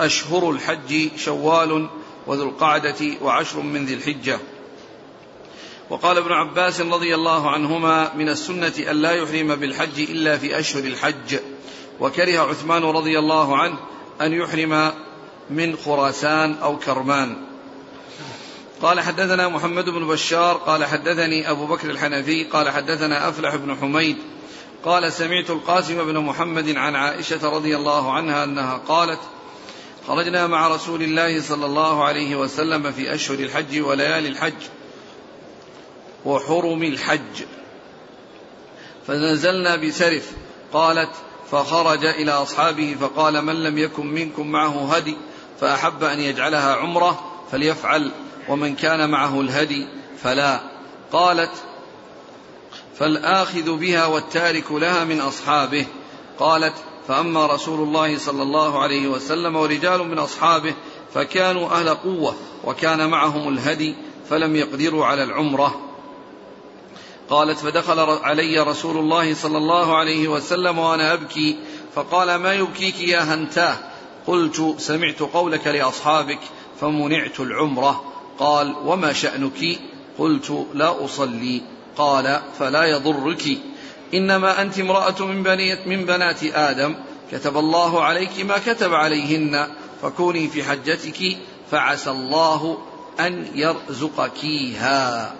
أشهر 0.00 0.50
الحج 0.50 1.08
شوال 1.16 1.88
وذو 2.26 2.48
القعدة 2.48 2.96
وعشر 3.22 3.60
من 3.60 3.84
ذي 3.84 3.94
الحجة. 3.94 4.38
وقال 5.90 6.18
ابن 6.18 6.32
عباس 6.32 6.80
رضي 6.80 7.14
الله 7.14 7.50
عنهما 7.50 8.14
من 8.14 8.28
السنة 8.28 8.72
أن 8.90 8.96
لا 8.96 9.12
يحرم 9.12 9.54
بالحج 9.54 10.00
إلا 10.00 10.38
في 10.38 10.58
أشهر 10.58 10.84
الحج. 10.84 11.38
وكره 12.00 12.38
عثمان 12.38 12.82
رضي 12.82 13.18
الله 13.18 13.56
عنه 13.56 13.78
أن 14.20 14.32
يحرم 14.32 14.92
من 15.50 15.76
خراسان 15.76 16.54
أو 16.62 16.78
كرمان. 16.78 17.49
قال 18.82 19.00
حدثنا 19.00 19.48
محمد 19.48 19.84
بن 19.84 20.08
بشار 20.08 20.56
قال 20.56 20.84
حدثني 20.84 21.50
أبو 21.50 21.66
بكر 21.66 21.90
الحنفي 21.90 22.44
قال 22.44 22.70
حدثنا 22.70 23.28
أفلح 23.28 23.56
بن 23.56 23.76
حميد. 23.76 24.16
قال 24.84 25.12
سمعت 25.12 25.50
القاسم 25.50 26.04
بن 26.04 26.18
محمد 26.18 26.76
عن 26.76 26.96
عائشة 26.96 27.50
رضي 27.50 27.76
الله 27.76 28.12
عنها 28.12 28.44
أنها 28.44 28.76
قالت 28.88 29.20
خرجنا 30.08 30.46
مع 30.46 30.68
رسول 30.68 31.02
الله 31.02 31.42
صلى 31.42 31.66
الله 31.66 32.04
عليه 32.04 32.36
وسلم 32.36 32.92
في 32.92 33.14
أشهر 33.14 33.38
الحج 33.38 33.80
وليالي 33.80 34.28
الحج 34.28 34.62
وحرم 36.24 36.82
الحج. 36.82 37.44
فنزلنا 39.06 39.76
بسرف 39.76 40.32
قالت 40.72 41.10
فخرج 41.50 42.04
إلى 42.04 42.30
أصحابه 42.30 42.96
فقال 43.00 43.44
من 43.44 43.62
لم 43.62 43.78
يكن 43.78 44.06
منكم 44.06 44.46
معه 44.46 44.94
هدي 44.94 45.16
فأحب 45.60 46.04
أن 46.04 46.20
يجعلها 46.20 46.74
عمرة 46.74 47.24
فليفعل. 47.52 48.10
ومن 48.48 48.76
كان 48.76 49.10
معه 49.10 49.40
الهدي 49.40 49.88
فلا. 50.22 50.60
قالت 51.12 51.52
فالآخذ 52.98 53.76
بها 53.76 54.06
والتارك 54.06 54.72
لها 54.72 55.04
من 55.04 55.20
أصحابه. 55.20 55.86
قالت 56.38 56.74
فأما 57.08 57.46
رسول 57.46 57.80
الله 57.80 58.18
صلى 58.18 58.42
الله 58.42 58.82
عليه 58.82 59.08
وسلم 59.08 59.56
ورجال 59.56 60.08
من 60.08 60.18
أصحابه 60.18 60.74
فكانوا 61.14 61.68
أهل 61.68 61.88
قوة 61.88 62.34
وكان 62.64 63.10
معهم 63.10 63.48
الهدي 63.48 63.94
فلم 64.30 64.56
يقدروا 64.56 65.06
على 65.06 65.22
العمرة. 65.22 65.80
قالت 67.30 67.58
فدخل 67.58 68.00
علي 68.00 68.58
رسول 68.58 68.96
الله 68.96 69.34
صلى 69.34 69.58
الله 69.58 69.96
عليه 69.96 70.28
وسلم 70.28 70.78
وأنا 70.78 71.12
أبكي. 71.12 71.58
فقال 71.94 72.34
ما 72.34 72.54
يبكيك 72.54 73.00
يا 73.00 73.34
هنتاه؟ 73.34 73.76
قلت 74.26 74.74
سمعت 74.78 75.20
قولك 75.20 75.66
لأصحابك 75.66 76.38
فمنعت 76.80 77.40
العمرة. 77.40 78.09
قال 78.40 78.74
وما 78.84 79.12
شأنك؟ 79.12 79.78
قلت 80.18 80.66
لا 80.74 81.04
أصلي. 81.04 81.60
قال 81.96 82.40
فلا 82.58 82.84
يضرك. 82.84 83.58
إنما 84.14 84.62
أنت 84.62 84.78
امرأة 84.78 85.24
من, 85.24 85.42
بنيت 85.42 85.86
من 85.86 86.04
بنات 86.04 86.44
آدم. 86.44 86.94
كتب 87.32 87.56
الله 87.56 88.04
عليك 88.04 88.40
ما 88.40 88.58
كتب 88.58 88.94
عليهن. 88.94 89.66
فكوني 90.02 90.48
في 90.48 90.64
حجتك 90.64 91.36
فعسى 91.70 92.10
الله 92.10 92.78
أن 93.20 93.46
يرزقكيها. 93.54 95.34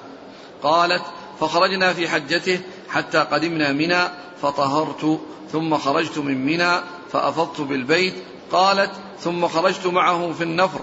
قالت 0.63 1.03
فخرجنا 1.41 1.93
في 1.93 2.09
حجته 2.09 2.61
حتى 2.89 3.19
قدمنا 3.19 3.73
منى 3.73 4.03
فطهرت 4.43 5.21
ثم 5.53 5.77
خرجت 5.77 6.19
من 6.19 6.47
منى 6.47 6.81
فأفضت 7.13 7.61
بالبيت. 7.61 8.15
قالت 8.53 8.91
ثم 9.21 9.49
خرجت 9.49 9.87
معه 9.87 10.33
في 10.33 10.45
النفر. 10.45 10.81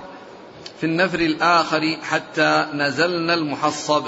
في 0.80 0.86
النفر 0.86 1.20
الآخر 1.20 1.98
حتى 2.04 2.68
نزلنا 2.74 3.34
المحصب 3.34 4.04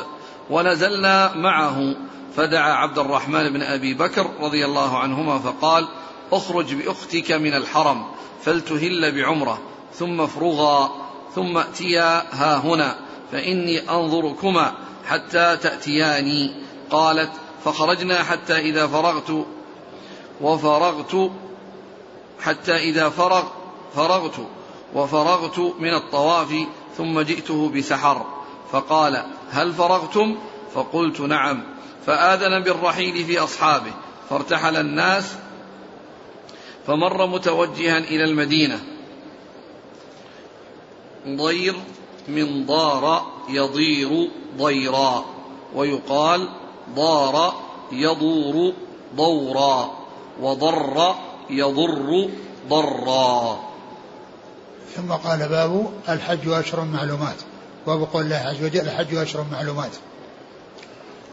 ونزلنا 0.50 1.36
معه. 1.36 1.96
فدعا 2.36 2.74
عبد 2.74 3.00
الرحمن 3.00 3.50
بن 3.50 3.62
أبي 3.62 3.94
بكر 3.94 4.30
رضي 4.40 4.66
الله 4.66 4.98
عنهما 4.98 5.40
فقال 5.40 5.88
اخرج 6.32 6.74
بأختك 6.74 7.32
من 7.32 7.54
الحرم 7.54 8.06
فلتهل 8.42 9.12
بعمرة 9.12 9.60
ثم 9.94 10.22
افرغا 10.22 10.92
ثم 11.36 11.58
ائتيا 11.58 12.24
ها 12.32 12.58
هنا 12.58 12.96
فإني 13.32 13.90
أنظركما 13.90 14.74
حتى 15.08 15.58
تأتياني. 15.58 16.52
قالت 16.90 17.32
فخرجنا 17.66 18.24
حتى 18.24 18.58
إذا 18.58 18.88
فرغت 18.88 19.46
وفرغت 20.42 21.32
حتى 22.42 22.76
إذا 22.76 23.10
فرغ 23.10 23.44
فرغت. 23.96 24.40
وفرغت 24.96 25.60
من 25.60 25.94
الطواف 25.94 26.54
ثم 26.98 27.22
جئته 27.22 27.70
بسحر. 27.70 28.26
فقال 28.72 29.26
هل 29.52 29.74
فرغتم؟ 29.74 30.36
فقلت 30.74 31.22
نعم. 31.22 31.64
فآذن 32.06 32.64
بالرحيل 32.64 33.26
في 33.26 33.40
أصحابه 33.40 33.92
فارتحل 34.30 34.76
الناس 34.76 35.36
فمر 36.88 37.28
متوجها 37.28 37.98
إلى 37.98 38.24
المدينة. 38.24 38.80
ضير 41.28 41.76
من 42.28 42.66
ضار 42.66 43.32
يضير 43.50 44.30
ضيرا 44.58 45.26
ويقال 45.76 46.50
ضار 46.96 47.54
يضور 47.92 48.74
ضورا 49.16 49.92
وضر 50.42 51.16
يضر 51.50 52.30
ضرا. 52.70 53.69
ثم 54.96 55.12
قال 55.12 55.50
باب 55.50 55.92
الحج 56.10 56.48
أشهر 56.48 56.86
معلومات 56.86 57.36
باب 57.88 58.04
قول 58.14 58.24
الله 58.24 58.36
عز 58.36 58.64
وجل 58.64 58.80
الحج 58.80 59.16
أشهر 59.16 59.46
معلومات 59.52 59.92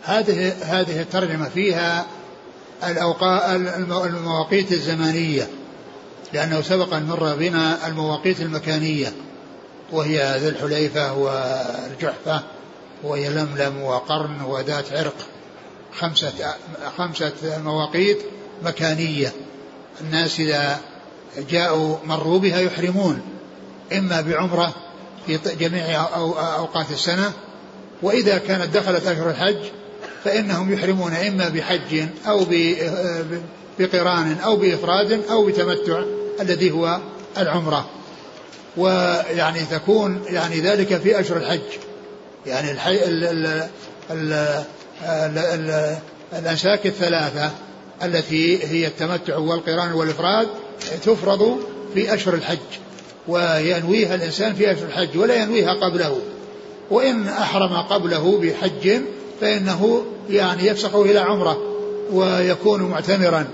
هذه 0.02 0.52
هذه 0.62 1.00
الترجمة 1.00 1.48
فيها 1.48 2.06
المواقيت 4.04 4.72
الزمانية 4.72 5.48
لأنه 6.32 6.60
سبق 6.60 6.94
أن 6.94 7.06
مر 7.06 7.34
بنا 7.34 7.86
المواقيت 7.86 8.40
المكانية 8.40 9.12
وهي 9.92 10.38
ذي 10.38 10.48
الحليفة 10.48 11.12
والجحفة 11.12 12.42
وهي 13.02 13.28
لملم 13.28 13.82
وقرن 13.82 14.40
وذات 14.40 14.92
عرق. 14.92 15.16
خمسة 15.98 16.54
خمسة 16.98 17.32
مواقيت 17.64 18.18
مكانية. 18.62 19.32
الناس 20.00 20.40
إذا 20.40 20.80
جاءوا 21.50 21.96
مروا 22.04 22.38
بها 22.38 22.60
يحرمون. 22.60 23.22
إما 23.92 24.20
بعمرة 24.20 24.74
في 25.26 25.38
جميع 25.60 26.06
أوقات 26.58 26.90
السنة 26.90 27.32
وإذا 28.02 28.38
كانت 28.38 28.76
دخلت 28.76 29.06
أشهر 29.06 29.30
الحج 29.30 29.58
فإنهم 30.24 30.72
يحرمون 30.72 31.12
إما 31.12 31.48
بحج 31.48 32.02
أو 32.26 32.46
بقران 33.78 34.36
أو 34.44 34.56
بإفراد 34.56 35.20
أو 35.30 35.46
بتمتع 35.46 36.02
الذي 36.40 36.70
هو 36.70 37.00
العمرة. 37.38 37.88
ويعني 38.76 39.60
تكون 39.70 40.22
يعني 40.26 40.60
ذلك 40.60 40.96
في 40.96 41.20
أشهر 41.20 41.36
الحج. 41.36 41.78
يعني 42.46 42.70
الحي 42.70 43.04
ال 43.04 43.24
ال 43.24 43.46
ال 44.10 44.32
ال 45.02 45.38
ال 45.38 45.96
الأنساك 46.32 46.86
الثلاثة 46.86 47.50
التي 48.02 48.64
هي 48.64 48.86
التمتع 48.86 49.36
والقران 49.36 49.92
والإفراد 49.92 50.48
تفرض 51.02 51.58
في 51.94 52.14
أشهر 52.14 52.34
الحج. 52.34 52.85
وينويها 53.28 54.14
الإنسان 54.14 54.54
في 54.54 54.72
أشهر 54.72 54.86
الحج 54.86 55.18
ولا 55.18 55.34
ينويها 55.34 55.72
قبله. 55.72 56.18
وإن 56.90 57.28
أحرم 57.28 57.76
قبله 57.76 58.38
بحج 58.38 59.00
فإنه 59.40 60.04
يعني 60.30 60.66
يفسخه 60.66 61.02
إلى 61.02 61.18
عمرة 61.18 61.58
ويكون 62.12 62.82
معتمرا. 62.82 63.46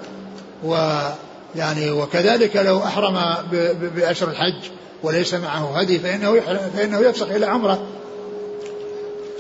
ويعني 0.64 1.90
وكذلك 1.90 2.56
لو 2.56 2.78
أحرم 2.78 3.34
بأشهر 3.96 4.28
الحج 4.28 4.70
وليس 5.02 5.34
معه 5.34 5.78
هدي 5.78 5.98
فإنه 5.98 6.40
فإنه 6.76 7.00
يفسخ 7.00 7.30
إلى 7.30 7.46
عمرة. 7.46 7.86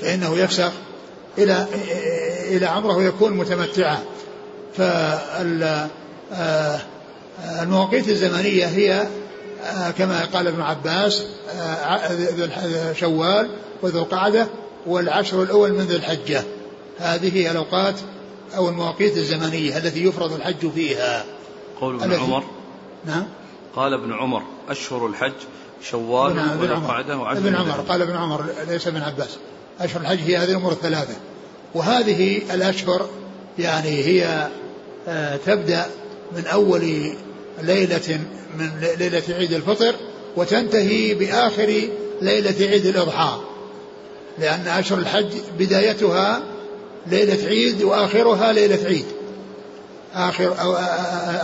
فإنه 0.02 0.38
يفسخ 0.38 0.72
إلى 1.38 1.66
إلى 2.48 2.66
عمرة 2.66 2.96
ويكون 2.96 3.32
متمتعا. 3.32 3.98
فالمواقيت 7.48 8.08
الزمنية 8.08 8.66
هي 8.66 9.06
كما 9.98 10.24
قال 10.24 10.46
ابن 10.46 10.60
عباس 10.60 11.22
شوال 12.92 13.50
وذو 13.82 13.98
القعدة 13.98 14.46
والعشر 14.86 15.42
الأول 15.42 15.72
من 15.72 15.80
ذي 15.80 15.96
الحجة. 15.96 16.44
هذه 16.98 17.36
هي 17.36 17.50
الأوقات 17.50 17.94
أو 18.56 18.68
المواقيت 18.68 19.16
الزمنية 19.16 19.78
التي 19.78 20.04
يفرض 20.04 20.32
الحج 20.32 20.70
فيها. 20.70 21.24
قول 21.80 22.02
ابن 22.02 22.14
عمر. 22.14 22.44
نعم. 23.06 23.26
قال 23.76 23.92
ابن 23.92 24.12
عمر 24.12 24.42
أشهر 24.68 25.06
الحج 25.06 25.32
شوال 25.82 26.38
وذو 26.60 26.74
القعدة 26.74 27.18
وعشر 27.18 27.40
ابن 27.40 27.54
عمر. 27.54 27.84
قال 27.88 28.02
ابن 28.02 28.16
عمر 28.16 28.44
ليس 28.68 28.86
ابن 28.86 29.02
عباس. 29.02 29.38
أشهر 29.80 30.00
الحج 30.00 30.18
هي 30.18 30.36
هذه 30.36 30.50
الأمور 30.50 30.72
الثلاثة. 30.72 31.14
وهذه 31.74 32.42
الأشهر 32.54 33.08
يعني 33.58 34.04
هي 34.04 34.48
آه، 35.08 35.36
تبدأ 35.36 35.86
من 36.36 36.46
أول 36.46 37.14
ليلة 37.62 38.20
من 38.58 38.70
ليلة 38.98 39.22
عيد 39.28 39.52
الفطر 39.52 39.94
وتنتهي 40.36 41.14
بآخر 41.14 41.82
ليلة 42.22 42.66
عيد 42.70 42.86
الأضحى. 42.86 43.40
لأن 44.38 44.66
أشهر 44.66 44.98
الحج 44.98 45.32
بدايتها 45.58 46.42
ليلة 47.06 47.46
عيد 47.48 47.82
وآخرها 47.82 48.52
ليلة 48.52 48.78
عيد. 48.86 49.06
آخر 50.14 50.60
أو 50.60 50.72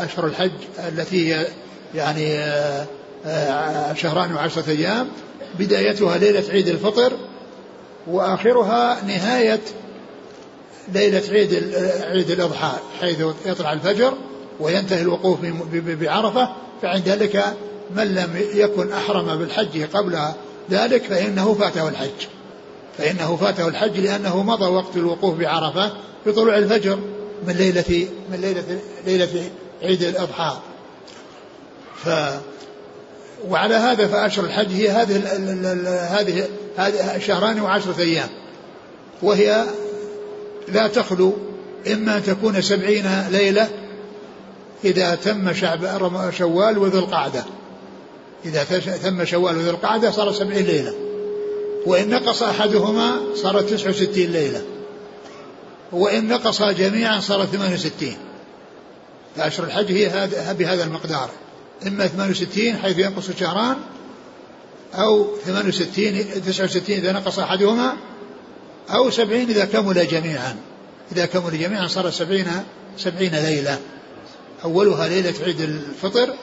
أشهر 0.05 0.27
الحج 0.27 0.51
التي 0.89 1.35
هي 1.35 1.47
يعني 1.95 2.39
شهران 3.95 4.35
وعشرة 4.35 4.71
أيام 4.71 5.09
بدايتها 5.59 6.19
ليلة 6.19 6.45
عيد 6.51 6.69
الفطر 6.69 7.13
وآخرها 8.07 9.05
نهاية 9.07 9.61
ليلة 10.95 11.23
عيد 11.31 11.75
عيد 12.03 12.31
الأضحى 12.31 12.73
حيث 13.01 13.23
يطلع 13.47 13.73
الفجر 13.73 14.15
وينتهي 14.61 15.01
الوقوف 15.03 15.39
بعرفة 15.75 16.49
فعند 16.83 17.09
ذلك 17.09 17.57
من 17.97 18.15
لم 18.15 18.31
يكن 18.55 18.93
أحرم 18.93 19.39
بالحج 19.39 19.83
قبل 19.83 20.19
ذلك 20.71 21.03
فإنه 21.03 21.55
فاته 21.55 21.89
الحج. 21.89 22.27
فإنه 22.99 23.37
فاته 23.37 23.69
الحج 23.69 24.01
لأنه 24.01 24.43
مضى 24.43 24.65
وقت 24.65 24.97
الوقوف 24.97 25.39
بعرفة 25.39 25.93
في 26.25 26.33
طلوع 26.33 26.59
الفجر 26.59 26.99
من 27.47 27.53
ليلة 27.53 28.09
من 28.31 28.41
ليلة 28.41 28.81
ليلة 29.07 29.51
عيد 29.83 30.03
الأضحى. 30.03 30.59
ف 32.05 32.09
وعلى 33.49 33.75
هذا 33.75 34.07
فأشهر 34.07 34.45
الحج 34.45 34.73
هي 34.73 34.89
هذه 34.89 35.17
هذه 36.21 36.49
هذه 36.77 37.19
شهران 37.19 37.61
وعشرة 37.61 38.01
أيام. 38.01 38.29
وهي 39.23 39.65
لا 40.69 40.89
تخلو 40.89 41.37
إما 41.93 42.17
أن 42.17 42.23
تكون 42.23 42.63
سبعين 42.63 43.29
ليلة 43.31 43.69
إذا 44.85 45.15
تم 45.15 45.53
شعب 45.53 46.31
شوال 46.31 46.79
وذو 46.79 46.99
القعدة. 46.99 47.45
إذا 48.45 48.65
تم 49.03 49.25
شوال 49.25 49.57
وذو 49.57 49.71
القعدة 49.71 50.11
صار 50.11 50.33
سبعين 50.33 50.67
ليلة. 50.67 50.95
وإن 51.87 52.11
نقص 52.11 52.43
أحدهما 52.43 53.13
صارت 53.35 53.71
تسع 53.71 53.91
وستين 53.91 54.33
ليلة. 54.33 54.63
وإن 55.93 56.29
نقص 56.29 56.63
جميعا 56.63 57.21
صارت 57.21 57.49
ثمان 57.49 57.73
وستين. 57.73 58.17
فأشهر 59.37 59.67
الحج 59.67 59.93
هي 59.93 60.29
بهذا 60.59 60.85
المقدار. 60.85 61.31
إما 61.87 62.07
68 62.07 62.77
حيث 62.77 62.99
ينقص 62.99 63.31
شهران 63.31 63.77
أو 64.95 65.27
68 65.45 66.43
69 66.47 66.97
إذا 66.97 67.13
نقص 67.13 67.39
أحدهما 67.39 67.97
أو 68.91 69.11
70 69.11 69.41
إذا 69.41 69.65
كمل 69.65 70.07
جميعا. 70.07 70.57
إذا 71.13 71.27
كمل 71.27 71.61
جميعا 71.61 71.87
صار 71.87 72.11
70 72.11 72.45
70 72.99 73.29
ليلة. 73.29 73.79
أولها 74.65 75.09
ليلة 75.09 75.35
عيد 75.45 75.61
الفطر 75.61 76.35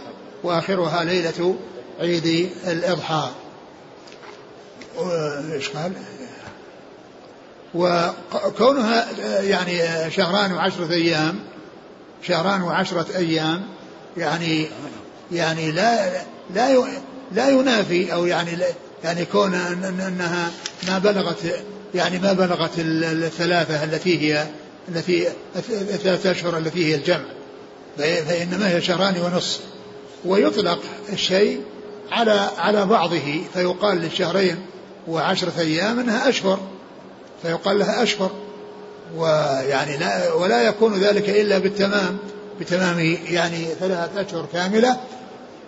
وآخرها 0.44 1.04
ليلة 1.04 1.56
عيد 2.00 2.50
الإضحى 2.68 3.32
إيش 5.54 5.70
قال؟ 5.70 5.92
وكونها 7.76 9.08
يعني 9.42 10.12
شهران 10.12 10.52
وعشرة 10.52 10.92
أيام 10.92 11.40
شهران 12.22 12.62
وعشرة 12.62 13.06
أيام 13.16 13.62
يعني 14.18 14.68
يعني 15.32 15.72
لا 15.72 16.10
لا 16.56 16.86
لا 17.32 17.50
ينافي 17.50 18.14
أو 18.14 18.26
يعني 18.26 18.58
يعني 19.04 19.26
كون 19.26 19.54
أنها 19.54 20.52
ما 20.88 20.98
بلغت 21.00 21.64
يعني 21.96 22.20
ما 22.20 22.34
بلغت 22.34 22.72
الثلاثة 22.78 23.84
التي 23.84 24.22
هي 24.22 24.48
التي 24.90 25.28
الثلاثة 25.70 26.32
أشهر 26.32 26.58
التي 26.58 26.86
هي 26.86 26.96
الجمع 26.96 27.26
فإنما 27.98 28.70
هي 28.70 28.82
شهران 28.82 29.16
ونصف. 29.22 29.60
ويطلق 30.26 30.80
الشيء 31.14 31.62
على 32.12 32.50
على 32.58 32.86
بعضه. 32.86 33.42
فيقال 33.54 33.98
للشهرين 33.98 34.58
وعشرة 35.08 35.60
أيام 35.60 36.00
أنها 36.00 36.30
أشهر. 36.30 36.60
فيقال 37.42 37.80
لها 37.80 38.04
أشهر. 38.04 38.32
ويعني 39.16 39.98
لا 39.98 40.34
ولا 40.34 40.62
يكون 40.62 41.00
ذلك 41.00 41.30
إلا 41.30 41.58
بالتمام. 41.58 42.18
بتمام 42.60 43.00
يعني 43.30 43.66
ثلاثة 43.66 44.22
أشهر 44.22 44.46
كاملة. 44.54 44.98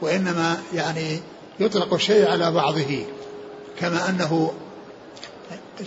وإنما 0.02 0.58
يعني 0.74 1.20
يطلق 1.60 1.94
الشيء 1.94 2.28
على 2.32 2.52
بعضه. 2.52 3.06
كما 3.80 4.10
أنه 4.10 4.52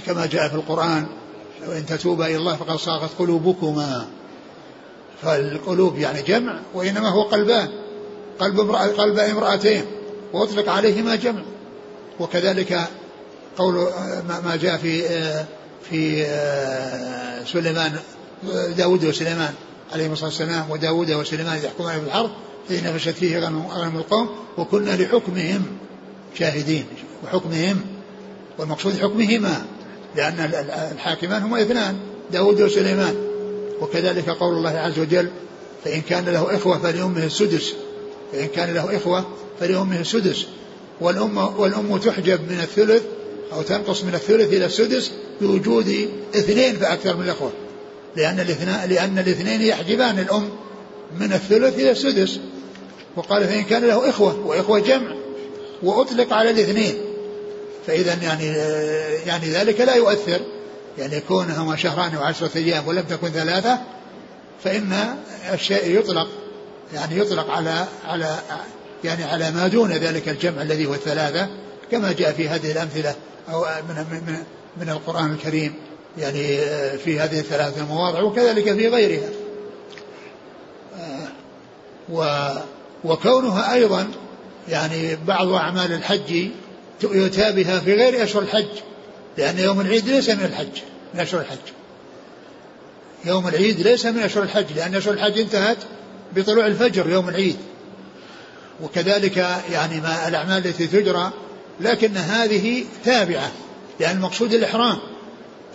كما 0.07 0.27
جاء 0.27 0.49
في 0.49 0.55
القرآن 0.55 1.07
وإن 1.69 1.87
تتوبا 1.87 2.27
إلى 2.27 2.37
الله 2.37 2.57
فقد 2.57 2.77
صاغت 2.77 3.11
قلوبكما. 3.19 4.07
فالقلوب 5.23 5.99
يعني 5.99 6.23
جمع 6.23 6.61
وإنما 6.75 7.09
هو 7.09 7.23
قلبان 7.23 7.69
قلب 8.39 8.61
امرأة 8.61 8.87
قلب 8.87 9.19
امرأتين 9.19 9.85
وأطلق 10.33 10.69
عليهما 10.69 11.15
جمع. 11.17 11.43
وكذلك 12.21 12.89
قول 13.57 13.75
ما 14.45 14.59
جاء 14.63 14.77
في 14.77 15.03
في 15.91 16.27
سليمان 17.53 17.93
داود 18.77 19.05
وسليمان 19.05 19.55
عليهما 19.93 20.13
الصلاة 20.13 20.29
والسلام 20.29 20.71
وداود 20.71 21.11
وسليمان 21.11 21.59
يحكمان 21.65 22.01
في 22.01 22.07
الحرب 22.07 22.31
حين 22.69 22.99
فشت 22.99 23.09
فيه 23.09 23.39
غنم 23.39 23.97
القوم 23.97 24.29
وكنا 24.59 24.97
لحكمهم 24.97 25.63
شاهدين 26.35 26.85
وحكمهم 27.25 27.81
والمقصود 28.59 28.99
حكمهما 28.99 29.65
لأن 30.17 30.51
الحاكمان 30.93 31.43
هما 31.43 31.63
اثنان 31.63 31.97
داود 32.33 32.61
وسليمان. 32.61 33.30
وكذلك 33.81 34.31
قول 34.31 34.55
الله 34.55 34.71
عز 34.71 34.99
وجل 34.99 35.31
فإن 35.85 36.01
كان 36.01 36.25
له 36.25 36.57
إخوة 36.57 36.79
فلأمه 36.79 37.25
السدس. 37.25 37.75
فإن 38.33 38.47
كان 38.47 38.75
له 38.75 38.97
إخوة 38.97 39.27
فلأمه 39.61 40.01
السدس. 40.01 40.47
والأم 41.01 41.37
والأم 41.39 41.97
تحجب 41.99 42.41
من 42.51 42.61
الثلث 42.61 43.03
أو 43.53 43.63
تنقص 43.63 44.05
من 44.05 44.15
الثلث 44.15 44.53
إلى 44.53 44.65
السدس 44.65 45.11
بوجود 45.41 46.09
اثنين 46.35 46.77
فأكثر 46.77 47.17
من 47.17 47.25
الإخوة. 47.25 47.53
لأن 48.17 48.41
الاثنين 48.41 48.91
لأن 48.91 49.19
الاثنين 49.19 49.63
يحجبان 49.63 50.19
الأم 50.19 50.49
من 51.21 51.33
الثلث 51.33 51.75
إلى 51.75 51.91
السدس. 51.91 52.41
وقال 53.17 53.45
فإن 53.45 53.63
كان 53.63 53.85
له 53.85 54.09
إخوة 54.09 54.47
وإخوة 54.47 54.79
جمع 54.79 55.15
وأطلق 55.83 56.33
على 56.33 56.51
الاثنين. 56.51 56.95
فإذا 57.87 58.19
يعني 58.23 58.47
يعني 59.27 59.47
ذلك 59.51 59.81
لا 59.81 59.95
يؤثر. 59.95 60.41
يعني 61.01 61.21
كونهما 61.21 61.77
شهران 61.77 62.17
وعشرة 62.17 62.51
أيام 62.57 62.89
ولم 62.89 63.03
تكن 63.03 63.29
ثلاثة 63.29 63.79
فإن 64.65 65.17
الشيء 65.53 65.99
يطلق 65.99 66.29
يعني 66.95 67.19
يطلق 67.19 67.51
على 67.51 67.87
على 68.05 68.39
يعني 69.05 69.25
على 69.25 69.51
ما 69.51 69.69
دون 69.69 69.93
ذلك 69.93 70.29
الجمع 70.29 70.63
الذي 70.63 70.87
هو 70.87 70.95
الثلاثة 70.95 71.49
كما 71.91 72.13
جاء 72.13 72.33
في 72.33 72.49
هذه 72.49 72.73
الأمثلة 72.73 73.15
أو 73.53 73.67
من 73.89 73.95
من 73.95 74.37
من 74.77 74.91
القرآن 74.91 75.33
الكريم 75.33 75.75
يعني 76.19 76.59
في 76.99 77.21
هذه 77.21 77.39
الثلاثة 77.41 77.81
المواضع 77.81 78.23
وكذلك 78.23 78.65
في 78.65 78.89
غيرها. 78.89 79.29
و 82.09 82.49
وكونها 83.05 83.75
أيضا 83.75 84.11
يعني 84.69 85.17
بعض 85.27 85.49
أعمال 85.49 85.93
الحج 85.93 86.49
يؤتى 87.03 87.53
بها 87.53 87.81
في 87.81 87.95
غير 87.95 88.25
أشهر 88.25 88.43
الحج 88.43 88.69
لأن 89.39 89.59
يوم 89.59 89.81
العيد 89.81 90.09
ليس 90.09 90.31
من 90.31 90.45
الحج. 90.45 90.90
من 91.15 91.21
أشهر 91.21 91.41
الحج. 91.41 91.59
يوم 93.25 93.49
العيد 93.49 93.81
ليس 93.81 94.07
من 94.07 94.19
أشهر 94.19 94.43
الحج 94.43 94.67
لأن 94.77 94.95
أشهر 94.95 95.15
الحج 95.15 95.39
انتهت 95.39 95.79
بطلوع 96.37 96.67
الفجر 96.67 97.11
يوم 97.11 97.29
العيد. 97.29 97.57
وكذلك 98.83 99.37
يعني 99.73 100.01
ما 100.01 100.29
الأعمال 100.29 100.67
التي 100.67 100.87
تجرى 100.87 101.33
لكن 101.81 102.17
هذه 102.17 102.85
تابعة 103.05 103.53
لأن 104.01 104.17
المقصود 104.17 104.55
الإحرام. 104.55 104.99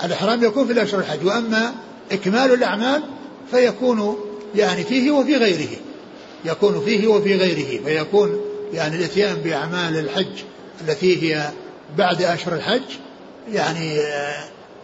الإحرام 0.03 0.43
يكون 0.43 0.65
في 0.65 0.73
الأشهر 0.73 0.99
الحج 0.99 1.25
وأما 1.25 1.73
إكمال 2.11 2.53
الأعمال 2.53 3.03
فيكون 3.51 4.17
يعني 4.55 4.83
فيه 4.83 5.11
وفي 5.11 5.37
غيره. 5.37 5.77
يكون 6.45 6.81
فيه 6.85 7.07
وفي 7.07 7.35
غيره 7.35 7.83
فيكون 7.83 8.41
يعني 8.73 8.95
الإتيان 8.95 9.35
بأعمال 9.35 9.97
الحج 9.99 10.43
التي 10.81 11.23
هي 11.23 11.49
بعد 11.97 12.21
أشهر 12.21 12.53
الحج 12.53 12.81
يعني 13.51 13.99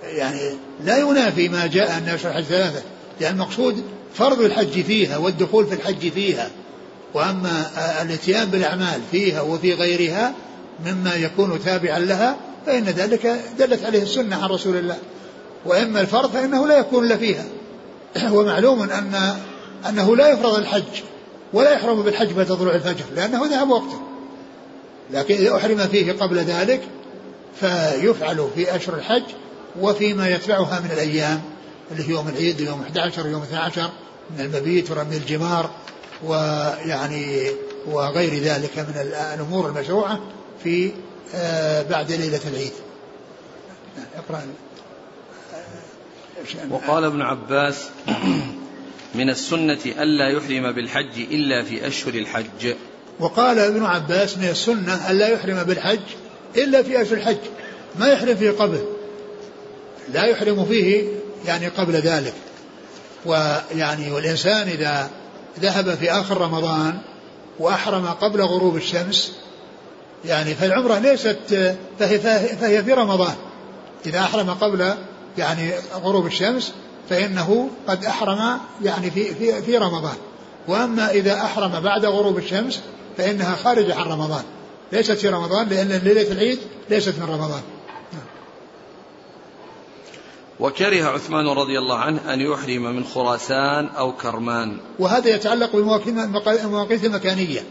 يعني 0.03 0.39
لا 0.83 0.97
ينافي 0.97 1.49
ما 1.49 1.67
جاء 1.67 1.97
أن 1.97 2.09
أشهر 2.09 2.31
الحج 2.31 2.43
ثلاثة 2.43 2.81
لأن 3.21 3.33
المقصود 3.33 3.83
فرض 4.13 4.41
الحج 4.41 4.81
فيها 4.81 5.17
والدخول 5.17 5.67
في 5.67 5.73
الحج 5.73 6.09
فيها 6.09 6.49
وأما 7.13 7.65
الاتيان 8.01 8.45
بالأعمال 8.45 9.01
فيها 9.11 9.41
وفي 9.41 9.73
غيرها 9.73 10.33
مما 10.85 11.15
يكون 11.15 11.59
تابعا 11.65 11.99
لها 11.99 12.35
فإن 12.65 12.83
ذلك 12.83 13.39
دلت 13.59 13.85
عليه 13.85 14.03
السنة 14.03 14.43
عن 14.43 14.49
رسول 14.49 14.75
الله. 14.75 14.97
وإما 15.65 16.01
الفرض 16.01 16.31
فإنه 16.31 16.67
لا 16.67 16.77
يكون 16.77 17.05
إلا 17.05 17.17
فيها. 17.17 17.45
ومعلوم 18.35 18.81
أن 18.81 19.35
أنه 19.89 20.15
لا 20.15 20.29
يفرض 20.29 20.55
الحج 20.55 21.01
ولا 21.53 21.73
يحرم 21.73 22.01
بالحج 22.01 22.31
بعد 22.31 22.47
طلوع 22.47 22.75
الفجر 22.75 23.05
لأنه 23.15 23.45
ذهب 23.45 23.69
وقته. 23.69 24.01
لكن 25.13 25.35
إذا 25.35 25.55
أحرم 25.55 25.77
فيه 25.77 26.11
قبل 26.11 26.37
ذلك 26.37 26.81
فيفعل 27.59 28.47
في 28.55 28.75
أشهر 28.75 28.95
الحج 28.95 29.23
وفيما 29.79 30.29
يتبعها 30.29 30.79
من 30.79 30.91
الأيام 30.91 31.41
اللي 31.91 32.03
هي 32.03 32.09
يوم 32.09 32.27
العيد 32.27 32.59
يوم 32.59 32.81
11 32.81 33.27
يوم 33.27 33.41
12 33.41 33.89
من 34.37 34.45
المبيت 34.45 34.91
ورمي 34.91 35.17
الجمار 35.17 35.69
ويعني 36.23 37.51
وغير 37.87 38.43
ذلك 38.43 38.79
من 38.79 39.13
الأمور 39.35 39.67
المشروعة 39.67 40.19
في 40.63 40.91
آه، 41.35 41.83
بعد 41.83 42.11
ليلة 42.11 42.39
العيد. 42.47 42.71
اقرأ 44.15 44.41
وقال 46.69 47.03
ابن 47.03 47.21
عباس 47.21 47.89
من 49.15 49.29
السنة 49.29 49.79
ألا 49.85 50.29
يحرم 50.29 50.71
بالحج 50.71 51.19
إلا 51.19 51.63
في 51.63 51.87
أشهر 51.87 52.13
الحج. 52.13 52.75
وقال 53.19 53.59
ابن 53.59 53.85
عباس 53.85 54.37
من 54.37 54.49
السنة 54.49 55.11
ألا 55.11 55.27
يحرم 55.27 55.63
بالحج 55.63 55.99
إلا 56.57 56.83
في 56.83 57.01
أشهر 57.01 57.17
الحج 57.17 57.37
ما 57.99 58.07
يحرم 58.07 58.35
فيه 58.35 58.51
قبل 58.51 58.79
لا 60.13 60.25
يحرم 60.25 60.65
فيه 60.65 61.07
يعني 61.45 61.67
قبل 61.67 61.93
ذلك. 61.93 62.33
ويعني 63.25 64.11
والإنسان 64.11 64.67
إذا 64.67 65.09
ذهب 65.59 65.95
في 65.95 66.11
آخر 66.11 66.41
رمضان 66.41 66.97
وأحرم 67.59 68.05
قبل 68.05 68.41
غروب 68.41 68.75
الشمس 68.75 69.31
يعني 70.25 70.55
فالعمرة 70.55 70.99
ليست 70.99 71.75
فهي, 71.99 72.19
فهي 72.59 72.83
في 72.83 72.93
رمضان. 72.93 73.35
إذا 74.05 74.19
أحرم 74.19 74.49
قبل 74.49 74.93
يعني 75.37 75.71
غروب 75.93 76.25
الشمس 76.25 76.73
فإنه 77.09 77.69
قد 77.87 78.05
أحرم 78.05 78.59
يعني 78.83 79.11
في 79.11 79.35
في 79.35 79.61
في 79.61 79.77
رمضان. 79.77 80.15
وأما 80.67 81.11
إذا 81.11 81.33
أحرم 81.33 81.79
بعد 81.79 82.05
غروب 82.05 82.37
الشمس 82.37 82.79
فإنها 83.17 83.55
خارجة 83.55 83.95
عن 83.95 84.05
رمضان. 84.05 84.43
ليست 84.91 85.11
في 85.11 85.29
رمضان 85.29 85.67
لأن 85.67 85.87
ليلة 85.87 86.31
العيد 86.31 86.59
ليست 86.89 87.13
من 87.19 87.25
رمضان. 87.29 87.61
وكره 90.61 91.05
عثمان 91.05 91.47
رضي 91.47 91.79
الله 91.79 91.97
عنه 91.97 92.33
أن 92.33 92.41
يحرم 92.41 92.95
من 92.95 93.03
خراسان 93.03 93.87
أو 93.87 94.11
كرمان. 94.11 94.77
وهذا 94.99 95.35
يتعلق 95.35 95.71
بالمواقيت 95.75 97.03
المكانية 97.03 97.61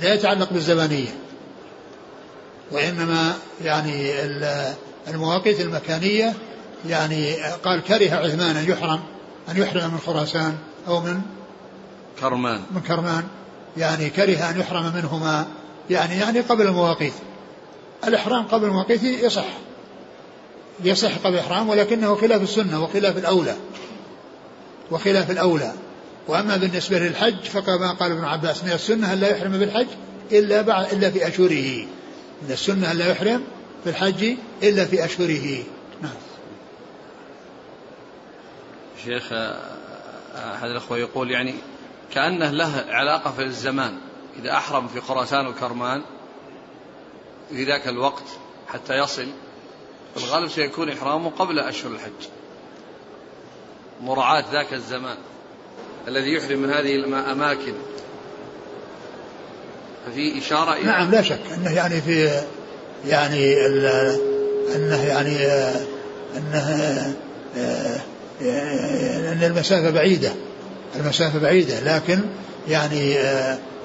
لا 0.00 0.14
يتعلق 0.14 0.52
بالزمانية. 0.52 1.18
وإنما 2.72 3.32
يعني 3.64 4.12
المواقيت 5.08 5.60
المكانية 5.60 6.34
يعني 6.88 7.34
قال 7.64 7.82
كره 7.82 8.14
عثمان 8.14 8.56
أن 8.56 8.70
يحرم 8.70 9.00
أن 9.48 9.56
يحرم 9.56 9.92
من 9.92 9.98
خراسان 10.06 10.56
أو 10.88 11.00
من 11.00 11.20
كرمان. 12.20 12.60
من 12.70 12.80
كرمان. 12.80 13.24
يعني 13.76 14.10
كره 14.10 14.50
أن 14.50 14.60
يحرم 14.60 14.92
منهما. 14.94 15.46
يعني 15.90 16.18
يعني 16.18 16.40
قبل 16.40 16.66
المواقيت 16.66 17.14
الإحرام 18.04 18.44
قبل 18.44 18.64
المواقيت 18.64 19.02
يصح. 19.02 19.65
يصح 20.84 21.18
قبل 21.18 21.34
الإحرام 21.34 21.68
ولكنه 21.68 22.14
خلاف 22.14 22.42
السنة 22.42 22.84
وخلاف 22.84 23.16
الأولى. 23.16 23.56
وخلاف 24.90 25.30
الأولى. 25.30 25.72
وأما 26.28 26.56
بالنسبة 26.56 26.98
للحج 26.98 27.44
فكما 27.44 27.92
قال 27.92 28.12
ابن 28.12 28.24
عباس 28.24 28.64
من 28.64 28.72
السنة 28.72 29.14
لا 29.14 29.28
يحرم 29.28 29.58
بالحج 29.58 29.86
إلا 30.32 30.62
بعد 30.62 30.92
إلا 30.92 31.10
في 31.10 31.28
أشهره. 31.28 31.86
من 32.42 32.50
السنة 32.50 32.92
لا 32.92 33.10
يحرم 33.10 33.44
بالحج 33.84 34.36
إلا 34.62 34.84
في 34.84 35.04
أشهره. 35.04 35.64
نعم. 36.02 36.12
شيخ 39.04 39.32
أحد 40.36 40.70
الأخوة 40.70 40.98
يقول 40.98 41.30
يعني 41.30 41.54
كأنه 42.14 42.50
له 42.50 42.84
علاقة 42.88 43.30
في 43.30 43.42
الزمان. 43.42 43.98
إذا 44.38 44.52
أحرم 44.52 44.88
في 44.88 45.00
خراسان 45.00 45.46
وكرمان 45.46 46.02
في 47.50 47.64
ذاك 47.64 47.88
الوقت 47.88 48.24
حتى 48.68 48.98
يصل 48.98 49.26
الغالب 50.16 50.50
سيكون 50.50 50.88
إحرامه 50.88 51.30
قبل 51.30 51.58
أشهر 51.58 51.92
الحج. 51.92 52.28
مراعاة 54.02 54.44
ذاك 54.52 54.72
الزمان 54.72 55.16
الذي 56.08 56.34
يحرم 56.34 56.58
من 56.58 56.70
هذه 56.70 56.94
الأماكن 56.94 57.72
ففي 60.06 60.38
إشارة 60.38 60.72
إلى 60.72 60.84
نعم 60.84 61.10
لا 61.10 61.22
شك. 61.22 61.40
أنه 61.54 61.70
يعني 61.70 62.00
في 62.00 62.40
يعني 63.06 63.66
أنه 64.76 65.04
يعني 65.04 65.36
أنه 66.36 67.16
أن 69.32 69.42
المسافة 69.42 69.90
بعيدة. 69.90 70.32
المسافة 70.96 71.38
بعيدة 71.38 71.80
لكن 71.80 72.20
يعني 72.68 73.14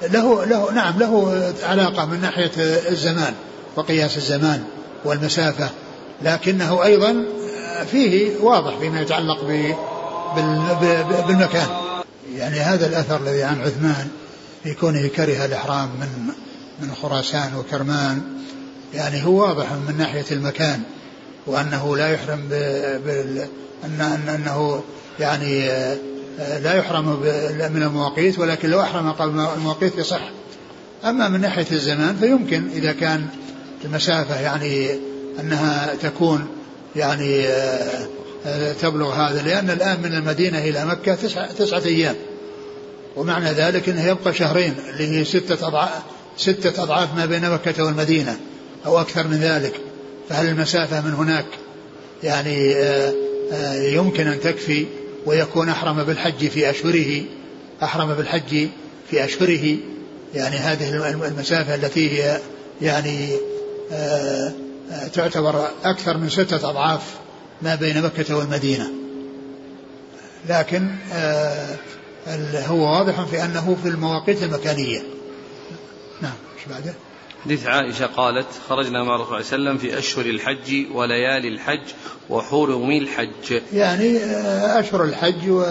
له 0.02 0.44
له 0.44 0.72
نعم 0.72 0.98
له 0.98 1.52
علاقة 1.62 2.06
من 2.06 2.20
ناحية 2.20 2.50
الزمان 2.88 3.34
وقياس 3.76 4.16
الزمان 4.16 4.64
والمسافة. 5.04 5.70
لكنه 6.24 6.84
أيضا 6.84 7.24
فيه 7.90 8.38
واضح 8.40 8.78
فيما 8.78 9.00
يتعلق 9.00 9.44
بالمكان. 11.26 11.68
يعني 12.36 12.60
هذا 12.60 12.86
الأثر 12.86 13.16
الذي 13.16 13.42
عن 13.42 13.60
عثمان 13.60 14.08
في 14.62 14.74
كونه 14.74 15.06
كره 15.08 15.44
الإحرام 15.44 15.88
من 15.88 16.34
من 16.80 16.94
خراسان 16.94 17.54
وكرمان 17.58 18.22
يعني 18.94 19.24
هو 19.24 19.40
واضح 19.40 19.72
من 19.72 19.98
ناحية 19.98 20.24
المكان 20.30 20.82
وأنه 21.46 21.96
لا 21.96 22.08
يحرم 22.08 22.48
بال 23.04 23.46
أن 23.84 24.28
أنه 24.28 24.82
يعني 25.20 25.68
لا 26.38 26.74
يحرم 26.74 27.20
من 27.74 27.82
المواقيت 27.82 28.38
ولكن 28.38 28.70
لو 28.70 28.80
أحرم 28.80 29.12
قبل 29.12 29.40
المواقيت 29.56 29.98
يصح 29.98 30.30
أما 31.04 31.28
من 31.28 31.40
ناحية 31.40 31.66
الزمان 31.72 32.16
فيمكن 32.16 32.68
إذا 32.70 32.92
كان 32.92 33.26
المسافة 33.84 34.40
يعني 34.40 34.90
أنها 35.40 35.94
تكون 36.02 36.46
يعني 36.96 37.46
تبلغ 38.80 39.12
هذا 39.12 39.42
لأن 39.42 39.70
الآن 39.70 40.00
من 40.02 40.14
المدينة 40.14 40.58
إلى 40.58 40.84
مكة 40.84 41.14
تسعة, 41.14 41.52
تسعة 41.52 41.82
أيام. 41.84 42.14
ومعنى 43.16 43.50
ذلك 43.50 43.88
أنه 43.88 44.06
يبقى 44.08 44.34
شهرين 44.34 44.74
اللي 44.88 45.08
هي 45.18 45.24
ستة 45.24 45.66
أضعاف 45.66 46.02
ستة 46.36 46.82
أضعاف 46.82 47.14
ما 47.16 47.26
بين 47.26 47.50
مكة 47.50 47.84
والمدينة 47.84 48.36
أو 48.86 49.00
أكثر 49.00 49.28
من 49.28 49.36
ذلك. 49.36 49.72
فهل 50.28 50.46
المسافة 50.48 51.00
من 51.00 51.12
هناك 51.14 51.46
يعني 52.22 52.74
يمكن 53.94 54.26
أن 54.26 54.40
تكفي؟ 54.40 54.86
ويكون 55.26 55.68
أحرم 55.68 56.02
بالحج 56.02 56.48
في 56.48 56.70
أشهره 56.70 57.22
أحرم 57.82 58.14
بالحج 58.14 58.68
في 59.10 59.24
أشهره. 59.24 59.76
يعني 60.34 60.56
هذه 60.56 61.12
المسافة 61.26 61.74
التي 61.74 62.10
هي 62.22 62.38
يعني 62.82 63.28
تعتبر 65.14 65.68
أكثر 65.84 66.18
من 66.18 66.28
ستة 66.28 66.70
أضعاف 66.70 67.02
ما 67.62 67.74
بين 67.74 68.02
مكة 68.02 68.36
والمدينة. 68.36 68.90
لكن 70.48 70.90
هو 72.66 72.98
واضح 72.98 73.24
في 73.24 73.44
أنه 73.44 73.76
في 73.82 73.88
المواقيت 73.88 74.42
المكانية. 74.42 75.02
نعم 76.22 76.32
إيش 76.58 76.66
بعده؟ 76.68 76.94
حديث 77.44 77.66
عائشة 77.66 78.06
قالت 78.06 78.46
خرجنا 78.68 79.04
مع 79.04 79.16
رسول 79.16 79.26
الله 79.26 79.42
صلى 79.42 79.56
الله 79.56 79.70
عليه 79.70 79.78
وسلم 79.78 79.90
في 79.90 79.98
أشهر 79.98 80.26
الحج 80.26 80.86
وليالي 80.94 81.48
الحج 81.48 81.92
وحرم 82.30 82.90
الحج. 82.90 83.60
يعني 83.72 84.18
آه، 84.18 84.80
أشهر 84.80 85.04
الحج 85.04 85.64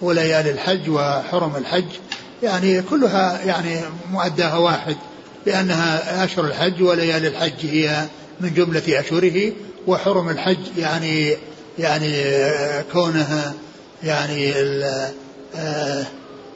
وليالي 0.00 0.50
الحج 0.50 0.90
وحرم 0.90 1.56
الحج. 1.56 1.88
يعني 2.42 2.82
كلها 2.82 3.44
يعني 3.44 3.80
مؤداها 4.10 4.56
واحد. 4.56 4.96
لأنها 5.46 6.24
أشهر 6.24 6.44
الحج 6.44 6.82
وليالي 6.82 7.28
الحج 7.28 7.66
هي 7.66 8.06
من 8.40 8.54
جملة 8.54 9.00
أشهره 9.00 9.52
وحرم 9.86 10.28
الحج 10.28 10.78
يعني 10.78 11.36
يعني 11.78 12.24
كونها 12.92 13.54
يعني 14.02 14.54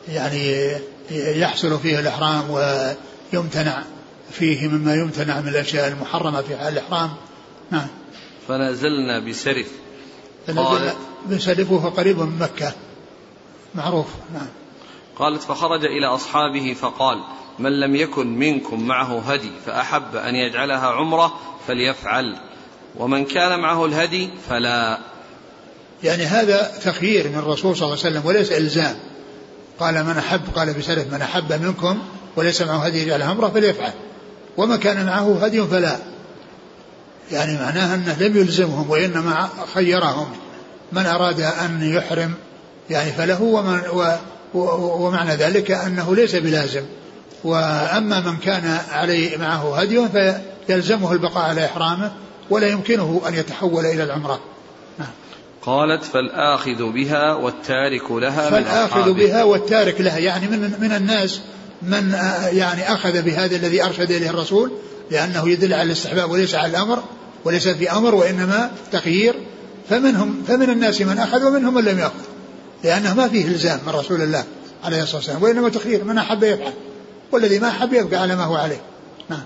يعني 0.08 0.72
يحصل 1.10 1.80
فيه 1.80 1.98
الإحرام 1.98 2.50
ويمتنع 2.50 3.82
فيه 4.30 4.68
مما 4.68 4.94
يمتنع 4.94 5.40
من 5.40 5.48
الأشياء 5.48 5.88
المحرمة 5.88 6.42
في 6.42 6.68
الإحرام. 6.68 7.10
نعم. 7.70 7.86
فنزلنا 8.48 9.18
بسرف. 9.18 9.66
قال 10.56 10.92
بسرف 11.30 11.70
وهو 11.70 11.88
قريب 11.88 12.18
من 12.18 12.38
مكة. 12.38 12.72
معروف. 13.74 14.06
نعم. 14.34 14.46
قالت 15.16 15.42
فخرج 15.42 15.84
إلى 15.84 16.06
أصحابه 16.06 16.76
فقال 16.80 17.24
من 17.58 17.80
لم 17.80 17.96
يكن 17.96 18.38
منكم 18.38 18.86
معه 18.86 19.32
هدي 19.32 19.50
فأحب 19.66 20.16
أن 20.16 20.34
يجعلها 20.34 20.86
عمرة 20.86 21.32
فليفعل 21.66 22.36
ومن 22.96 23.24
كان 23.24 23.60
معه 23.60 23.84
الهدي 23.84 24.30
فلا. 24.48 24.98
يعني 26.02 26.24
هذا 26.24 26.72
تخيير 26.84 27.28
من 27.28 27.38
الرسول 27.38 27.76
صلى 27.76 27.86
الله 27.86 27.98
عليه 28.04 28.10
وسلم 28.10 28.26
وليس 28.26 28.52
إلزام. 28.52 28.96
قال 29.80 30.04
من 30.04 30.18
أحب 30.18 30.40
قال 30.56 30.74
بسلف 30.74 31.12
من 31.12 31.22
أحب 31.22 31.52
منكم 31.52 31.98
وليس 32.36 32.62
معه 32.62 32.78
هدي 32.78 33.02
يجعلها 33.02 33.28
عمرة 33.28 33.48
فليفعل 33.48 33.92
ومن 34.56 34.76
كان 34.76 35.06
معه 35.06 35.44
هدي 35.44 35.62
فلا. 35.62 35.98
يعني 37.32 37.54
معناها 37.54 37.94
أنه 37.94 38.16
لم 38.20 38.36
يلزمهم 38.36 38.90
وإنما 38.90 39.48
خيرهم. 39.74 40.26
من 40.92 41.06
أراد 41.06 41.40
أن 41.40 41.94
يحرم 41.94 42.34
يعني 42.90 43.12
فله 43.12 43.42
ومن 43.42 43.80
و 43.92 44.16
ومعنى 44.54 45.34
ذلك 45.34 45.70
أنه 45.70 46.14
ليس 46.14 46.34
بلازم. 46.34 46.82
وأما 47.44 48.20
من 48.20 48.36
كان 48.36 48.78
عليه 48.90 49.36
معه 49.36 49.80
هدي 49.80 50.08
فيلزمه 50.66 51.12
البقاء 51.12 51.44
على 51.44 51.64
إحرامه 51.64 52.12
ولا 52.50 52.66
يمكنه 52.66 53.22
أن 53.28 53.34
يتحول 53.34 53.86
إلى 53.86 54.02
العمرة. 54.02 54.40
نعم. 54.98 55.08
قالت 55.62 56.04
فالآخذ 56.04 56.92
بها 56.92 57.34
والتارك 57.34 58.10
لها 58.10 58.50
فالآخذ 58.50 59.12
بها 59.12 59.44
والتارك 59.44 60.00
لها 60.00 60.18
يعني 60.18 60.46
من 60.46 60.72
من 60.80 60.92
الناس 60.92 61.40
من 61.82 62.12
يعني 62.52 62.92
أخذ 62.92 63.22
بهذا 63.22 63.56
الذي 63.56 63.82
أرشد 63.82 64.10
إليه 64.10 64.30
الرسول 64.30 64.72
لأنه 65.10 65.48
يدل 65.48 65.72
على 65.72 65.82
الاستحباب 65.82 66.30
وليس 66.30 66.54
على 66.54 66.70
الأمر 66.70 67.02
وليس 67.44 67.68
في 67.68 67.92
أمر 67.92 68.14
وإنما 68.14 68.70
تغيير 68.92 69.34
فمنهم 69.90 70.42
فمن 70.48 70.70
الناس 70.70 71.00
من 71.00 71.18
أخذ 71.18 71.46
ومنهم 71.46 71.74
من 71.74 71.84
لم 71.84 71.98
يأخذ 71.98 72.24
لأنه 72.84 73.14
ما 73.14 73.28
فيه 73.28 73.44
إلزام 73.44 73.80
من 73.86 73.92
رسول 73.92 74.22
الله 74.22 74.44
عليه 74.84 75.02
الصلاة 75.02 75.16
والسلام 75.16 75.42
وإنما 75.42 75.68
تخيير 75.68 76.04
من 76.04 76.18
أحب 76.18 76.42
يفعل. 76.42 76.72
والذي 77.32 77.58
ما 77.58 77.68
أحب 77.68 77.92
يبقى 77.92 78.20
على 78.20 78.36
ما 78.36 78.44
هو 78.44 78.56
عليه. 78.56 78.80
نعم. 79.28 79.44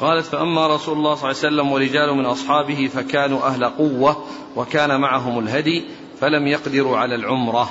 قالت 0.00 0.26
فأما 0.26 0.74
رسول 0.74 0.98
الله 0.98 1.14
صلى 1.14 1.30
الله 1.30 1.38
عليه 1.38 1.48
وسلم 1.48 1.72
ورجال 1.72 2.16
من 2.16 2.26
أصحابه 2.26 2.90
فكانوا 2.94 3.46
أهل 3.46 3.64
قوة 3.64 4.24
وكان 4.56 5.00
معهم 5.00 5.38
الهدي 5.38 5.84
فلم 6.20 6.46
يقدروا 6.46 6.98
على 6.98 7.14
العمرة. 7.14 7.70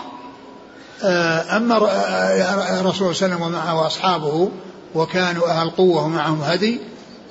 آه، 1.04 1.58
أما 1.58 1.76
آه، 1.76 2.80
الرسول 2.80 3.16
صلى 3.16 3.26
الله 3.26 3.36
عليه 3.36 3.36
وسلم 3.36 3.42
ومعه 3.42 3.88
أصحابه 3.88 4.52
وكانوا 4.96 5.50
أهل 5.50 5.70
قوة 5.70 6.06
ومعهم 6.06 6.42
هدي 6.42 6.80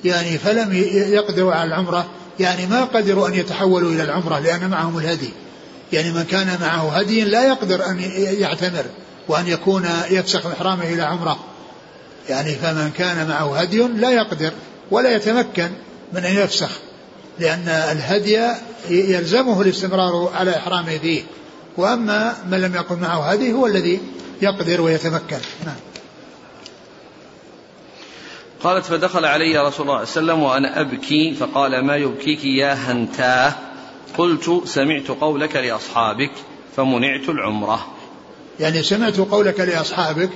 يعني 0.03 0.37
فلم 0.37 0.73
يقدروا 1.13 1.53
على 1.53 1.67
العمرة 1.67 2.05
يعني 2.39 2.67
ما 2.67 2.83
قدروا 2.83 3.27
أن 3.27 3.33
يتحولوا 3.33 3.91
إلى 3.91 4.03
العمرة 4.03 4.39
لأن 4.39 4.69
معهم 4.69 4.97
الهدي. 4.97 5.29
يعني 5.93 6.11
من 6.11 6.23
كان 6.23 6.57
معه 6.61 6.89
هدي 6.97 7.21
لا 7.21 7.47
يقدر 7.47 7.85
أن 7.85 7.99
يعتمر 8.39 8.85
وأن 9.27 9.47
يكون 9.47 9.85
يفسخ 10.09 10.45
إحرامه 10.45 10.83
إلى 10.83 11.01
عمرة. 11.01 11.39
يعني 12.29 12.55
فمن 12.55 12.91
كان 12.97 13.27
معه 13.27 13.57
هدي 13.59 13.77
لا 13.77 14.09
يقدر 14.09 14.51
ولا 14.91 15.15
يتمكن 15.15 15.69
من 16.13 16.25
أن 16.25 16.35
يفسخ 16.35 16.69
لأن 17.39 17.67
الهدي 17.67 18.47
يلزمه 18.89 19.61
الاستمرار 19.61 20.31
على 20.35 20.57
إحرامه 20.57 20.97
فيه 20.97 21.23
وأما 21.77 22.35
من 22.49 22.61
لم 22.61 22.75
يكن 22.75 22.99
معه 22.99 23.31
هدي 23.31 23.53
هو 23.53 23.67
الذي 23.67 23.99
يقدر 24.41 24.81
ويتمكن. 24.81 25.37
نعم. 25.65 25.75
قالت 28.63 28.85
فدخل 28.85 29.25
علي 29.25 29.57
رسول 29.57 29.61
الله 29.61 29.71
صلى 29.71 29.85
الله 29.87 29.95
عليه 29.95 30.03
وسلم 30.03 30.43
وأنا 30.43 30.81
أبكي 30.81 31.33
فقال 31.33 31.85
ما 31.85 31.95
يبكيك 31.95 32.45
يا 32.45 32.73
هنتاه 32.73 33.53
قلت 34.17 34.61
سمعت 34.65 35.07
قولك 35.07 35.55
لأصحابك 35.55 36.31
فمنعت 36.75 37.29
العمرة. 37.29 37.87
يعني 38.59 38.83
سمعت 38.83 39.17
قولك 39.17 39.59
لأصحابك 39.59 40.29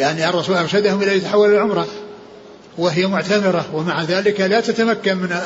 يعني 0.00 0.28
الرسول 0.28 0.56
أرشدهم 0.56 1.02
إلى 1.02 1.16
يتحول 1.16 1.54
العمرة 1.54 1.86
وهي 2.78 3.06
معتمرة 3.06 3.64
ومع 3.72 4.02
ذلك 4.02 4.40
لا 4.40 4.60
تتمكن 4.60 5.16
من 5.16 5.36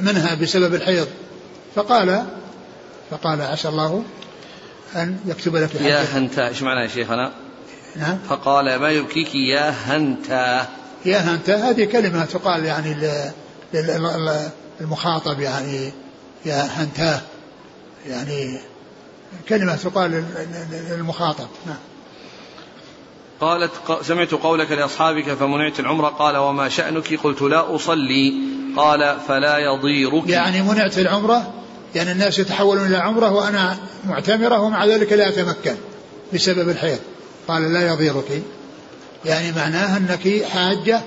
منها 0.00 0.34
بسبب 0.34 0.74
الحيض. 0.74 1.06
فقال 1.74 2.24
فقال 3.10 3.42
عسى 3.42 3.68
الله 3.68 4.04
أن 4.96 5.18
يكتب 5.26 5.56
لك 5.56 5.74
يا 5.74 6.02
هنتا 6.02 6.48
إيش 6.48 6.62
معنى 6.62 6.82
يا 6.82 6.88
شيخنا؟ 6.88 7.32
نعم. 7.96 8.18
فقال 8.28 8.76
ما 8.76 8.90
يبكيك 8.90 9.34
يا 9.34 9.70
هنتا؟ 9.70 10.68
يا 11.04 11.18
هنتا 11.18 11.70
هذه 11.70 11.84
كلمة 11.84 12.24
تقال 12.24 12.64
يعني 12.64 12.96
للمخاطب 14.80 15.40
يعني 15.40 15.92
يا 16.44 16.62
هنتاه 16.62 17.20
يعني 18.08 18.58
كلمة 19.48 19.76
تقال 19.76 20.24
للمخاطب. 20.90 21.48
نعم. 21.66 21.76
قالت 23.42 23.72
سمعت 24.02 24.30
قولك 24.34 24.70
لأصحابك 24.70 25.34
فمنعت 25.34 25.80
العمرة 25.80 26.08
قال 26.08 26.36
وما 26.36 26.68
شأنك؟ 26.68 27.14
قلت 27.22 27.42
لا 27.42 27.74
أصلي. 27.74 28.32
قال 28.76 29.16
فلا 29.28 29.58
يضيرك. 29.58 30.28
يعني 30.28 30.62
منعت 30.62 30.98
العمرة 30.98 31.52
يعني 31.94 32.12
الناس 32.12 32.38
يتحولون 32.38 32.86
إلى 32.86 32.96
عمرة 32.96 33.32
وأنا 33.32 33.76
معتمرة 34.04 34.60
ومع 34.60 34.86
ذلك 34.86 35.12
لا 35.12 35.28
أتمكن 35.28 35.74
بسبب 36.34 36.68
الحيض. 36.68 36.98
قال 37.48 37.72
لا 37.72 37.92
يضيرك. 37.92 38.42
يعني 39.24 39.52
معناه 39.52 39.96
أنك 39.96 40.44
حاجة 40.44 41.00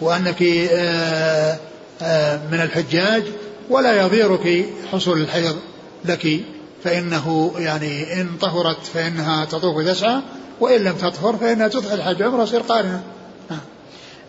وأنك 0.00 0.42
آه، 0.70 1.58
آه، 2.02 2.40
من 2.52 2.60
الحجاج 2.60 3.22
ولا 3.70 4.02
يضيرك 4.02 4.66
حصول 4.92 5.20
الحيض 5.20 5.56
لك. 6.04 6.40
فإنه 6.84 7.54
يعني 7.58 8.20
إن 8.20 8.28
طهرت 8.40 8.86
فإنها 8.94 9.44
تطوف 9.44 9.86
تسعى 9.88 10.20
وإن 10.60 10.84
لم 10.84 10.92
تطهر 10.92 11.36
فإنها 11.36 11.68
تدخل 11.68 11.94
الحج 11.94 12.22
عمرة 12.22 12.44
تصير 12.44 12.60
قارنة. 12.60 13.02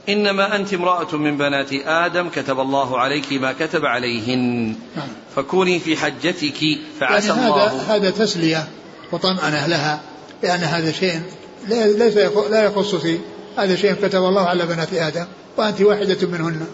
إنما 0.10 0.56
أنت 0.56 0.74
امرأة 0.74 1.16
من 1.16 1.38
بنات 1.38 1.74
آدم 1.74 2.30
كتب 2.30 2.60
الله 2.60 3.00
عليك 3.00 3.34
ما 3.34 3.54
كتب 3.54 3.86
عليهن. 3.86 4.76
نعم. 4.96 5.08
فكوني 5.36 5.80
في 5.80 5.98
حجتك 5.98 6.80
فعسى 7.00 7.28
يعني 7.28 7.48
الله. 7.48 7.66
هذا 7.66 7.96
هذا 7.96 8.10
تسلية 8.10 8.68
وطمأنة 9.12 9.68
لها 9.68 10.00
لأن 10.44 10.60
هذا 10.60 10.92
شيء 10.92 11.22
ليس 11.70 12.18
لا 12.50 12.64
يخصك 12.64 13.20
هذا 13.58 13.76
شيء 13.76 13.94
كتب 13.94 14.24
الله 14.24 14.42
على 14.42 14.66
بنات 14.66 14.94
آدم 14.94 15.26
وأنت 15.58 15.82
واحدة 15.82 16.28
منهن. 16.28 16.68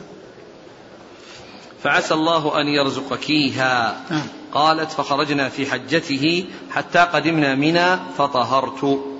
فعسى 1.83 2.13
الله 2.13 2.61
أن 2.61 2.67
يرزقكيها. 2.67 4.01
نعم. 4.09 4.27
قالت 4.53 4.91
فخرجنا 4.91 5.49
في 5.49 5.71
حجته 5.71 6.45
حتى 6.71 6.99
قدمنا 6.99 7.55
منى 7.55 7.99
فطهرت. 8.17 9.12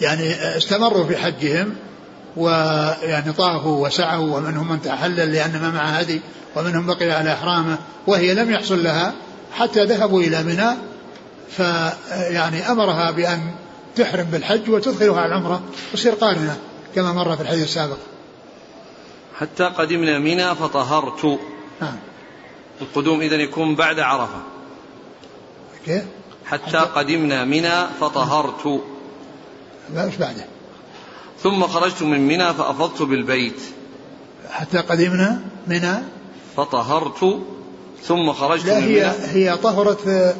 يعني 0.00 0.56
استمروا 0.56 1.06
في 1.06 1.16
حجهم 1.16 1.74
ويعني 2.36 3.32
طافوا 3.32 3.86
وسعوا 3.86 4.36
ومنهم 4.36 4.72
من 4.72 4.82
تحلل 4.82 5.32
لأن 5.32 5.60
ما 5.60 5.70
معه 5.70 5.90
هدي 5.90 6.20
ومنهم 6.56 6.86
بقي 6.86 7.10
على 7.10 7.32
إحرامه 7.32 7.78
وهي 8.06 8.34
لم 8.34 8.50
يحصل 8.50 8.84
لها 8.84 9.12
حتى 9.52 9.84
ذهبوا 9.84 10.22
إلى 10.22 10.42
منى 10.42 10.76
فيعني 11.50 12.70
أمرها 12.70 13.10
بأن 13.10 13.40
تحرم 13.96 14.24
بالحج 14.24 14.70
وتدخلها 14.70 15.20
على 15.20 15.28
العمرة 15.28 15.62
وتصير 15.92 16.12
قارنة 16.12 16.58
كما 16.94 17.12
مر 17.12 17.36
في 17.36 17.42
الحديث 17.42 17.64
السابق. 17.64 17.96
حتى 19.38 19.64
قدمنا 19.64 20.18
منى 20.18 20.54
فطهرت. 20.54 21.38
نعم. 21.80 21.96
القدوم 22.80 23.20
إذا 23.20 23.36
يكون 23.36 23.74
بعد 23.74 24.00
عرفة. 24.00 24.42
كيف؟ 25.86 26.02
حتى, 26.46 26.62
حتى 26.62 26.78
قدمنا 26.78 27.44
منى 27.44 27.86
فطهرت. 28.00 28.82
لا 29.94 30.04
إيش 30.04 30.16
بعده؟ 30.16 30.44
ثم 31.42 31.66
خرجت 31.66 32.02
من 32.02 32.20
منى 32.28 32.54
فأفضت 32.54 33.02
بالبيت. 33.02 33.60
حتى 34.50 34.78
قدمنا 34.78 35.40
منى؟ 35.66 35.94
فطهرت 36.56 37.40
ثم 38.04 38.32
خرجت 38.32 38.66
لا 38.66 38.80
من 38.80 38.86
هي 38.86 39.04
منى. 39.04 39.26
هي 39.32 39.56
طهرت 39.56 40.34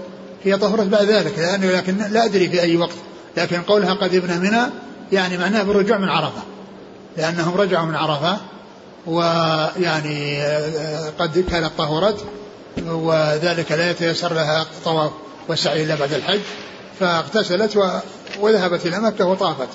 هي 0.45 0.59
طهرت 0.59 0.87
بعد 0.87 1.05
ذلك 1.05 1.39
لأنه 1.39 1.71
لكن 1.71 1.99
لا 1.99 2.25
أدري 2.25 2.49
في 2.49 2.63
أي 2.63 2.77
وقت. 2.77 2.97
لكن 3.37 3.63
قولها 3.63 3.95
قدمنا 3.95 4.39
منى 4.39 4.73
يعني 5.13 5.39
معناه 5.39 5.63
بالرجوع 5.63 5.99
من 5.99 6.09
عرفة. 6.09 6.43
لأنهم 7.17 7.55
رجعوا 7.55 7.87
من 7.87 7.95
عرفة 7.95 8.39
ويعني 9.07 10.43
قد 11.19 11.39
كانت 11.51 11.71
طهرت 11.79 12.25
وذلك 12.87 13.73
لا 13.73 13.91
يتيسر 13.91 14.35
لها 14.35 14.63
الطواف 14.63 15.11
والسعي 15.49 15.85
إلا 15.85 15.95
بعد 15.95 16.13
الحج 16.13 16.41
فاغتسلت 17.01 17.77
وذهبت 18.41 18.87
إلى 18.87 19.01
مكة 19.01 19.27
وطافت. 19.27 19.69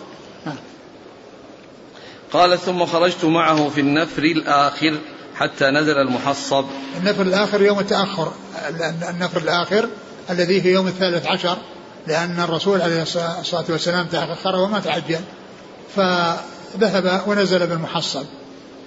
قال 2.34 2.60
ثم 2.60 2.86
خرجت 2.86 3.26
معه 3.26 3.70
في 3.70 3.82
النفر 3.82 4.24
الآخر 4.24 4.98
حتى 5.36 5.66
نزل 5.66 5.98
المحصب. 5.98 6.66
النفر 6.98 7.22
الآخر 7.22 7.62
يوم 7.62 7.80
التأخر. 7.80 8.32
النفر 9.10 9.38
الآخر 9.42 9.90
الذي 10.30 10.62
في 10.62 10.74
يوم 10.74 10.88
الثالث 10.88 11.28
عشر 11.28 11.58
لأن 12.08 12.40
الرسول 12.40 12.82
عليه 12.82 13.02
الصلاة 13.02 13.66
والسلام 13.70 14.06
تأخر 14.06 14.56
وما 14.56 14.80
تعجل 14.80 15.20
فذهب 15.96 17.22
ونزل 17.28 17.68
بالمحصب. 17.68 18.26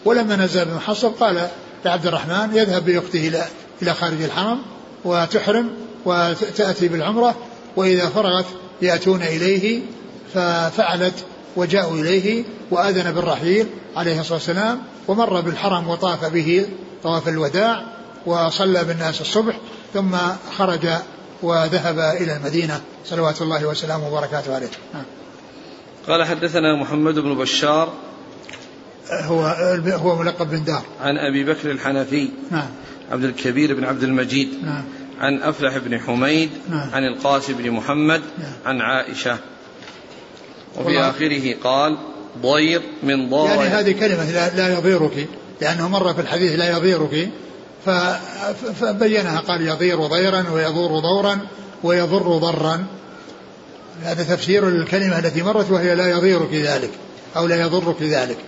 ولما 0.04 0.36
نزل 0.36 0.64
بالمحصب 0.64 1.12
قال 1.20 1.48
لعبد 1.84 2.06
الرحمن 2.06 2.56
يذهب 2.56 2.84
بأخته 2.84 3.28
إلى 3.28 3.44
إلى 3.82 3.94
خارج 3.94 4.22
الحرم 4.22 4.62
وتحرم 5.04 5.70
وتأتي 6.04 6.88
بالعمرة 6.88 7.34
وإذا 7.76 8.06
فرغت 8.06 8.46
يأتون 8.82 9.22
إليه 9.22 9.80
ففعلت 10.34 11.24
وجاءوا 11.56 11.96
إليه 11.96 12.44
وآذن 12.70 13.12
بالرحيل 13.12 13.66
عليه 13.96 14.20
الصلاة 14.20 14.34
والسلام 14.34 14.82
ومر 15.08 15.40
بالحرم 15.40 15.88
وطاف 15.88 16.24
به 16.24 16.66
طواف 17.02 17.28
الوداع 17.28 17.82
وصلى 18.26 18.84
بالناس 18.84 19.20
الصبح 19.20 19.56
ثم 19.94 20.16
خرج 20.58 20.88
وذهب 21.42 21.98
إلى 21.98 22.36
المدينة. 22.36 22.80
صلوات 23.04 23.42
الله 23.42 23.66
وسلامه 23.66 24.08
وبركاته 24.08 24.54
عليه. 24.54 24.68
نعم. 24.94 25.04
قال 26.08 26.24
حدثنا 26.24 26.76
محمد 26.80 27.14
بن 27.18 27.34
بشار 27.34 27.92
هو 29.10 29.42
هو 29.86 30.16
ملقب 30.16 30.50
بن 30.50 30.64
دار. 30.64 30.82
عن 31.00 31.16
أبي 31.16 31.44
بكر 31.44 31.70
الحنفي. 31.70 32.28
نعم. 32.50 32.68
عبد 33.12 33.24
الكبير 33.24 33.74
بن 33.74 33.84
عبد 33.84 34.02
المجيد. 34.02 34.64
نعم. 34.64 34.84
عن 35.20 35.42
أفلح 35.42 35.76
بن 35.76 36.00
حميد 36.00 36.50
نعم. 36.70 36.90
عن 36.92 37.04
القاسم 37.04 37.52
بن 37.52 37.70
محمد 37.70 38.22
نعم. 38.38 38.52
عن 38.66 38.80
عائشة. 38.80 39.38
وفي 40.76 41.00
آخره 41.00 41.54
قال 41.64 41.96
ضير 42.42 42.82
من 43.02 43.30
ضار 43.30 43.46
يعني 43.46 43.68
هذه 43.68 43.92
كلمة 43.92 44.30
لا, 44.30 44.54
لا 44.54 44.78
يضيرك 44.78 45.28
لأنه 45.60 45.88
مر 45.88 46.14
في 46.14 46.20
الحديث 46.20 46.58
لا 46.58 46.76
يضيرك. 46.76 47.28
فبينها 48.80 49.40
قال 49.40 49.66
يضير 49.66 50.06
ضيرا 50.06 50.44
ويضور 50.52 50.98
ضورا 50.98 51.38
ويضر 51.82 52.38
ضرا. 52.38 52.86
هذا 54.02 54.22
تفسير 54.22 54.68
الكلمة 54.68 55.18
التي 55.18 55.42
مرت 55.42 55.70
وهي 55.70 55.94
لا 55.94 56.10
يضيرك 56.10 56.54
ذلك 56.54 56.90
أو 57.36 57.46
لا 57.46 57.60
يضرك 57.60 58.02
ذلك. 58.02 58.38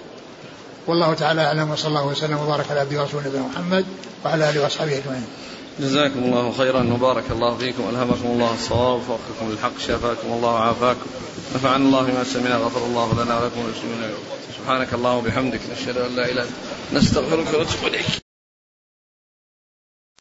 والله 0.87 1.15
تعالى 1.15 1.41
أعلم 1.41 1.71
وصلى 1.71 1.89
الله 1.89 2.07
وسلم 2.07 2.39
وبارك 2.39 2.71
على 2.71 2.81
عبده 2.81 3.01
ورسوله 3.01 3.29
نبينا 3.29 3.45
محمد 3.47 3.85
وعلى 4.25 4.51
آله 4.51 4.63
وأصحابه 4.63 4.99
أجمعين. 4.99 5.25
جزاكم 5.81 6.19
الله 6.25 6.53
خيرا 6.53 6.93
وبارك 6.93 7.25
الله 7.31 7.57
فيكم 7.57 7.83
ألهمكم 7.89 8.27
الله 8.27 8.55
الصواب 8.55 9.01
ووفقكم 9.09 9.51
للحق 9.51 9.79
شافاكم 9.79 10.33
الله 10.33 10.51
وعافاكم. 10.51 11.07
نفعنا 11.55 11.77
الله 11.77 12.03
بما 12.03 12.25
سمعنا 12.25 12.57
غفر 12.57 12.87
الله 12.87 13.25
لنا 13.25 13.41
ولكم 13.41 13.61
وللمسلمين. 13.61 14.11
سبحانك 14.59 14.95
اللهم 14.95 15.17
وبحمدك 15.17 15.61
نشهد 15.73 15.97
أن 15.99 16.17
لا 16.17 16.25
إله 16.25 16.33
إلا 16.33 16.43
أنت 16.43 16.51
نستغفرك 16.93 17.47
ونتوب 17.47 17.87
إليك. 17.87 18.22